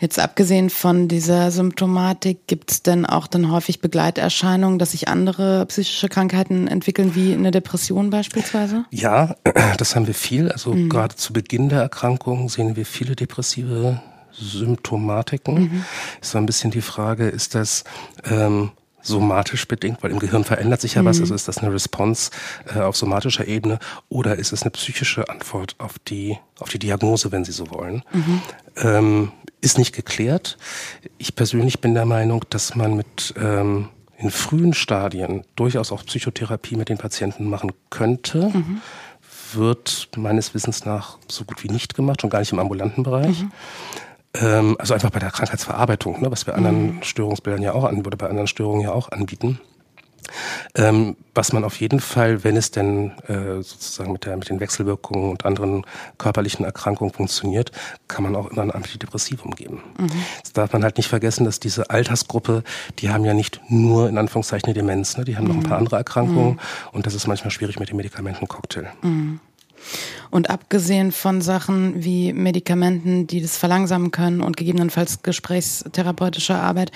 Jetzt 0.00 0.20
abgesehen 0.20 0.70
von 0.70 1.08
dieser 1.08 1.50
Symptomatik, 1.50 2.46
gibt 2.46 2.70
es 2.70 2.82
denn 2.84 3.04
auch 3.04 3.26
dann 3.26 3.50
häufig 3.50 3.80
Begleiterscheinungen, 3.80 4.78
dass 4.78 4.92
sich 4.92 5.08
andere 5.08 5.66
psychische 5.66 6.08
Krankheiten 6.08 6.68
entwickeln, 6.68 7.16
wie 7.16 7.34
eine 7.34 7.50
Depression 7.50 8.10
beispielsweise? 8.10 8.84
Ja, 8.90 9.34
das 9.76 9.96
haben 9.96 10.06
wir 10.06 10.14
viel. 10.14 10.52
Also 10.52 10.72
mhm. 10.72 10.88
gerade 10.88 11.16
zu 11.16 11.32
Beginn 11.32 11.68
der 11.68 11.80
Erkrankung 11.80 12.48
sehen 12.48 12.76
wir 12.76 12.86
viele 12.86 13.16
depressive 13.16 14.00
Symptomatiken. 14.30 15.62
Mhm. 15.62 15.84
Ist 16.20 16.30
so 16.30 16.38
ein 16.38 16.46
bisschen 16.46 16.70
die 16.70 16.80
Frage, 16.80 17.28
ist 17.28 17.56
das 17.56 17.82
ähm, 18.24 18.70
somatisch 19.08 19.66
bedingt, 19.66 20.02
weil 20.02 20.10
im 20.10 20.18
Gehirn 20.18 20.44
verändert 20.44 20.80
sich 20.80 20.94
ja 20.94 21.02
mhm. 21.02 21.06
was. 21.06 21.20
Also 21.20 21.34
ist 21.34 21.48
das 21.48 21.58
eine 21.58 21.72
Response 21.72 22.30
äh, 22.74 22.80
auf 22.80 22.96
somatischer 22.96 23.46
Ebene 23.46 23.78
oder 24.08 24.36
ist 24.36 24.52
es 24.52 24.62
eine 24.62 24.70
psychische 24.70 25.28
Antwort 25.28 25.74
auf 25.78 25.98
die, 25.98 26.38
auf 26.60 26.68
die 26.68 26.78
Diagnose, 26.78 27.32
wenn 27.32 27.44
Sie 27.44 27.52
so 27.52 27.70
wollen? 27.70 28.02
Mhm. 28.12 28.42
Ähm, 28.76 29.32
ist 29.60 29.78
nicht 29.78 29.94
geklärt. 29.94 30.56
Ich 31.18 31.34
persönlich 31.34 31.80
bin 31.80 31.94
der 31.94 32.06
Meinung, 32.06 32.44
dass 32.50 32.76
man 32.76 32.94
mit 32.94 33.34
ähm, 33.36 33.88
in 34.18 34.30
frühen 34.30 34.74
Stadien 34.74 35.44
durchaus 35.56 35.92
auch 35.92 36.04
Psychotherapie 36.04 36.76
mit 36.76 36.88
den 36.88 36.98
Patienten 36.98 37.48
machen 37.48 37.72
könnte. 37.90 38.50
Mhm. 38.52 38.80
Wird 39.54 40.10
meines 40.16 40.54
Wissens 40.54 40.84
nach 40.84 41.18
so 41.28 41.44
gut 41.44 41.64
wie 41.64 41.68
nicht 41.68 41.94
gemacht, 41.94 42.20
schon 42.20 42.30
gar 42.30 42.40
nicht 42.40 42.52
im 42.52 42.58
ambulanten 42.58 43.02
Bereich. 43.02 43.44
Mhm. 44.34 44.46
Ähm, 44.46 44.76
also 44.78 44.94
einfach 44.94 45.10
bei 45.10 45.18
der 45.18 45.30
Krankheitsverarbeitung, 45.30 46.20
ne, 46.20 46.30
was 46.30 46.46
wir 46.46 46.54
anderen 46.54 46.96
mhm. 46.96 47.02
Störungsbildern 47.02 47.62
ja 47.62 47.72
auch 47.72 47.84
an, 47.84 48.04
oder 48.04 48.16
bei 48.16 48.28
anderen 48.28 48.46
Störungen 48.46 48.82
ja 48.82 48.92
auch 48.92 49.10
anbieten. 49.10 49.60
Ähm, 50.74 51.16
was 51.34 51.52
man 51.52 51.64
auf 51.64 51.80
jeden 51.80 52.00
Fall, 52.00 52.44
wenn 52.44 52.56
es 52.56 52.70
denn 52.70 53.12
äh, 53.28 53.62
sozusagen 53.62 54.12
mit, 54.12 54.26
der, 54.26 54.36
mit 54.36 54.50
den 54.50 54.60
Wechselwirkungen 54.60 55.30
und 55.30 55.46
anderen 55.46 55.86
körperlichen 56.18 56.64
Erkrankungen 56.64 57.12
funktioniert, 57.12 57.72
kann 58.08 58.24
man 58.24 58.36
auch 58.36 58.50
immer 58.50 58.62
ein 58.62 58.70
Antidepressivum 58.70 59.54
geben. 59.54 59.82
Mhm. 59.98 60.10
Das 60.42 60.52
darf 60.52 60.72
man 60.72 60.84
halt 60.84 60.96
nicht 60.96 61.08
vergessen, 61.08 61.44
dass 61.44 61.60
diese 61.60 61.90
Altersgruppe, 61.90 62.62
die 62.98 63.10
haben 63.10 63.24
ja 63.24 63.34
nicht 63.34 63.60
nur 63.68 64.08
in 64.08 64.18
Anführungszeichen 64.18 64.66
eine 64.66 64.74
Demenz, 64.74 65.16
ne? 65.16 65.24
die 65.24 65.36
haben 65.36 65.44
mhm. 65.44 65.50
noch 65.50 65.56
ein 65.58 65.68
paar 65.68 65.78
andere 65.78 65.96
Erkrankungen 65.96 66.54
mhm. 66.54 66.58
und 66.92 67.06
das 67.06 67.14
ist 67.14 67.26
manchmal 67.26 67.50
schwierig 67.50 67.78
mit 67.80 67.88
dem 67.88 67.96
Medikamentencocktail. 67.96 68.88
Mhm. 69.02 69.40
Und 70.30 70.50
abgesehen 70.50 71.12
von 71.12 71.40
Sachen 71.40 72.04
wie 72.04 72.32
Medikamenten, 72.32 73.26
die 73.26 73.40
das 73.40 73.56
verlangsamen 73.56 74.10
können 74.10 74.40
und 74.40 74.56
gegebenenfalls 74.56 75.22
gesprächstherapeutische 75.22 76.54
Arbeit, 76.54 76.92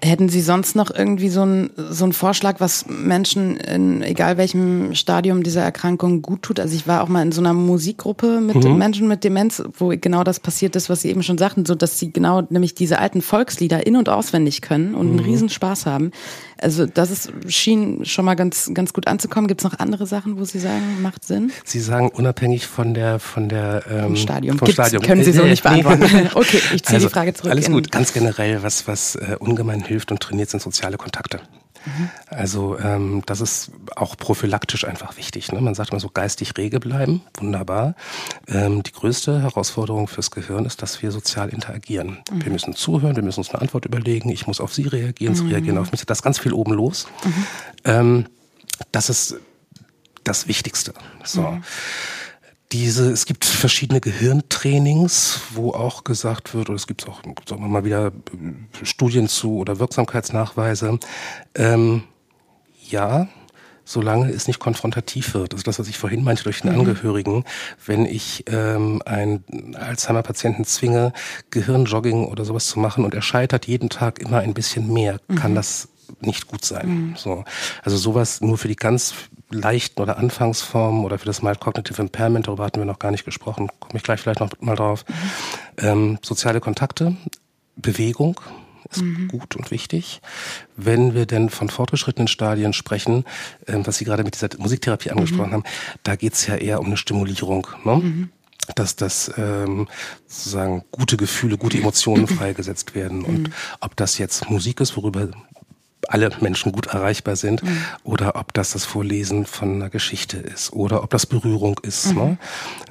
Hätten 0.00 0.28
Sie 0.28 0.40
sonst 0.40 0.76
noch 0.76 0.90
irgendwie 0.94 1.28
so 1.28 1.42
einen 1.42 1.70
so 1.76 2.04
einen 2.04 2.12
Vorschlag, 2.12 2.60
was 2.60 2.86
Menschen 2.88 3.56
in 3.56 4.02
egal 4.02 4.36
welchem 4.36 4.94
Stadium 4.94 5.42
dieser 5.42 5.62
Erkrankung 5.62 6.22
gut 6.22 6.42
tut? 6.42 6.60
Also 6.60 6.74
ich 6.74 6.86
war 6.86 7.02
auch 7.02 7.08
mal 7.08 7.22
in 7.22 7.32
so 7.32 7.40
einer 7.40 7.52
Musikgruppe 7.52 8.40
mit 8.40 8.62
mhm. 8.62 8.78
Menschen 8.78 9.08
mit 9.08 9.24
Demenz, 9.24 9.62
wo 9.76 9.88
genau 9.88 10.24
das 10.24 10.40
passiert 10.40 10.76
ist, 10.76 10.88
was 10.88 11.02
Sie 11.02 11.10
eben 11.10 11.22
schon 11.22 11.38
sagten, 11.38 11.66
so 11.66 11.74
dass 11.74 11.98
sie 11.98 12.12
genau 12.12 12.42
nämlich 12.48 12.74
diese 12.74 12.98
alten 12.98 13.22
Volkslieder 13.22 13.86
in- 13.86 13.96
und 13.96 14.08
auswendig 14.08 14.62
können 14.62 14.94
und 14.94 15.12
mhm. 15.12 15.18
einen 15.18 15.28
riesen 15.28 15.48
Spaß 15.48 15.86
haben. 15.86 16.12
Also 16.60 16.86
das 16.86 17.10
ist, 17.10 17.30
schien 17.46 18.04
schon 18.04 18.24
mal 18.24 18.34
ganz, 18.34 18.70
ganz 18.74 18.92
gut 18.92 19.06
anzukommen. 19.06 19.46
Gibt 19.46 19.60
es 19.60 19.64
noch 19.64 19.78
andere 19.78 20.06
Sachen, 20.06 20.38
wo 20.38 20.44
Sie 20.44 20.58
sagen, 20.58 21.02
macht 21.02 21.24
Sinn? 21.24 21.52
Sie 21.64 21.78
sagen 21.78 22.08
unabhängig 22.08 22.66
von 22.66 22.94
der 22.94 23.20
von 23.20 23.48
der 23.48 23.84
ähm, 23.88 24.16
Stadium. 24.16 24.58
Vom 24.58 24.68
Stadium. 24.68 25.02
Können 25.02 25.22
Sie 25.22 25.32
so 25.32 25.42
äh, 25.42 25.50
nicht 25.50 25.62
beantworten. 25.62 26.02
okay, 26.34 26.60
ich 26.74 26.82
ziehe 26.82 26.96
also, 26.96 27.06
die 27.06 27.12
Frage 27.12 27.34
zurück. 27.34 27.52
Alles 27.52 27.70
gut. 27.70 27.92
Ganz 27.92 28.12
generell, 28.12 28.62
was 28.62 28.88
was 28.88 29.14
äh, 29.14 29.36
ungemein 29.38 29.82
hilft 29.88 30.12
und 30.12 30.20
trainiert, 30.20 30.50
sind 30.50 30.62
soziale 30.62 30.96
Kontakte. 30.96 31.40
Mhm. 31.84 32.10
Also 32.26 32.78
ähm, 32.78 33.22
das 33.26 33.40
ist 33.40 33.70
auch 33.96 34.16
prophylaktisch 34.16 34.84
einfach 34.84 35.16
wichtig. 35.16 35.52
Ne? 35.52 35.60
Man 35.60 35.74
sagt 35.74 35.90
immer 35.90 36.00
so 36.00 36.08
geistig 36.08 36.52
rege 36.56 36.80
bleiben, 36.80 37.22
wunderbar. 37.34 37.94
Ähm, 38.46 38.82
die 38.82 38.92
größte 38.92 39.42
Herausforderung 39.42 40.08
fürs 40.08 40.30
Gehirn 40.30 40.64
ist, 40.64 40.82
dass 40.82 41.02
wir 41.02 41.10
sozial 41.10 41.48
interagieren. 41.48 42.18
Mhm. 42.30 42.44
Wir 42.44 42.52
müssen 42.52 42.74
zuhören, 42.74 43.16
wir 43.16 43.22
müssen 43.22 43.40
uns 43.40 43.50
eine 43.50 43.62
Antwort 43.62 43.84
überlegen, 43.84 44.30
ich 44.30 44.46
muss 44.46 44.60
auf 44.60 44.74
Sie 44.74 44.86
reagieren, 44.86 45.34
Sie 45.34 45.44
mhm. 45.44 45.50
reagieren 45.50 45.78
auf 45.78 45.92
mich. 45.92 46.04
Da 46.04 46.12
ist 46.12 46.22
ganz 46.22 46.38
viel 46.38 46.52
oben 46.52 46.74
los. 46.74 47.06
Mhm. 47.24 47.46
Ähm, 47.84 48.26
das 48.92 49.10
ist 49.10 49.36
das 50.24 50.46
Wichtigste. 50.46 50.92
So. 51.24 51.58
Diese, 52.72 53.10
es 53.10 53.24
gibt 53.24 53.46
verschiedene 53.46 54.00
Gehirntrainings, 54.00 55.40
wo 55.52 55.70
auch 55.70 56.04
gesagt 56.04 56.54
wird, 56.54 56.68
oder 56.68 56.76
es 56.76 56.86
gibt 56.86 57.08
auch, 57.08 57.22
gibt's 57.22 57.50
auch 57.50 57.58
mal 57.58 57.84
wieder 57.84 58.08
äh, 58.08 58.84
Studien 58.84 59.28
zu 59.28 59.56
oder 59.56 59.78
Wirksamkeitsnachweise. 59.78 60.98
Ähm, 61.54 62.02
ja, 62.90 63.28
solange 63.88 64.30
es 64.30 64.46
nicht 64.46 64.58
konfrontativ 64.58 65.32
wird. 65.32 65.54
Also 65.54 65.64
das, 65.64 65.78
was 65.78 65.88
ich 65.88 65.96
vorhin 65.96 66.22
meinte 66.22 66.44
durch 66.44 66.60
den 66.60 66.72
mhm. 66.72 66.80
Angehörigen, 66.80 67.44
wenn 67.86 68.04
ich 68.04 68.44
ähm, 68.46 69.00
einen 69.06 69.74
Alzheimer-Patienten 69.74 70.64
zwinge, 70.64 71.14
Gehirnjogging 71.50 72.26
oder 72.26 72.44
sowas 72.44 72.66
zu 72.66 72.78
machen 72.78 73.04
und 73.04 73.14
er 73.14 73.22
scheitert 73.22 73.66
jeden 73.66 73.88
Tag 73.88 74.18
immer 74.18 74.40
ein 74.40 74.52
bisschen 74.52 74.92
mehr, 74.92 75.20
mhm. 75.28 75.36
kann 75.36 75.54
das 75.54 75.88
nicht 76.20 76.48
gut 76.48 76.64
sein. 76.66 76.88
Mhm. 76.88 77.16
So. 77.16 77.44
Also 77.82 77.96
sowas 77.96 78.42
nur 78.42 78.58
für 78.58 78.68
die 78.68 78.76
ganz 78.76 79.14
leichten 79.50 80.00
oder 80.02 80.18
Anfangsformen 80.18 81.04
oder 81.04 81.18
für 81.18 81.26
das 81.26 81.42
Mild 81.42 81.60
Cognitive 81.60 82.00
Impairment, 82.00 82.46
darüber 82.46 82.64
hatten 82.64 82.80
wir 82.80 82.84
noch 82.84 82.98
gar 82.98 83.10
nicht 83.10 83.24
gesprochen, 83.24 83.68
komme 83.80 83.96
ich 83.96 84.02
gleich 84.02 84.20
vielleicht 84.20 84.40
noch 84.40 84.50
mal 84.60 84.76
drauf. 84.76 85.04
Mhm. 85.08 85.14
Ähm, 85.78 86.18
soziale 86.22 86.60
Kontakte, 86.60 87.16
Bewegung 87.76 88.40
ist 88.90 89.02
mhm. 89.02 89.28
gut 89.28 89.56
und 89.56 89.70
wichtig. 89.70 90.20
Wenn 90.76 91.14
wir 91.14 91.26
denn 91.26 91.50
von 91.50 91.68
fortgeschrittenen 91.68 92.28
Stadien 92.28 92.72
sprechen, 92.72 93.24
ähm, 93.66 93.86
was 93.86 93.98
Sie 93.98 94.04
gerade 94.04 94.24
mit 94.24 94.34
dieser 94.34 94.48
Musiktherapie 94.58 95.10
angesprochen 95.10 95.50
mhm. 95.50 95.54
haben, 95.54 95.64
da 96.02 96.16
geht's 96.16 96.46
ja 96.46 96.56
eher 96.56 96.80
um 96.80 96.86
eine 96.86 96.96
Stimulierung. 96.96 97.66
Ne? 97.84 97.96
Mhm 97.96 98.30
dass 98.74 98.96
das 98.96 99.32
ähm, 99.38 99.88
sozusagen 100.26 100.84
gute 100.90 101.16
Gefühle, 101.16 101.56
gute 101.56 101.78
Emotionen 101.78 102.26
freigesetzt 102.28 102.94
werden. 102.94 103.24
Und 103.24 103.44
mhm. 103.44 103.52
ob 103.80 103.96
das 103.96 104.18
jetzt 104.18 104.50
Musik 104.50 104.80
ist, 104.80 104.94
worüber 104.94 105.28
alle 106.06 106.30
Menschen 106.40 106.72
gut 106.72 106.86
erreichbar 106.86 107.36
sind 107.36 107.62
mhm. 107.62 107.84
oder 108.04 108.36
ob 108.36 108.54
das 108.54 108.72
das 108.72 108.84
Vorlesen 108.84 109.46
von 109.46 109.74
einer 109.74 109.90
Geschichte 109.90 110.36
ist 110.36 110.72
oder 110.72 111.02
ob 111.02 111.10
das 111.10 111.26
Berührung 111.26 111.78
ist. 111.82 112.12
Mhm. 112.12 112.18
Ne? 112.18 112.38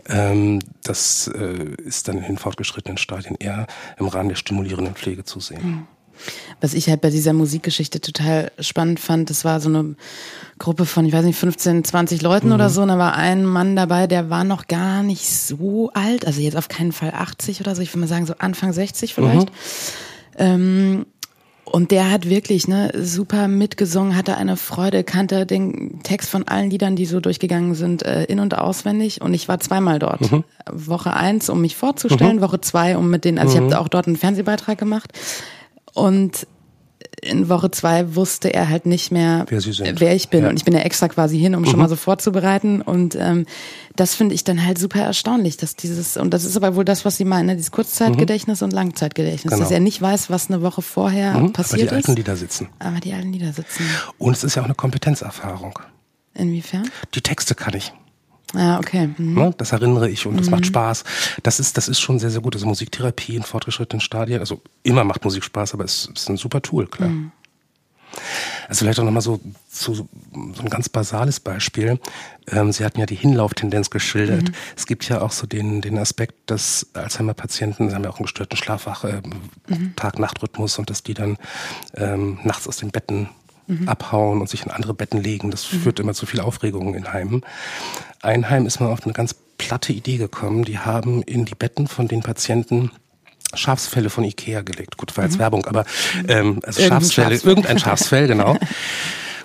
Ähm, 0.09 0.59
das 0.83 1.27
äh, 1.27 1.75
ist 1.83 2.07
dann 2.07 2.17
in 2.17 2.23
den 2.23 2.37
fortgeschrittenen 2.37 2.97
Stadien 2.97 3.35
eher 3.39 3.67
im 3.97 4.07
Rahmen 4.07 4.29
der 4.29 4.35
stimulierenden 4.35 4.95
Pflege 4.95 5.23
zu 5.23 5.39
sehen. 5.39 5.65
Mhm. 5.65 5.87
Was 6.61 6.73
ich 6.73 6.89
halt 6.89 7.01
bei 7.01 7.11
dieser 7.11 7.33
Musikgeschichte 7.33 8.01
total 8.01 8.51
spannend 8.59 8.99
fand, 8.99 9.29
das 9.29 9.45
war 9.45 9.59
so 9.59 9.69
eine 9.69 9.95
Gruppe 10.57 10.85
von, 10.85 11.05
ich 11.05 11.13
weiß 11.13 11.23
nicht, 11.23 11.37
15, 11.37 11.83
20 11.83 12.21
Leuten 12.23 12.47
mhm. 12.47 12.53
oder 12.53 12.69
so. 12.69 12.81
Und 12.81 12.87
da 12.87 12.97
war 12.97 13.15
ein 13.15 13.45
Mann 13.45 13.75
dabei, 13.75 14.07
der 14.07 14.29
war 14.29 14.43
noch 14.43 14.67
gar 14.67 15.03
nicht 15.03 15.29
so 15.29 15.91
alt, 15.93 16.25
also 16.25 16.41
jetzt 16.41 16.57
auf 16.57 16.67
keinen 16.67 16.91
Fall 16.91 17.11
80 17.11 17.61
oder 17.61 17.75
so, 17.75 17.81
ich 17.81 17.91
würde 17.91 17.99
mal 18.01 18.07
sagen 18.07 18.25
so 18.25 18.33
Anfang 18.39 18.73
60 18.73 19.13
vielleicht. 19.13 19.49
Mhm. 19.49 19.55
Ähm, 20.39 21.05
und 21.71 21.91
der 21.91 22.09
hat 22.09 22.29
wirklich 22.29 22.67
ne, 22.67 22.91
super 22.95 23.47
mitgesungen, 23.47 24.15
hatte 24.15 24.37
eine 24.37 24.57
Freude, 24.57 25.03
kannte 25.03 25.45
den 25.45 26.01
Text 26.03 26.29
von 26.29 26.47
allen 26.47 26.69
Liedern, 26.69 26.95
die 26.95 27.05
so 27.05 27.19
durchgegangen 27.19 27.75
sind, 27.75 28.03
äh, 28.03 28.23
in- 28.25 28.39
und 28.39 28.57
auswendig. 28.57 29.21
Und 29.21 29.33
ich 29.33 29.47
war 29.47 29.59
zweimal 29.59 29.99
dort. 29.99 30.31
Mhm. 30.31 30.43
Woche 30.71 31.13
eins, 31.13 31.49
um 31.49 31.61
mich 31.61 31.75
vorzustellen, 31.75 32.37
mhm. 32.37 32.41
Woche 32.41 32.61
zwei, 32.61 32.97
um 32.97 33.09
mit 33.09 33.25
denen, 33.25 33.37
also 33.37 33.57
mhm. 33.57 33.67
ich 33.67 33.73
habe 33.73 33.83
auch 33.83 33.89
dort 33.89 34.07
einen 34.07 34.15
Fernsehbeitrag 34.15 34.77
gemacht. 34.77 35.11
Und 35.93 36.47
in 37.21 37.49
Woche 37.49 37.71
zwei 37.71 38.15
wusste 38.15 38.53
er 38.53 38.69
halt 38.69 38.85
nicht 38.85 39.11
mehr, 39.11 39.45
wer, 39.49 39.61
wer 39.99 40.15
ich 40.15 40.29
bin. 40.29 40.43
Ja. 40.43 40.49
Und 40.49 40.57
ich 40.57 40.65
bin 40.65 40.73
ja 40.73 40.81
extra 40.81 41.07
quasi 41.07 41.39
hin, 41.39 41.55
um 41.55 41.61
mhm. 41.61 41.67
schon 41.67 41.79
mal 41.79 41.89
so 41.89 41.95
vorzubereiten. 41.95 42.81
Und 42.81 43.15
ähm, 43.15 43.45
das 43.95 44.15
finde 44.15 44.35
ich 44.35 44.43
dann 44.43 44.63
halt 44.65 44.77
super 44.77 45.01
erstaunlich, 45.01 45.57
dass 45.57 45.75
dieses, 45.75 46.17
und 46.17 46.33
das 46.33 46.45
ist 46.45 46.55
aber 46.55 46.75
wohl 46.75 46.85
das, 46.85 47.05
was 47.05 47.17
Sie 47.17 47.25
meinen, 47.25 47.47
ne? 47.47 47.55
dieses 47.55 47.71
Kurzzeitgedächtnis 47.71 48.61
mhm. 48.61 48.65
und 48.65 48.71
Langzeitgedächtnis, 48.71 49.51
genau. 49.51 49.63
dass 49.63 49.71
er 49.71 49.79
nicht 49.79 50.01
weiß, 50.01 50.29
was 50.29 50.49
eine 50.49 50.61
Woche 50.61 50.81
vorher 50.81 51.33
mhm. 51.33 51.53
passiert 51.53 51.83
ist. 51.83 51.87
Aber 51.91 52.01
die 52.01 52.07
alten 52.07 52.15
Lieder 52.15 52.35
sitzen. 52.35 52.69
Aber 52.79 52.99
die 52.99 53.13
alten 53.13 53.33
Lieder 53.33 53.53
sitzen. 53.53 53.83
Und 54.17 54.33
es 54.33 54.43
ist 54.43 54.55
ja 54.55 54.61
auch 54.61 54.67
eine 54.67 54.75
Kompetenzerfahrung. 54.75 55.79
Inwiefern? 56.33 56.89
Die 57.15 57.21
Texte 57.21 57.55
kann 57.55 57.73
ich. 57.73 57.93
Ah, 58.53 58.77
okay. 58.79 59.09
Mhm. 59.17 59.33
Ne, 59.33 59.53
das 59.57 59.71
erinnere 59.73 60.09
ich 60.09 60.25
und 60.25 60.37
das 60.37 60.47
mhm. 60.47 60.51
macht 60.51 60.65
Spaß. 60.65 61.03
Das 61.43 61.59
ist, 61.59 61.77
das 61.77 61.87
ist 61.89 61.99
schon 61.99 62.19
sehr, 62.19 62.29
sehr 62.29 62.41
gut. 62.41 62.55
Also 62.55 62.65
Musiktherapie 62.65 63.35
in 63.35 63.43
fortgeschrittenen 63.43 64.01
Stadien. 64.01 64.39
Also 64.39 64.61
immer 64.83 65.03
macht 65.03 65.23
Musik 65.23 65.43
Spaß, 65.43 65.73
aber 65.73 65.83
es 65.83 66.09
ist 66.15 66.29
ein 66.29 66.37
super 66.37 66.61
Tool, 66.61 66.87
klar. 66.87 67.09
Mhm. 67.09 67.31
Also 68.67 68.79
vielleicht 68.79 68.99
auch 68.99 69.03
nochmal 69.03 69.21
so, 69.21 69.39
so, 69.69 69.93
so 69.93 70.07
ein 70.33 70.69
ganz 70.69 70.89
basales 70.89 71.39
Beispiel. 71.39 71.99
Ähm, 72.49 72.71
Sie 72.71 72.83
hatten 72.83 72.99
ja 72.99 73.05
die 73.05 73.15
Hinlauftendenz 73.15 73.89
geschildert. 73.89 74.49
Mhm. 74.49 74.53
Es 74.75 74.85
gibt 74.85 75.07
ja 75.07 75.21
auch 75.21 75.31
so 75.31 75.45
den, 75.45 75.81
den 75.81 75.97
Aspekt, 75.97 76.35
dass 76.49 76.87
Alzheimer-Patienten, 76.93 77.89
sie 77.89 77.95
haben 77.95 78.03
ja 78.03 78.09
auch 78.09 78.17
einen 78.17 78.25
gestörten 78.25 78.57
Schlafwach, 78.57 79.03
äh, 79.03 79.21
mhm. 79.67 79.95
Tag-Nacht-Rhythmus 79.95 80.79
und 80.79 80.89
dass 80.89 81.03
die 81.03 81.13
dann 81.13 81.37
ähm, 81.95 82.39
nachts 82.43 82.67
aus 82.67 82.77
den 82.77 82.91
Betten 82.91 83.29
mhm. 83.67 83.87
abhauen 83.87 84.41
und 84.41 84.49
sich 84.49 84.65
in 84.65 84.71
andere 84.71 84.93
Betten 84.93 85.21
legen. 85.21 85.51
Das 85.51 85.71
mhm. 85.71 85.79
führt 85.79 85.99
immer 85.99 86.13
zu 86.13 86.25
viel 86.25 86.39
Aufregung 86.39 86.95
in 86.95 87.11
Heimen. 87.13 87.43
Ein 88.21 88.49
Heim 88.49 88.65
ist 88.65 88.79
mal 88.79 88.91
auf 88.91 89.03
eine 89.03 89.13
ganz 89.13 89.35
platte 89.57 89.93
Idee 89.93 90.17
gekommen. 90.17 90.63
Die 90.63 90.79
haben 90.79 91.21
in 91.23 91.45
die 91.45 91.55
Betten 91.55 91.87
von 91.87 92.07
den 92.07 92.21
Patienten 92.21 92.91
Schafsfälle 93.53 94.09
von 94.09 94.23
Ikea 94.23 94.61
gelegt. 94.61 94.97
Gut, 94.97 95.15
war 95.17 95.23
jetzt 95.23 95.35
mhm. 95.35 95.39
Werbung, 95.39 95.65
aber 95.65 95.85
ähm, 96.27 96.59
also 96.63 96.81
irgendein 96.81 97.01
Schafsfälle, 97.01 97.29
Schafsfell. 97.31 97.49
irgendein 97.49 97.79
Schafsfell, 97.79 98.27
genau. 98.27 98.57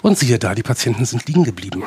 Und 0.02 0.18
siehe 0.18 0.38
da, 0.38 0.54
die 0.54 0.62
Patienten 0.62 1.04
sind 1.04 1.26
liegen 1.26 1.44
geblieben. 1.44 1.84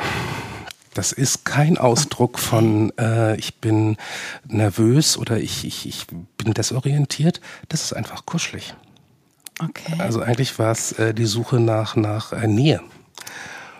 Das 0.94 1.12
ist 1.12 1.44
kein 1.44 1.76
Ausdruck 1.76 2.38
von 2.38 2.90
äh, 2.98 3.36
ich 3.36 3.56
bin 3.56 3.98
nervös 4.48 5.18
oder 5.18 5.36
ich, 5.38 5.66
ich, 5.66 5.86
ich 5.86 6.06
bin 6.38 6.54
desorientiert. 6.54 7.42
Das 7.68 7.82
ist 7.82 7.92
einfach 7.92 8.24
kuschelig. 8.24 8.74
Okay. 9.62 9.94
Also 9.98 10.22
eigentlich 10.22 10.58
war 10.58 10.72
es 10.72 10.92
äh, 10.92 11.12
die 11.12 11.26
Suche 11.26 11.60
nach, 11.60 11.96
nach 11.96 12.32
äh, 12.32 12.46
Nähe. 12.46 12.80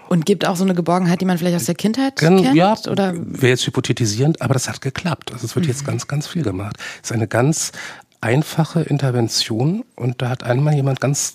Und 0.08 0.24
gibt 0.26 0.46
auch 0.46 0.56
so 0.56 0.64
eine 0.64 0.74
Geborgenheit, 0.74 1.20
die 1.20 1.24
man 1.24 1.36
vielleicht 1.38 1.56
aus 1.56 1.64
der 1.64 1.74
Kindheit 1.74 2.16
Gen- 2.16 2.42
kennt? 2.42 2.54
Ja, 2.56 2.76
Oder? 2.90 3.14
wäre 3.16 3.48
jetzt 3.48 3.66
hypothetisierend, 3.66 4.40
aber 4.40 4.54
das 4.54 4.68
hat 4.68 4.80
geklappt. 4.80 5.32
Also 5.32 5.46
es 5.46 5.54
wird 5.56 5.66
jetzt 5.66 5.84
ganz, 5.84 6.06
ganz 6.06 6.26
viel 6.26 6.42
gemacht. 6.42 6.76
Es 7.02 7.10
ist 7.10 7.12
eine 7.16 7.26
ganz 7.28 7.72
einfache 8.20 8.82
Intervention 8.82 9.84
und 9.96 10.22
da 10.22 10.28
hat 10.30 10.42
einmal 10.44 10.74
jemand 10.74 11.00
ganz 11.00 11.34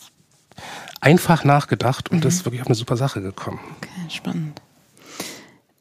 einfach 0.99 1.43
nachgedacht 1.43 2.09
und 2.11 2.23
das 2.25 2.35
ist 2.35 2.45
wirklich 2.45 2.61
auf 2.61 2.67
eine 2.67 2.75
super 2.75 2.97
Sache 2.97 3.21
gekommen. 3.21 3.59
Okay, 3.77 3.89
spannend. 4.09 4.61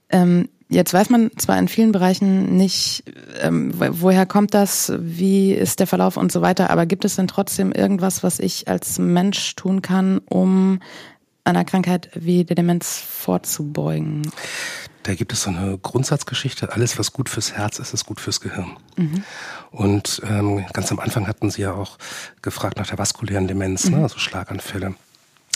Ähm, 0.08 0.48
jetzt 0.68 0.92
weiß 0.92 1.10
man 1.10 1.30
zwar 1.36 1.58
in 1.58 1.68
vielen 1.68 1.92
Bereichen 1.92 2.56
nicht, 2.56 3.04
ähm, 3.40 3.72
wo- 3.78 4.02
woher 4.02 4.26
kommt 4.26 4.54
das, 4.54 4.92
wie 4.98 5.52
ist 5.52 5.78
der 5.80 5.86
Verlauf 5.86 6.16
und 6.16 6.32
so 6.32 6.42
weiter, 6.42 6.70
aber 6.70 6.86
gibt 6.86 7.04
es 7.04 7.16
denn 7.16 7.28
trotzdem 7.28 7.72
irgendwas, 7.72 8.22
was 8.22 8.38
ich 8.38 8.68
als 8.68 8.98
Mensch 8.98 9.54
tun 9.56 9.82
kann, 9.82 10.18
um 10.28 10.80
einer 11.50 11.64
Krankheit 11.64 12.10
wie 12.14 12.44
der 12.44 12.56
Demenz 12.56 12.98
vorzubeugen? 12.98 14.30
Da 15.02 15.14
gibt 15.14 15.32
es 15.32 15.42
so 15.42 15.50
eine 15.50 15.78
Grundsatzgeschichte, 15.78 16.72
alles 16.72 16.98
was 16.98 17.12
gut 17.12 17.28
fürs 17.28 17.52
Herz 17.52 17.78
ist, 17.78 17.94
ist 17.94 18.04
gut 18.06 18.20
fürs 18.20 18.40
Gehirn. 18.40 18.76
Und 19.70 20.20
ähm, 20.28 20.64
ganz 20.72 20.92
am 20.92 21.00
Anfang 21.00 21.26
hatten 21.26 21.50
Sie 21.50 21.62
ja 21.62 21.72
auch 21.72 21.96
gefragt 22.42 22.76
nach 22.76 22.86
der 22.86 22.98
vaskulären 22.98 23.48
Demenz, 23.48 23.88
ne, 23.88 24.02
also 24.02 24.18
Schlaganfälle. 24.18 24.94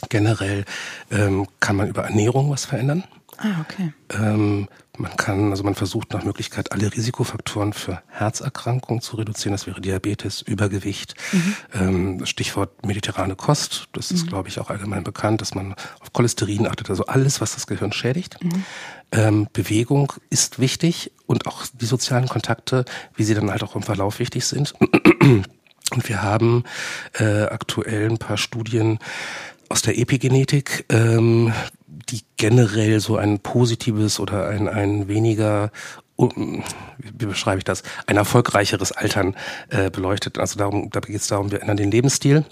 Generell 0.09 0.65
ähm, 1.11 1.47
kann 1.61 1.77
man 1.77 1.89
über 1.89 2.05
Ernährung 2.05 2.51
was 2.51 2.65
verändern. 2.65 3.05
Ah, 3.39 3.61
okay. 3.63 3.93
Ähm, 4.11 4.69
man 4.99 5.17
kann, 5.17 5.51
also 5.51 5.65
man 5.65 5.75
versucht 5.75 6.13
nach 6.13 6.25
Möglichkeit 6.25 6.73
alle 6.73 6.93
Risikofaktoren 6.93 7.73
für 7.73 8.03
Herzerkrankungen 8.09 9.01
zu 9.01 9.17
reduzieren. 9.17 9.53
Das 9.53 9.67
wäre 9.67 9.81
Diabetes, 9.81 10.43
Übergewicht, 10.43 11.15
ähm, 11.75 12.25
Stichwort 12.27 12.87
mediterrane 12.87 13.37
Kost. 13.37 13.89
Das 13.93 14.11
ist, 14.11 14.27
glaube 14.29 14.49
ich, 14.49 14.61
auch 14.61 14.71
allgemein 14.71 15.05
bekannt, 15.05 15.41
dass 15.41 15.55
man 15.55 15.75
auf 16.01 16.13
Cholesterin 16.13 16.67
achtet, 16.67 16.91
also 16.91 17.07
alles, 17.07 17.41
was 17.41 17.55
das 17.55 17.67
Gehirn 17.67 17.93
schädigt. 17.93 18.37
Ähm, 19.13 19.49
Bewegung 19.53 20.13
ist 20.31 20.59
wichtig 20.59 21.13
und 21.27 21.47
auch 21.47 21.65
die 21.73 21.87
sozialen 21.87 22.29
Kontakte, 22.29 22.85
wie 23.15 23.25
sie 23.25 23.35
dann 23.35 23.51
halt 23.51 23.63
auch 23.63 23.77
im 23.77 23.83
Verlauf 23.83 24.19
wichtig 24.19 24.45
sind. 24.45 24.75
Und 25.93 26.09
wir 26.09 26.23
haben 26.23 26.65
äh, 27.19 27.43
aktuell 27.43 28.11
ein 28.11 28.19
paar 28.19 28.39
Studien 28.39 28.99
aus 29.69 29.83
der 29.83 29.99
Epigenetik, 29.99 30.87
ähm, 30.89 31.53
die 32.09 32.23
generell 32.37 33.01
so 33.01 33.17
ein 33.17 33.39
positives 33.41 34.21
oder 34.21 34.49
ein, 34.49 34.69
ein 34.69 35.09
weniger, 35.09 35.71
um, 36.17 36.63
wie 36.99 37.27
beschreibe 37.27 37.59
ich 37.59 37.65
das, 37.65 37.83
ein 38.07 38.17
erfolgreicheres 38.17 38.93
Altern 38.93 39.35
äh, 39.69 39.91
beleuchtet. 39.91 40.39
Also 40.39 40.59
darum, 40.59 40.91
da 40.91 41.01
geht 41.01 41.17
es 41.17 41.27
darum, 41.27 41.51
wir 41.51 41.61
ändern 41.61 41.77
den 41.77 41.91
Lebensstil 41.91 42.45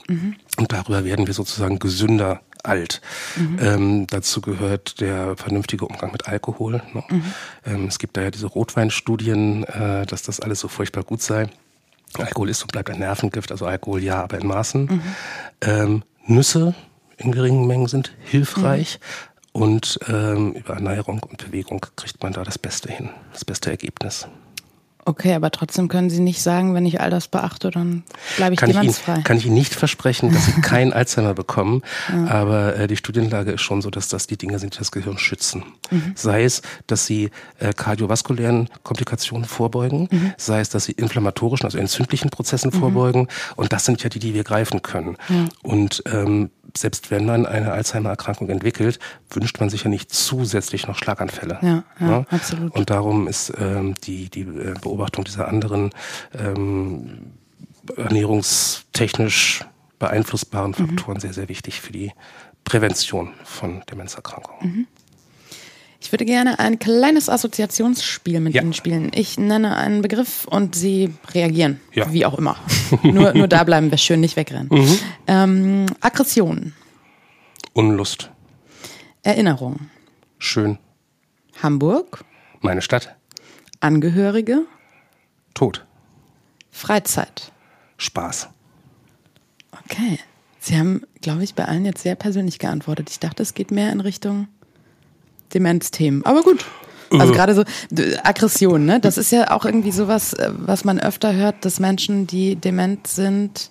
und 0.57 0.73
darüber 0.73 1.05
werden 1.05 1.27
wir 1.27 1.35
sozusagen 1.35 1.79
gesünder 1.79 2.41
alt. 2.65 3.01
Ähm, 3.61 4.07
dazu 4.09 4.41
gehört 4.41 5.01
der 5.01 5.37
vernünftige 5.37 5.85
Umgang 5.85 6.13
mit 6.13 6.29
Alkohol. 6.29 6.83
Ne? 6.93 7.03
Ähm, 7.67 7.87
es 7.87 7.99
gibt 7.99 8.17
da 8.17 8.23
ja 8.23 8.31
diese 8.31 8.47
Rotweinstudien, 8.47 9.65
äh, 9.65 10.07
dass 10.07 10.23
das 10.23 10.41
alles 10.41 10.61
so 10.61 10.69
furchtbar 10.69 11.03
gut 11.03 11.23
sei. 11.23 11.49
Alkohol 12.19 12.51
ist 12.51 12.63
und 12.63 12.73
bleibt 12.73 12.91
ein 12.91 12.99
Nervengift, 12.99 13.51
also 13.51 13.67
Alkohol 13.67 14.03
ja, 14.03 14.23
aber 14.23 14.39
in 14.39 14.47
Maßen. 14.47 15.03
Ähm, 15.63 16.05
Nüsse 16.27 16.75
in 17.17 17.33
geringen 17.33 17.67
Mengen 17.67 17.89
sind 17.89 18.13
hilfreich 18.21 19.01
und 19.53 19.99
ähm, 20.09 20.53
über 20.53 20.75
Ernährung 20.75 21.21
und 21.23 21.45
Bewegung 21.45 21.85
kriegt 21.97 22.23
man 22.23 22.33
da 22.33 22.43
das 22.43 22.59
Beste 22.59 22.91
hin, 22.91 23.11
das 23.33 23.45
beste 23.45 23.71
Ergebnis. 23.71 24.27
Okay, 25.05 25.35
aber 25.35 25.51
trotzdem 25.51 25.89
können 25.89 26.11
Sie 26.11 26.21
nicht 26.21 26.41
sagen, 26.41 26.75
wenn 26.75 26.87
ich 26.87 27.01
all 27.01 27.11
das 27.11 27.27
beachte, 27.27 27.73
dann 27.73 28.05
bleibe 28.37 28.55
ich 28.55 28.61
Kann 28.61 28.71
ich, 28.71 28.77
Ihnen, 28.77 28.83
demenzfrei. 28.83 29.21
kann 29.23 29.37
ich 29.37 29.47
Ihnen 29.47 29.55
nicht 29.55 29.75
versprechen, 29.75 30.33
dass 30.33 30.47
Sie 30.47 30.53
kein 30.63 30.93
Alzheimer 30.93 31.35
bekommen, 31.35 31.83
aber 32.29 32.77
äh, 32.77 32.87
die 32.87 32.97
Studienlage 32.97 33.51
ist 33.51 33.63
schon 33.63 33.83
so, 33.83 33.91
dass 33.91 34.07
das 34.07 34.29
die 34.29 34.37
Dinge 34.37 34.61
sind, 34.61 34.75
die 34.75 34.79
das 34.79 34.93
Gehirn 34.93 35.19
schützen. 35.19 35.65
Sei 36.15 36.45
es, 36.45 36.63
dass 36.87 37.05
Sie 37.05 37.31
äh, 37.59 37.73
kardiovaskulären 37.73 38.69
Komplikationen 38.85 39.45
vorbeugen, 39.45 40.09
sei 40.37 40.61
es, 40.61 40.69
dass 40.69 40.85
Sie 40.85 40.93
inflammatorischen, 40.93 41.67
also 41.67 41.79
entzündlichen 41.79 42.31
Prozessen 42.31 42.71
vorbeugen 42.71 43.27
und 43.57 43.73
das 43.73 43.85
sind 43.85 44.05
ja 44.05 44.09
die, 44.09 44.21
die 44.21 44.35
wir 44.35 44.45
greifen 44.45 44.83
können. 44.83 45.17
Und 45.63 46.05
ähm, 46.07 46.51
selbst 46.77 47.11
wenn 47.11 47.27
man 47.27 47.47
eine 47.47 47.73
Alzheimer-Erkrankung 47.73 48.49
entwickelt, 48.49 48.99
wünscht 49.31 49.61
man 49.61 49.71
sich 49.71 49.85
ja 49.85 49.91
nicht 49.91 50.13
zusätzlich 50.13 50.87
noch 50.87 50.97
Schlaganfälle. 50.97 51.59
Ja, 51.63 51.85
ja, 52.01 52.07
Ne? 52.07 52.27
absolut. 52.31 52.75
Und 52.75 52.91
darum 52.91 53.29
ist 53.29 53.53
ähm, 53.59 53.95
die, 54.05 54.29
die 54.29 54.43
äh, 54.43 54.75
Beobachtung 54.81 55.25
dieser 55.25 55.49
anderen 55.49 55.91
ähm, 56.39 57.33
ernährungstechnisch 57.97 59.65
beeinflussbaren 59.99 60.75
Faktoren 60.75 61.21
sehr, 61.21 61.33
sehr 61.33 61.49
wichtig 61.49 61.81
für 61.81 61.93
die 61.93 62.13
Prävention 62.65 63.33
von 63.45 63.83
Demenzerkrankungen. 63.91 64.87
Ich 66.03 66.11
würde 66.11 66.25
gerne 66.25 66.59
ein 66.59 66.81
kleines 66.81 67.29
Assoziationsspiel 67.29 68.41
mit 68.41 68.55
Ja. 68.55 68.63
Ihnen 68.63 68.73
spielen. 68.73 69.13
Ich 69.15 69.39
nenne 69.39 69.77
einen 69.77 70.03
Begriff 70.03 70.47
und 70.47 70.75
Sie 70.75 71.15
reagieren. 71.33 71.81
Ja. 71.93 72.13
Wie 72.13 72.27
auch 72.27 72.37
immer. 72.37 72.57
nur, 73.05 73.33
nur 73.35 73.47
da 73.47 73.63
bleiben 73.63 73.89
wir 73.93 73.99
schön, 73.99 74.19
nicht 74.19 74.35
wegrennen. 74.35 74.69
Mhm. 74.73 74.99
Ähm, 75.29 75.87
Aggression, 76.01 76.73
Unlust, 77.73 78.31
Erinnerung, 79.23 79.91
schön, 80.39 80.79
Hamburg, 81.63 82.25
meine 82.61 82.83
Stadt, 82.83 83.15
Angehörige, 83.79 84.65
Tod, 85.55 85.87
Freizeit. 86.73 87.53
Spaß. 87.97 88.49
Okay. 89.85 90.19
Sie 90.59 90.77
haben, 90.77 91.03
glaube 91.21 91.45
ich, 91.45 91.55
bei 91.55 91.65
allen 91.65 91.85
jetzt 91.85 92.03
sehr 92.03 92.17
persönlich 92.17 92.59
geantwortet. 92.59 93.09
Ich 93.11 93.21
dachte, 93.21 93.43
es 93.45 93.55
geht 93.55 93.71
mehr 93.71 93.93
in 93.93 94.01
Richtung 94.01 94.49
Demenzthemen. 95.55 96.25
Aber 96.25 96.43
gut. 96.43 96.65
Also 97.11 97.33
gerade 97.35 97.55
so 97.55 97.63
Aggression, 98.25 98.87
ne? 98.87 98.99
Das 98.99 99.19
ist 99.19 99.31
ja 99.33 99.51
auch 99.51 99.67
irgendwie 99.67 99.93
sowas, 99.93 100.33
äh, 100.33 100.51
was 100.57 100.85
man 100.85 100.99
öfter 100.99 101.35
hört, 101.35 101.63
dass 101.67 101.79
Menschen, 101.79 102.27
die 102.27 102.57
dement 102.57 103.07
sind, 103.07 103.71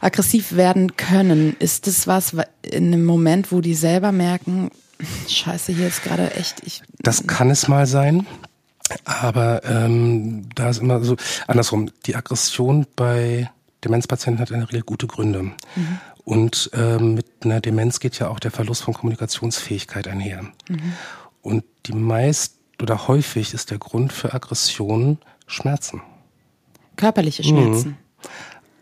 aggressiv 0.00 0.56
werden 0.56 0.96
können. 0.96 1.54
Ist 1.60 1.86
das 1.86 2.08
was 2.08 2.36
wa- 2.36 2.44
in 2.62 2.86
einem 2.92 3.04
Moment, 3.04 3.52
wo 3.52 3.60
die 3.60 3.74
selber 3.74 4.10
merken, 4.10 4.70
Scheiße, 5.28 5.72
hier 5.72 5.86
ist 5.86 6.02
gerade 6.02 6.32
echt, 6.34 6.56
ich 6.64 6.82
Das 6.98 7.26
kann 7.28 7.50
es 7.50 7.68
mal 7.68 7.86
sein. 7.86 8.26
Aber 9.04 9.62
ähm, 9.64 10.48
da 10.54 10.70
ist 10.70 10.78
immer 10.80 11.02
so 11.04 11.16
andersrum. 11.46 11.90
Die 12.06 12.16
Aggression 12.16 12.86
bei 12.96 13.50
Demenzpatienten 13.84 14.40
hat 14.40 14.50
in 14.50 14.60
der 14.60 14.68
Regel 14.70 14.82
gute 14.82 15.06
Gründe. 15.06 15.52
Und 16.26 16.70
ähm, 16.74 17.14
mit 17.14 17.26
einer 17.44 17.60
Demenz 17.60 18.00
geht 18.00 18.18
ja 18.18 18.28
auch 18.28 18.40
der 18.40 18.50
Verlust 18.50 18.82
von 18.82 18.94
Kommunikationsfähigkeit 18.94 20.08
einher. 20.08 20.44
Und 21.40 21.62
die 21.86 21.92
meist 21.92 22.56
oder 22.82 23.06
häufig 23.06 23.54
ist 23.54 23.70
der 23.70 23.78
Grund 23.78 24.12
für 24.12 24.34
Aggression 24.34 25.18
Schmerzen. 25.46 26.02
körperliche 26.96 27.44
Schmerzen. 27.44 27.96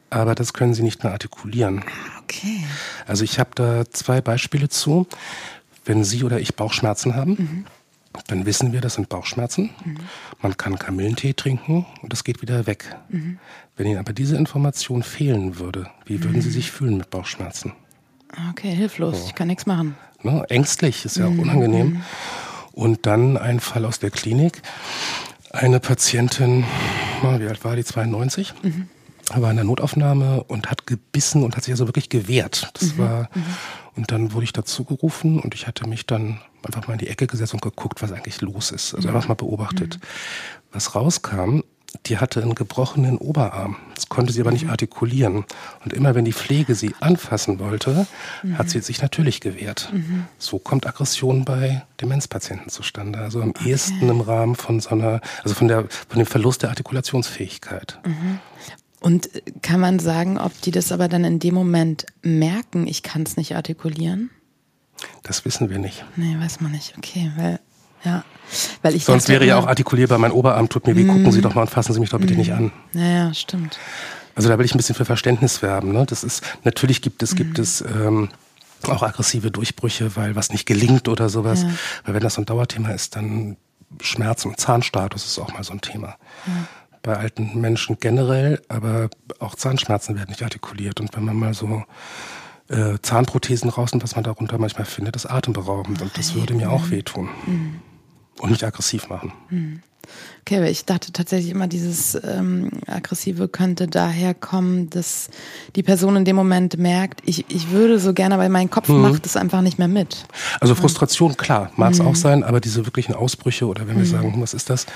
Aber 0.09 0.35
das 0.35 0.55
können 0.55 0.73
sie 0.73 0.83
nicht 0.83 1.03
mehr 1.05 1.13
artikulieren. 1.13 1.85
Okay. 2.23 2.65
Also 3.07 3.25
ich 3.25 3.39
habe 3.39 3.51
da 3.55 3.85
zwei 3.91 4.23
Beispiele 4.23 4.71
zu. 4.71 5.07
Wenn 5.85 6.03
Sie 6.03 6.25
oder 6.25 6.41
ich 6.41 6.57
Bauchschmerzen 6.57 7.15
haben, 7.15 7.67
dann 8.29 8.47
wissen 8.47 8.73
wir, 8.73 8.81
das 8.81 8.95
sind 8.95 9.11
Bauchschmerzen. 9.11 9.69
Man 10.41 10.57
kann 10.57 10.79
Kamillentee 10.79 11.35
trinken 11.35 11.85
und 12.01 12.11
das 12.11 12.25
geht 12.25 12.41
wieder 12.41 12.67
weg. 12.67 12.97
Wenn 13.77 13.87
Ihnen 13.87 13.99
aber 13.99 14.13
diese 14.13 14.37
Information 14.37 15.03
fehlen 15.03 15.59
würde, 15.59 15.89
wie 16.07 16.23
würden 16.23 16.41
Sie 16.41 16.51
sich 16.51 16.71
fühlen 16.71 16.97
mit 16.97 17.11
Bauchschmerzen? 17.11 17.73
Okay, 18.51 18.75
hilflos. 18.75 19.25
Ich 19.27 19.35
kann 19.35 19.49
nichts 19.49 19.67
machen. 19.67 19.97
Ne? 20.23 20.45
Ängstlich, 20.49 21.05
ist 21.05 21.17
ja 21.17 21.27
auch 21.27 21.39
unangenehm. 21.39 22.03
Und 22.73 23.07
dann 23.07 23.37
ein 23.37 23.61
Fall 23.61 23.85
aus 23.85 23.99
der 23.99 24.11
Klinik. 24.11 24.63
Eine 25.51 25.81
Patientin, 25.81 26.65
wie 27.23 27.47
alt 27.47 27.65
war 27.65 27.77
die, 27.77 27.85
92? 27.85 28.55
War 29.35 29.51
in 29.51 29.57
der 29.57 29.65
Notaufnahme 29.65 30.45
und 30.45 30.71
hat 30.71 30.87
gebissen 30.87 31.43
und 31.43 31.57
hat 31.57 31.65
sich 31.65 31.73
also 31.73 31.87
wirklich 31.89 32.09
gewehrt. 32.09 32.71
Das 32.75 32.99
war, 32.99 33.29
und 33.97 34.11
dann 34.11 34.33
wurde 34.33 34.45
ich 34.45 34.53
dazu 34.53 34.85
gerufen 34.85 35.39
und 35.39 35.55
ich 35.55 35.67
hatte 35.67 35.89
mich 35.89 36.07
dann 36.07 36.41
einfach 36.63 36.87
mal 36.87 36.95
in 36.95 36.99
die 36.99 37.09
Ecke 37.09 37.27
gesetzt 37.27 37.55
und 37.55 37.63
geguckt, 37.63 38.03
was 38.03 38.13
eigentlich 38.13 38.41
los 38.41 38.71
ist. 38.71 38.95
Also 38.95 39.09
einfach 39.09 39.29
mal 39.29 39.35
beobachtet. 39.35 39.99
Was 40.73 40.95
rauskam, 40.95 41.61
die 42.07 42.19
hatte 42.19 42.43
einen 42.43 42.55
gebrochenen 42.55 43.19
Oberarm. 43.19 43.77
Das 43.95 44.09
konnte 44.09 44.33
sie 44.33 44.41
aber 44.41 44.53
nicht 44.53 44.69
artikulieren. 44.69 45.45
Und 45.85 45.93
immer 45.93 46.15
wenn 46.15 46.25
die 46.25 46.33
Pflege 46.33 46.75
sie 46.75 46.95
anfassen 47.01 47.59
wollte, 47.59 48.07
hat 48.55 48.71
sie 48.71 48.81
sich 48.81 49.01
natürlich 49.01 49.41
gewehrt. 49.41 49.93
So 50.39 50.59
kommt 50.59 50.87
Aggression 50.87 51.45
bei 51.45 51.85
Demenzpatienten 52.01 52.69
zustande. 52.69 53.21
Also 53.21 53.41
am 53.41 53.55
ehesten 53.65 54.09
im 54.09 54.21
Rahmen 54.21 54.57
von 54.57 54.81
so 54.81 54.91
einer, 54.91 55.21
also 55.43 55.55
von 55.55 55.69
der, 55.69 55.87
von 56.09 56.19
dem 56.19 56.27
Verlust 56.27 56.63
der 56.63 56.71
Artikulationsfähigkeit. 56.71 57.99
Und 59.05 59.35
äh, 59.35 59.43
kann 59.61 59.81
man 59.81 59.99
sagen, 59.99 60.39
ob 60.39 60.59
die 60.63 60.71
das 60.71 60.91
aber 60.91 61.09
dann 61.09 61.25
in 61.25 61.39
dem 61.39 61.55
Moment 61.55 62.07
merken, 62.23 62.87
ich 62.87 63.03
kann 63.03 63.23
es 63.25 63.37
nicht 63.37 63.55
artikulieren? 63.55 64.31
Das 65.23 65.45
wissen 65.45 65.69
wir 65.69 65.79
nicht. 65.79 66.05
Nee, 66.17 66.37
weiß 66.39 66.63
man 66.63 66.73
nicht. 66.73 66.95
Okay, 66.97 67.31
weil, 67.37 67.61
ja. 68.03 68.25
Weil 68.83 68.95
ich 68.95 69.05
Sonst 69.05 69.29
wäre 69.29 69.45
ja 69.47 69.57
auch 69.59 69.67
artikulierbar, 69.67 70.19
mein 70.19 70.33
Oberarm 70.33 70.69
tut 70.69 70.87
mir 70.87 70.97
weh, 70.97 71.05
gucken 71.05 71.33
Sie 71.33 71.41
doch 71.41 71.55
mal 71.55 71.63
und 71.63 71.71
fassen 71.71 71.93
Sie 71.93 72.01
mich 72.01 72.11
doch 72.11 72.21
bitte 72.21 72.35
nicht 72.35 72.53
an. 72.53 72.73
Naja, 72.93 73.33
stimmt. 73.35 73.79
Also 74.35 74.49
da 74.49 74.59
will 74.59 74.65
ich 74.65 74.75
ein 74.75 74.79
bisschen 74.79 74.95
für 74.95 75.05
Verständnis 75.05 75.63
werben. 75.63 75.93
Ne? 75.93 76.05
Das 76.07 76.25
ist, 76.25 76.43
natürlich 76.65 77.03
gibt 77.03 77.23
es, 77.23 77.37
gibt 77.37 77.59
es 77.59 77.83
ähm, 77.83 78.29
auch 78.89 79.03
aggressive 79.03 79.51
Durchbrüche, 79.51 80.17
weil 80.17 80.35
was 80.35 80.51
nicht 80.51 80.67
gelingt 80.67 81.09
oder 81.09 81.29
sowas. 81.29 81.63
Ja. 81.63 81.71
Weil 82.05 82.15
wenn 82.15 82.23
das 82.23 82.35
so 82.35 82.43
ein 82.43 82.47
Dauerthema 82.47 82.91
ist, 82.91 83.17
dann 83.17 83.57
Schmerz 84.01 84.45
und 84.45 84.59
Zahnstatus 84.59 85.25
ist 85.25 85.39
auch 85.39 85.53
mal 85.53 85.63
so 85.63 85.73
ein 85.73 85.81
Thema. 85.81 86.17
Bei 87.03 87.17
alten 87.17 87.61
Menschen 87.61 87.99
generell, 88.01 88.61
aber 88.69 89.09
auch 89.39 89.55
Zahnschmerzen 89.55 90.17
werden 90.17 90.31
nicht 90.31 90.43
artikuliert. 90.43 91.01
Und 91.01 91.15
wenn 91.15 91.25
man 91.25 91.37
mal 91.37 91.55
so 91.55 91.85
äh, 92.69 92.99
Zahnprothesen 93.03 93.71
rausnimmt, 93.71 94.03
was 94.03 94.17
man 94.17 94.25
darunter 94.25 94.59
manchmal 94.59 94.87
findet, 94.87 95.15
ist 95.17 95.27
atemberaubend. 95.27 96.03
Und 96.03 96.17
das 96.19 96.35
würde 96.35 96.55
mir 96.55 96.71
auch 96.71 96.91
wehtun. 96.91 97.29
Und 98.41 98.51
mich 98.51 98.65
aggressiv 98.65 99.09
machen. 99.09 99.33
Okay, 100.43 100.59
aber 100.59 100.69
ich 100.69 100.85
dachte 100.85 101.13
tatsächlich 101.13 101.51
immer, 101.51 101.67
dieses 101.67 102.15
ähm, 102.23 102.71
Aggressive 102.87 103.49
könnte 103.49 103.87
daher 103.87 104.35
kommen, 104.35 104.91
dass 104.91 105.31
die 105.75 105.83
Person 105.83 106.17
in 106.17 106.25
dem 106.25 106.37
Moment 106.37 106.77
merkt, 106.77 107.23
ich, 107.25 107.47
ich 107.49 107.71
würde 107.71 107.99
so 107.99 108.13
gerne, 108.13 108.35
aber 108.35 108.49
mein 108.49 108.69
Kopf 108.69 108.89
macht 108.89 109.25
es 109.25 109.37
einfach 109.37 109.63
nicht 109.63 109.79
mehr 109.79 109.89
mit. 109.89 110.27
Also 110.61 110.75
Frustration, 110.75 111.37
klar, 111.37 111.71
mag 111.77 111.93
es 111.93 112.01
auch 112.01 112.17
sein, 112.17 112.45
aber 112.45 112.61
diese 112.61 112.85
wirklichen 112.85 113.15
Ausbrüche 113.15 113.67
oder 113.67 113.89
wenn 113.89 113.97
wir 113.97 114.07
sagen, 114.07 114.35
was 114.39 114.53
ist 114.53 114.69
das? 114.69 114.87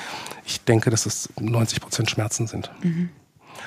Ich 0.45 0.63
denke, 0.65 0.91
dass 0.91 1.07
es 1.07 1.31
90 1.41 1.81
Prozent 1.81 2.11
Schmerzen 2.11 2.47
sind. 2.47 2.71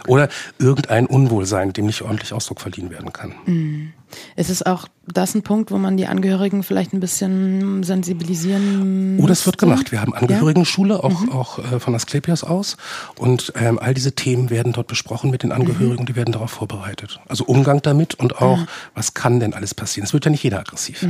Oder 0.07 0.30
irgendein 0.59 1.05
Unwohlsein, 1.05 1.74
dem 1.74 1.86
nicht 1.86 2.01
ordentlich 2.01 2.34
Ausdruck 2.34 2.61
verliehen 2.61 2.89
werden 2.89 3.11
kann. 3.11 3.93
Ist 4.36 4.49
es 4.49 4.64
auch 4.66 4.88
das 5.07 5.36
ein 5.36 5.41
Punkt, 5.41 5.72
wo 5.72 5.78
man 5.78 5.97
die 5.97 6.07
Angehörigen 6.07 6.64
vielleicht 6.64 6.93
ein 6.93 6.99
bisschen 6.99 7.84
sensibilisieren 7.84 9.18
Oh, 9.22 9.28
das 9.28 9.45
wird 9.45 9.57
gemacht. 9.57 9.91
Wir 9.91 10.01
haben 10.01 10.14
Angehörigenschule, 10.14 11.03
auch, 11.03 11.28
auch 11.30 11.59
äh, 11.59 11.80
von 11.80 11.95
Asklepios 11.95 12.43
aus. 12.43 12.78
Und 13.18 13.53
ähm, 13.55 13.80
all 13.80 13.93
diese 13.93 14.14
Themen 14.14 14.49
werden 14.49 14.74
dort 14.74 14.88
besprochen 14.88 15.32
mit 15.32 15.43
den 15.43 15.51
Angehörigen 15.51 15.99
und 15.99 16.09
die 16.09 16.16
werden 16.16 16.32
darauf 16.32 16.51
vorbereitet. 16.51 17.20
Also 17.28 17.45
Umgang 17.45 17.82
damit 17.82 18.16
und 18.16 18.41
auch, 18.41 18.59
was 18.93 19.14
kann 19.14 19.39
denn 19.39 19.53
alles 19.53 19.74
passieren? 19.74 20.05
Es 20.05 20.14
wird 20.14 20.26
ja 20.26 20.32
nicht 20.32 20.43
jeder 20.43 20.59
aggressiv. 20.59 21.05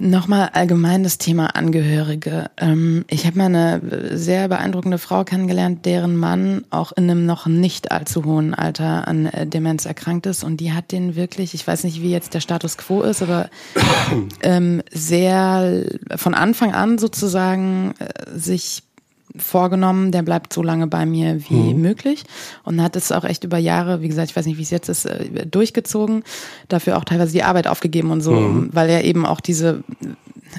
Nochmal 0.00 0.50
allgemein 0.52 1.02
das 1.02 1.18
Thema 1.18 1.56
Angehörige. 1.56 2.50
Ähm, 2.56 3.04
ich 3.08 3.26
habe 3.26 3.38
mal 3.38 3.46
eine 3.46 4.16
sehr 4.16 4.48
beeindruckende 4.48 4.98
Frau 4.98 5.24
kennengelernt, 5.24 5.84
deren 5.86 6.16
Mann 6.16 6.64
auch 6.70 6.92
in 6.92 7.10
einem 7.10 7.26
noch 7.26 7.46
nicht 7.46 7.90
allzu 7.90 8.24
hohen 8.24 8.54
Alter 8.54 9.08
an 9.08 9.26
äh, 9.26 9.46
Demenz 9.46 9.86
erkrankt 9.86 10.26
ist. 10.26 10.44
Und 10.44 10.58
die 10.58 10.72
hat 10.72 10.92
den 10.92 11.16
wirklich, 11.16 11.52
ich 11.54 11.66
weiß 11.66 11.82
nicht, 11.82 12.00
wie 12.00 12.12
jetzt 12.12 12.34
der 12.34 12.40
Status 12.40 12.76
quo 12.76 13.02
ist, 13.02 13.22
aber 13.22 13.50
ähm, 14.42 14.82
sehr 14.92 15.84
von 16.14 16.34
Anfang 16.34 16.72
an 16.72 16.98
sozusagen 16.98 17.94
äh, 17.98 18.38
sich 18.38 18.84
vorgenommen, 19.36 20.12
der 20.12 20.22
bleibt 20.22 20.52
so 20.52 20.62
lange 20.62 20.86
bei 20.86 21.06
mir 21.06 21.40
wie 21.48 21.74
möglich 21.74 22.24
und 22.64 22.82
hat 22.82 22.96
es 22.96 23.12
auch 23.12 23.24
echt 23.24 23.44
über 23.44 23.58
Jahre, 23.58 24.00
wie 24.00 24.08
gesagt, 24.08 24.30
ich 24.30 24.36
weiß 24.36 24.46
nicht, 24.46 24.58
wie 24.58 24.62
es 24.62 24.70
jetzt 24.70 24.88
ist, 24.88 25.04
äh, 25.04 25.46
durchgezogen, 25.46 26.24
dafür 26.68 26.96
auch 26.96 27.04
teilweise 27.04 27.32
die 27.32 27.42
Arbeit 27.42 27.66
aufgegeben 27.66 28.10
und 28.10 28.20
so, 28.20 28.66
weil 28.72 28.88
er 28.88 29.04
eben 29.04 29.26
auch 29.26 29.40
diese 29.40 29.82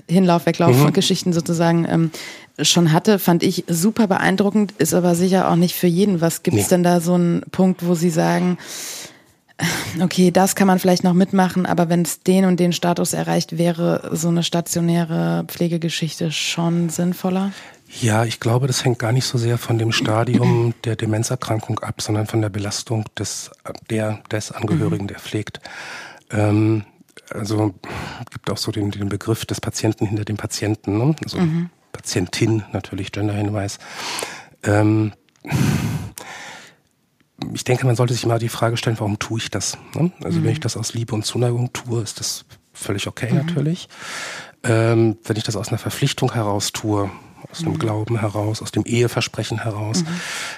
Hinlauf, 0.07 0.45
Weglauf 0.45 0.93
Geschichten 0.93 1.33
sozusagen 1.33 1.85
ähm, 1.89 2.11
schon 2.61 2.91
hatte, 2.91 3.19
fand 3.19 3.43
ich 3.43 3.63
super 3.67 4.07
beeindruckend, 4.07 4.73
ist 4.77 4.93
aber 4.93 5.15
sicher 5.15 5.49
auch 5.49 5.55
nicht 5.55 5.75
für 5.75 5.87
jeden. 5.87 6.21
Was 6.21 6.43
gibt's 6.43 6.63
Nee. 6.63 6.67
denn 6.69 6.83
da 6.83 7.01
so 7.01 7.13
einen 7.13 7.41
Punkt, 7.51 7.85
wo 7.85 7.95
Sie 7.95 8.09
sagen, 8.09 8.57
okay, 10.01 10.31
das 10.31 10.55
kann 10.55 10.67
man 10.67 10.79
vielleicht 10.79 11.03
noch 11.03 11.13
mitmachen, 11.13 11.65
aber 11.65 11.89
wenn 11.89 12.01
es 12.01 12.21
den 12.21 12.45
und 12.45 12.59
den 12.59 12.73
Status 12.73 13.13
erreicht, 13.13 13.57
wäre 13.57 14.09
so 14.13 14.29
eine 14.29 14.43
stationäre 14.43 15.45
Pflegegeschichte 15.47 16.31
schon 16.31 16.89
sinnvoller? 16.89 17.51
Ja, 18.01 18.23
ich 18.23 18.39
glaube, 18.39 18.67
das 18.67 18.85
hängt 18.85 18.99
gar 18.99 19.11
nicht 19.11 19.25
so 19.25 19.37
sehr 19.37 19.57
von 19.57 19.79
dem 19.79 19.91
Stadium 19.91 20.73
der 20.83 20.95
Demenzerkrankung 20.95 21.79
ab, 21.79 22.01
sondern 22.01 22.27
von 22.27 22.41
der 22.41 22.49
Belastung 22.49 23.05
des, 23.17 23.51
der, 23.89 24.21
des 24.31 24.51
Angehörigen, 24.51 25.07
der 25.07 25.19
pflegt. 25.19 25.59
Ähm, 26.29 26.85
also 27.31 27.73
gibt 28.31 28.49
auch 28.49 28.57
so 28.57 28.71
den, 28.71 28.91
den 28.91 29.09
Begriff 29.09 29.45
des 29.45 29.59
Patienten 29.59 30.05
hinter 30.05 30.25
dem 30.25 30.37
Patienten, 30.37 30.97
ne? 30.97 31.15
also 31.23 31.39
Patientin 31.91 32.63
natürlich, 32.71 33.11
Genderhinweis. 33.11 33.79
Ähm, 34.63 35.13
ich 37.53 37.63
denke, 37.63 37.85
man 37.85 37.95
sollte 37.95 38.13
sich 38.13 38.25
mal 38.25 38.39
die 38.39 38.49
Frage 38.49 38.77
stellen, 38.77 38.99
warum 38.99 39.17
tue 39.19 39.39
ich 39.39 39.49
das? 39.49 39.77
Ne? 39.95 40.11
Also 40.23 40.43
wenn 40.43 40.51
ich 40.51 40.59
das 40.59 40.77
aus 40.77 40.93
Liebe 40.93 41.15
und 41.15 41.25
Zuneigung 41.25 41.73
tue, 41.73 42.01
ist 42.01 42.19
das 42.19 42.45
völlig 42.73 43.07
okay 43.07 43.31
natürlich. 43.33 43.89
Ähm, 44.63 45.17
wenn 45.23 45.37
ich 45.37 45.43
das 45.43 45.55
aus 45.55 45.69
einer 45.69 45.77
Verpflichtung 45.77 46.33
heraus 46.33 46.71
tue, 46.71 47.09
aus 47.51 47.59
dem 47.59 47.77
Glauben 47.79 48.19
heraus, 48.19 48.61
aus 48.61 48.71
dem 48.71 48.83
Eheversprechen 48.85 49.63
heraus, 49.63 50.03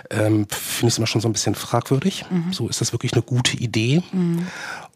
ähm, 0.09 0.47
finde 0.49 0.87
ich 0.87 0.93
es 0.93 0.97
immer 0.97 1.07
schon 1.07 1.21
so 1.21 1.29
ein 1.29 1.33
bisschen 1.33 1.55
fragwürdig. 1.55 2.25
So 2.51 2.67
ist 2.67 2.81
das 2.81 2.91
wirklich 2.93 3.13
eine 3.13 3.21
gute 3.21 3.57
Idee. 3.57 4.03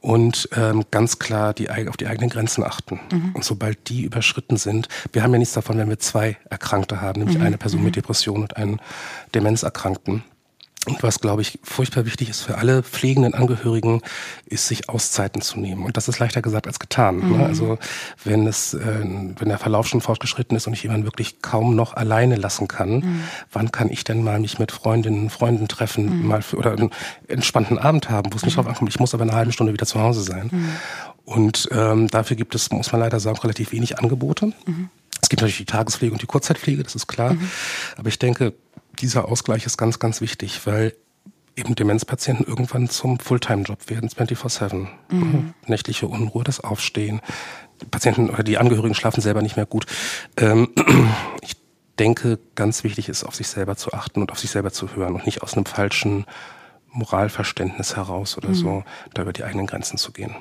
Und 0.01 0.49
ähm, 0.55 0.83
ganz 0.91 1.19
klar 1.19 1.53
die, 1.53 1.69
auf 1.69 1.97
die 1.97 2.07
eigenen 2.07 2.29
Grenzen 2.29 2.63
achten. 2.63 2.99
Und 3.33 3.43
sobald 3.43 3.89
die 3.89 4.03
überschritten 4.03 4.57
sind, 4.57 4.87
wir 5.13 5.23
haben 5.23 5.31
ja 5.33 5.39
nichts 5.39 5.53
davon, 5.53 5.77
wenn 5.77 5.89
wir 5.89 5.99
zwei 5.99 6.37
Erkrankte 6.49 7.01
haben, 7.01 7.21
nämlich 7.21 7.39
eine 7.39 7.57
Person 7.57 7.83
mit 7.83 7.95
Depression 7.95 8.41
und 8.41 8.57
einen 8.57 8.79
Demenzerkrankten. 9.33 10.23
Und 10.85 11.01
was, 11.01 11.19
glaube 11.19 11.41
ich, 11.41 11.59
furchtbar 11.63 12.05
wichtig 12.05 12.29
ist 12.29 12.41
für 12.41 12.57
alle 12.57 12.83
pflegenden 12.83 13.33
Angehörigen, 13.33 14.01
ist, 14.45 14.67
sich 14.67 14.89
Auszeiten 14.89 15.41
zu 15.41 15.59
nehmen. 15.59 15.83
Und 15.83 15.97
das 15.97 16.07
ist 16.07 16.19
leichter 16.19 16.41
gesagt 16.41 16.67
als 16.67 16.79
getan. 16.79 17.31
Ne? 17.31 17.45
Also 17.45 17.77
wenn 18.23 18.45
es, 18.47 18.73
äh, 18.73 18.79
wenn 18.79 19.49
der 19.49 19.57
Verlauf 19.57 19.87
schon 19.87 20.01
fortgeschritten 20.01 20.55
ist 20.55 20.67
und 20.67 20.73
ich 20.73 20.83
jemanden 20.83 21.05
wirklich 21.05 21.41
kaum 21.41 21.75
noch 21.75 21.95
alleine 21.95 22.35
lassen 22.35 22.67
kann, 22.67 23.23
wann 23.51 23.71
kann 23.71 23.89
ich 23.89 24.03
denn 24.03 24.23
mal 24.23 24.39
mich 24.39 24.59
mit 24.59 24.71
Freundinnen 24.71 25.23
und 25.23 25.29
Freunden 25.31 25.67
treffen, 25.67 26.25
mal 26.27 26.41
für, 26.41 26.57
oder 26.57 26.73
einen 26.73 26.91
entspannten 27.27 27.77
Abend 27.77 28.09
haben, 28.09 28.31
wo 28.31 28.37
es 28.37 28.43
nicht 28.43 28.57
drauf 28.57 28.67
ankommt, 28.67 28.89
ich 28.89 28.99
muss 28.99 29.13
aber 29.13 29.23
eine 29.23 29.33
halbe 29.33 29.51
Stunde 29.51 29.73
wieder 29.73 29.85
zu 29.85 29.99
Hause 29.99 30.21
sein. 30.21 30.51
Und 31.25 31.67
ähm, 31.71 32.07
dafür 32.07 32.37
gibt 32.37 32.53
es, 32.53 32.71
muss 32.71 32.91
man 32.91 33.01
leider 33.01 33.19
sagen, 33.19 33.39
relativ 33.39 33.71
wenig 33.71 33.97
Angebote. 33.97 34.53
Es 35.21 35.29
gibt 35.29 35.41
natürlich 35.41 35.57
die 35.57 35.65
Tagespflege 35.65 36.13
und 36.13 36.21
die 36.21 36.27
Kurzzeitpflege, 36.27 36.83
das 36.83 36.93
ist 36.93 37.07
klar. 37.07 37.35
Aber 37.97 38.09
ich 38.09 38.19
denke, 38.19 38.53
dieser 38.95 39.29
Ausgleich 39.29 39.65
ist 39.65 39.77
ganz, 39.77 39.99
ganz 39.99 40.21
wichtig, 40.21 40.65
weil 40.65 40.93
eben 41.55 41.75
Demenzpatienten 41.75 42.45
irgendwann 42.45 42.89
zum 42.89 43.19
Fulltime-Job 43.19 43.89
werden, 43.89 44.09
24-7. 44.09 44.87
Nächtliche 45.67 46.07
Unruhe, 46.07 46.43
das 46.43 46.59
Aufstehen. 46.59 47.21
Die 47.81 47.85
Patienten 47.85 48.29
oder 48.29 48.43
die 48.43 48.57
Angehörigen 48.57 48.95
schlafen 48.95 49.21
selber 49.21 49.41
nicht 49.41 49.55
mehr 49.55 49.65
gut. 49.65 49.85
Ähm, 50.37 50.69
ich 51.41 51.55
denke, 51.97 52.39
ganz 52.55 52.83
wichtig 52.83 53.09
ist, 53.09 53.23
auf 53.23 53.35
sich 53.35 53.47
selber 53.47 53.77
zu 53.77 53.93
achten 53.93 54.21
und 54.21 54.31
auf 54.31 54.39
sich 54.39 54.51
selber 54.51 54.71
zu 54.71 54.95
hören 54.95 55.15
und 55.15 55.25
nicht 55.25 55.43
aus 55.43 55.53
einem 55.53 55.65
falschen 55.65 56.25
Moralverständnis 56.91 57.95
heraus 57.95 58.37
oder 58.37 58.53
so, 58.53 58.83
da 59.13 59.21
über 59.23 59.33
die 59.33 59.43
eigenen 59.43 59.67
Grenzen 59.67 59.97
zu 59.97 60.11
gehen. 60.11 60.33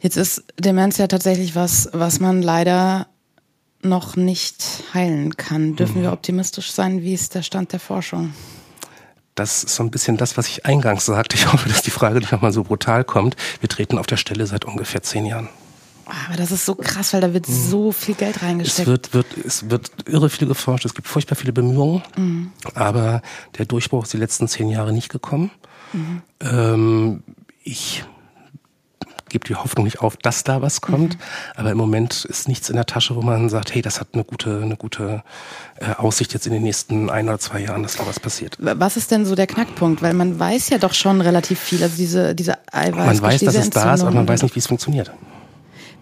Jetzt 0.00 0.16
ist 0.16 0.44
Demenz 0.58 0.98
ja 0.98 1.06
tatsächlich 1.06 1.54
was, 1.54 1.88
was 1.92 2.20
man 2.20 2.42
leider 2.42 3.08
noch 3.82 4.16
nicht 4.16 4.64
heilen 4.94 5.36
kann. 5.36 5.76
Dürfen 5.76 6.02
wir 6.02 6.12
optimistisch 6.12 6.70
sein? 6.72 7.02
Wie 7.02 7.14
ist 7.14 7.34
der 7.34 7.42
Stand 7.42 7.72
der 7.72 7.80
Forschung? 7.80 8.32
Das 9.34 9.64
ist 9.64 9.74
so 9.74 9.82
ein 9.82 9.90
bisschen 9.90 10.16
das, 10.18 10.36
was 10.36 10.46
ich 10.48 10.66
eingangs 10.66 11.06
sagte. 11.06 11.36
Ich 11.36 11.50
hoffe, 11.52 11.68
dass 11.68 11.82
die 11.82 11.90
Frage 11.90 12.18
nicht 12.20 12.32
nochmal 12.32 12.52
so 12.52 12.64
brutal 12.64 13.02
kommt. 13.04 13.36
Wir 13.60 13.68
treten 13.68 13.98
auf 13.98 14.06
der 14.06 14.18
Stelle 14.18 14.46
seit 14.46 14.64
ungefähr 14.64 15.02
zehn 15.02 15.24
Jahren. 15.24 15.48
Aber 16.26 16.36
das 16.36 16.50
ist 16.50 16.66
so 16.66 16.74
krass, 16.74 17.12
weil 17.14 17.20
da 17.22 17.32
wird 17.32 17.46
so 17.46 17.92
viel 17.92 18.14
Geld 18.14 18.36
Es 18.36 18.42
reingesteckt. 18.42 18.86
wird, 18.88 19.14
wird, 19.14 19.26
es 19.46 19.70
wird 19.70 19.90
irre 20.06 20.28
viel 20.28 20.48
geforscht, 20.48 20.84
es 20.84 20.94
gibt 20.94 21.06
furchtbar 21.08 21.36
viele 21.36 21.52
Bemühungen, 21.52 22.52
aber 22.74 23.22
der 23.56 23.66
Durchbruch 23.66 24.02
ist 24.02 24.12
die 24.12 24.18
letzten 24.18 24.48
zehn 24.48 24.68
Jahre 24.68 24.92
nicht 24.92 25.08
gekommen. 25.10 25.50
Ähm, 26.40 27.22
ich 27.62 28.04
gebe 29.32 29.46
die 29.48 29.54
Hoffnung 29.56 29.84
nicht 29.84 30.00
auf, 30.00 30.16
dass 30.16 30.44
da 30.44 30.62
was 30.62 30.80
kommt, 30.80 31.18
aber 31.56 31.70
im 31.72 31.76
Moment 31.78 32.24
ist 32.26 32.46
nichts 32.48 32.68
in 32.70 32.76
der 32.76 32.86
Tasche, 32.86 33.16
wo 33.16 33.22
man 33.22 33.48
sagt, 33.48 33.74
hey, 33.74 33.82
das 33.82 33.98
hat 33.98 34.08
eine 34.12 34.22
gute, 34.24 34.60
eine 34.62 34.76
gute 34.76 35.22
äh, 35.80 35.94
Aussicht 35.96 36.32
jetzt 36.34 36.46
in 36.46 36.52
den 36.52 36.62
nächsten 36.62 37.10
ein 37.10 37.28
oder 37.28 37.38
zwei 37.40 37.60
Jahren, 37.60 37.82
dass 37.82 37.96
da 37.96 38.06
was 38.06 38.20
passiert. 38.20 38.56
Was 38.60 38.96
ist 38.96 39.10
denn 39.10 39.26
so 39.26 39.34
der 39.34 39.46
Knackpunkt? 39.48 40.02
Weil 40.02 40.14
man 40.14 40.38
weiß 40.38 40.68
ja 40.68 40.78
doch 40.78 40.94
schon 40.94 41.20
relativ 41.20 41.58
viel. 41.58 41.82
Also 41.82 41.96
diese, 41.96 42.34
diese 42.34 42.54
Eiweiß, 42.72 43.06
Man 43.06 43.22
weiß, 43.22 43.40
dass 43.40 43.54
es 43.56 43.70
da 43.70 43.94
ist, 43.94 44.02
aber 44.02 44.10
man 44.12 44.28
weiß 44.28 44.42
nicht, 44.42 44.54
wie 44.54 44.60
es 44.60 44.66
funktioniert. 44.68 45.10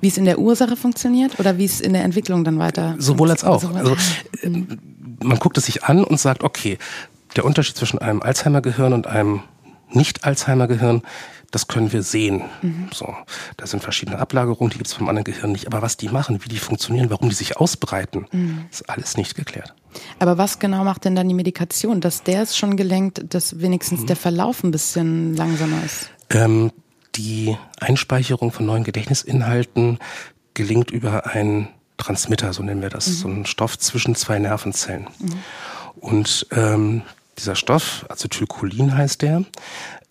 Wie 0.03 0.09
es 0.09 0.17
in 0.19 0.25
der 0.25 0.39
Ursache 0.39 0.77
funktioniert 0.77 1.39
oder 1.39 1.57
wie 1.59 1.65
es 1.65 1.81
in 1.81 1.93
der 1.93 2.05
Entwicklung 2.05 2.43
dann 2.45 2.59
weiter 2.59 2.95
Sowohl 2.99 3.31
als 3.31 3.45
auch. 3.45 3.63
Sowohl- 3.63 3.79
Also 3.79 3.97
äh, 4.43 4.51
man 5.23 5.39
guckt 5.39 5.57
es 5.59 5.67
sich 5.67 5.85
an 5.85 6.03
und 6.05 6.19
sagt, 6.19 6.43
okay, 6.43 6.79
der 7.37 7.45
Unterschied 7.45 7.77
zwischen 7.77 7.99
einem 7.99 8.23
Alzheimer-Gehirn 8.23 8.93
und 8.93 9.07
einem 9.07 9.43
Nicht-Alzheimer-Gehirn, 9.93 11.03
das 11.51 11.67
können 11.67 11.93
wir 11.93 12.03
sehen. 12.03 12.43
So, 12.93 13.15
da 13.57 13.67
sind 13.67 13.83
verschiedene 13.83 14.19
Ablagerungen, 14.19 14.71
die 14.71 14.79
gibt 14.79 14.87
es 14.87 14.95
vom 14.95 15.09
anderen 15.09 15.25
Gehirn 15.25 15.53
nicht. 15.53 15.67
Aber 15.67 15.83
was 15.83 15.97
die 15.97 16.09
machen, 16.09 16.45
wie 16.45 16.49
die 16.49 16.59
funktionieren, 16.59 17.11
warum 17.11 17.29
die 17.29 17.35
sich 17.35 17.57
ausbreiten, 17.57 18.27
ist 18.71 18.89
alles 18.89 19.17
nicht 19.17 19.35
geklärt. 19.35 19.75
Aber 20.21 20.39
was 20.39 20.59
genau 20.61 20.85
macht 20.85 21.05
denn 21.05 21.17
dann 21.17 21.29
die 21.29 21.35
Medikation? 21.35 22.01
Dass 22.01 22.23
der 22.23 22.43
es 22.43 22.57
schon 22.57 22.77
gelenkt, 22.77 23.35
dass 23.35 23.53
Mhm. 23.55 23.63
wenigstens 23.63 24.07
der 24.07 24.17
Verlauf 24.17 24.63
ein 24.63 24.71
bisschen 24.71 25.35
langsamer 25.35 25.85
ist? 25.85 26.11
Ähm, 26.31 26.71
die 27.17 27.57
Einspeicherung 27.81 28.53
von 28.53 28.67
neuen 28.67 28.85
Gedächtnisinhalten, 28.85 29.99
gelingt 30.55 30.91
über 30.91 31.27
einen 31.27 31.69
Transmitter, 31.97 32.53
so 32.53 32.63
nennen 32.63 32.83
wir 32.83 32.89
das, 32.89 33.09
mhm. 33.09 33.13
so 33.13 33.29
einen 33.29 33.47
Stoff 33.47 33.79
zwischen 33.79 34.15
zwei 34.15 34.39
Nervenzellen. 34.39 35.09
Mhm. 35.19 35.33
Und 36.01 36.47
ähm, 36.53 37.03
dieser 37.39 37.57
Stoff, 37.57 38.07
Acetylcholin 38.09 38.97
heißt 38.97 39.23
der, 39.23 39.45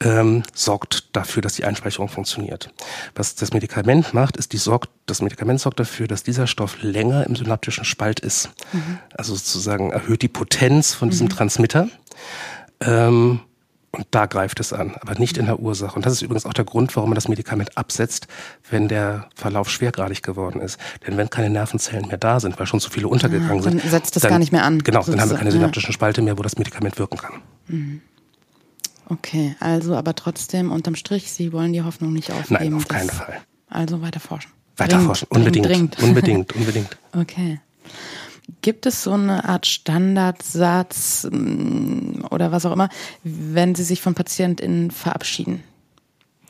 ähm, 0.01 0.43
sorgt 0.53 1.15
dafür, 1.15 1.41
dass 1.41 1.53
die 1.53 1.65
Einspeicherung 1.65 2.07
funktioniert. 2.07 2.73
Was 3.15 3.35
das 3.35 3.53
Medikament 3.53 4.13
macht, 4.13 4.37
ist, 4.37 4.53
die 4.53 4.57
sorgt, 4.57 4.89
das 5.05 5.21
Medikament 5.21 5.59
sorgt 5.59 5.79
dafür, 5.79 6.07
dass 6.07 6.23
dieser 6.23 6.47
Stoff 6.47 6.81
länger 6.81 7.25
im 7.27 7.35
synaptischen 7.35 7.83
Spalt 7.83 8.19
ist. 8.19 8.49
Mhm. 8.71 8.99
Also 9.17 9.35
sozusagen 9.35 9.91
erhöht 9.91 10.21
die 10.21 10.29
Potenz 10.29 10.93
von 10.93 11.09
diesem 11.09 11.25
mhm. 11.25 11.31
Transmitter. 11.31 11.89
Ähm, 12.79 13.41
und 13.91 14.05
da 14.11 14.27
greift 14.27 14.59
es 14.59 14.71
an, 14.71 14.95
aber 15.01 15.15
nicht 15.15 15.37
in 15.37 15.47
der 15.47 15.59
Ursache. 15.59 15.95
Und 15.95 16.05
das 16.05 16.13
ist 16.13 16.21
übrigens 16.21 16.45
auch 16.45 16.53
der 16.53 16.63
Grund, 16.63 16.95
warum 16.95 17.09
man 17.09 17.15
das 17.15 17.27
Medikament 17.27 17.75
absetzt, 17.75 18.27
wenn 18.69 18.87
der 18.87 19.27
Verlauf 19.33 19.69
schwergradig 19.69 20.21
geworden 20.21 20.61
ist. 20.61 20.79
Denn 21.07 21.17
wenn 21.17 21.31
keine 21.31 21.49
Nervenzellen 21.49 22.07
mehr 22.07 22.19
da 22.19 22.39
sind, 22.39 22.59
weil 22.59 22.67
schon 22.67 22.79
zu 22.79 22.91
viele 22.91 23.07
untergegangen 23.07 23.61
ah, 23.61 23.63
dann 23.63 23.79
sind. 23.79 23.89
setzt 23.89 24.15
das 24.15 24.21
dann, 24.21 24.29
gar 24.29 24.39
nicht 24.39 24.51
mehr 24.51 24.63
an. 24.63 24.79
Genau, 24.79 25.03
dann 25.03 25.19
haben 25.19 25.31
wir 25.31 25.37
keine 25.37 25.51
synaptischen 25.51 25.91
Spalte 25.91 26.21
mehr, 26.21 26.37
wo 26.37 26.43
das 26.43 26.57
Medikament 26.57 26.99
wirken 26.99 27.17
kann. 27.17 27.41
Mhm. 27.67 28.01
Okay, 29.09 29.55
also 29.59 29.95
aber 29.95 30.15
trotzdem 30.15 30.71
unterm 30.71 30.95
Strich, 30.95 31.31
Sie 31.31 31.51
wollen 31.51 31.73
die 31.73 31.81
Hoffnung 31.81 32.13
nicht 32.13 32.31
aufgeben. 32.31 32.63
Nein, 32.63 32.73
auf 32.75 32.87
keinen 32.87 33.09
Fall. 33.09 33.41
Also 33.67 34.01
weiter 34.01 34.19
forschen. 34.19 34.51
Weiter 34.77 34.91
dringend, 34.91 35.07
forschen, 35.07 35.27
unbedingt. 35.29 35.65
Dringend. 35.65 35.99
Unbedingt, 36.03 36.55
unbedingt. 36.55 36.97
Okay. 37.13 37.59
Gibt 38.61 38.85
es 38.85 39.03
so 39.03 39.13
eine 39.13 39.47
Art 39.47 39.67
Standardsatz 39.67 41.27
mm, 41.29 42.25
oder 42.29 42.51
was 42.51 42.65
auch 42.65 42.71
immer, 42.71 42.89
wenn 43.23 43.75
Sie 43.75 43.83
sich 43.83 44.01
von 44.01 44.13
PatientInnen 44.15 44.91
verabschieden? 44.91 45.63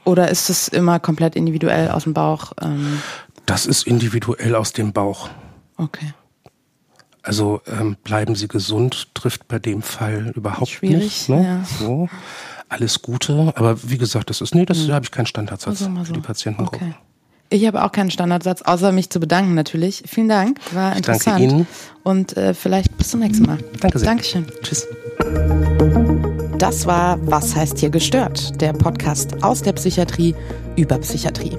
Oder 0.05 0.29
ist 0.29 0.49
es 0.49 0.67
immer 0.67 0.99
komplett 0.99 1.35
individuell 1.35 1.89
aus 1.89 2.03
dem 2.03 2.13
Bauch? 2.13 2.53
Ähm? 2.61 3.01
Das 3.45 3.65
ist 3.65 3.85
individuell 3.85 4.55
aus 4.55 4.73
dem 4.73 4.93
Bauch. 4.93 5.29
Okay. 5.77 6.13
Also 7.23 7.61
ähm, 7.67 7.97
bleiben 8.03 8.35
Sie 8.35 8.47
gesund, 8.47 9.13
trifft 9.13 9.47
bei 9.47 9.59
dem 9.59 9.81
Fall 9.81 10.31
überhaupt 10.35 10.69
Schwierig, 10.69 11.03
nicht. 11.03 11.29
Ne? 11.29 11.43
Ja. 11.43 11.63
So. 11.79 12.09
Alles 12.69 13.01
Gute, 13.01 13.51
aber 13.55 13.89
wie 13.89 13.97
gesagt, 13.97 14.29
das 14.29 14.41
ist 14.41 14.53
nee, 14.53 14.65
das 14.65 14.87
mhm. 14.87 14.91
habe 14.91 15.03
ich 15.03 15.11
keinen 15.11 15.25
Standardsatz 15.25 15.81
also 15.81 15.95
so. 15.95 16.03
für 16.05 16.13
die 16.13 16.21
Patientengruppe. 16.21 16.75
Okay. 16.75 16.93
Ich 17.51 17.65
habe 17.65 17.83
auch 17.83 17.91
keinen 17.91 18.11
Standardsatz, 18.11 18.61
außer 18.61 18.91
mich 18.91 19.09
zu 19.09 19.19
bedanken 19.19 19.55
natürlich. 19.55 20.03
Vielen 20.05 20.29
Dank, 20.29 20.59
war 20.71 20.91
ich 20.91 20.97
interessant. 20.97 21.39
Danke 21.39 21.55
Ihnen. 21.55 21.67
Und 22.03 22.37
äh, 22.37 22.53
vielleicht 22.53 22.95
bis 22.95 23.09
zum 23.09 23.21
nächsten 23.21 23.45
Mal. 23.45 23.57
Danke 23.79 23.97
sehr. 23.97 24.07
Dankeschön. 24.07 24.45
Tschüss. 24.61 24.87
Das 26.59 26.85
war 26.85 27.17
Was 27.25 27.55
heißt 27.55 27.79
hier 27.79 27.89
gestört? 27.89 28.61
Der 28.61 28.73
Podcast 28.73 29.43
aus 29.43 29.63
der 29.63 29.73
Psychiatrie 29.73 30.35
über 30.75 30.99
Psychiatrie. 30.99 31.57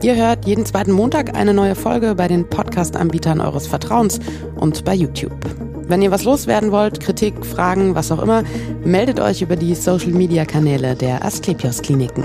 Ihr 0.00 0.14
hört 0.14 0.46
jeden 0.46 0.64
zweiten 0.64 0.92
Montag 0.92 1.34
eine 1.34 1.52
neue 1.52 1.74
Folge 1.74 2.14
bei 2.14 2.28
den 2.28 2.48
Podcast-Anbietern 2.48 3.40
eures 3.40 3.66
Vertrauens 3.66 4.20
und 4.54 4.84
bei 4.84 4.94
YouTube. 4.94 5.36
Wenn 5.88 6.02
ihr 6.02 6.12
was 6.12 6.22
loswerden 6.22 6.70
wollt, 6.70 7.00
Kritik, 7.00 7.44
Fragen, 7.44 7.96
was 7.96 8.12
auch 8.12 8.22
immer, 8.22 8.44
meldet 8.84 9.18
euch 9.18 9.42
über 9.42 9.56
die 9.56 9.74
Social-Media-Kanäle 9.74 10.94
der 10.94 11.24
Asklepios 11.24 11.82
Kliniken. 11.82 12.24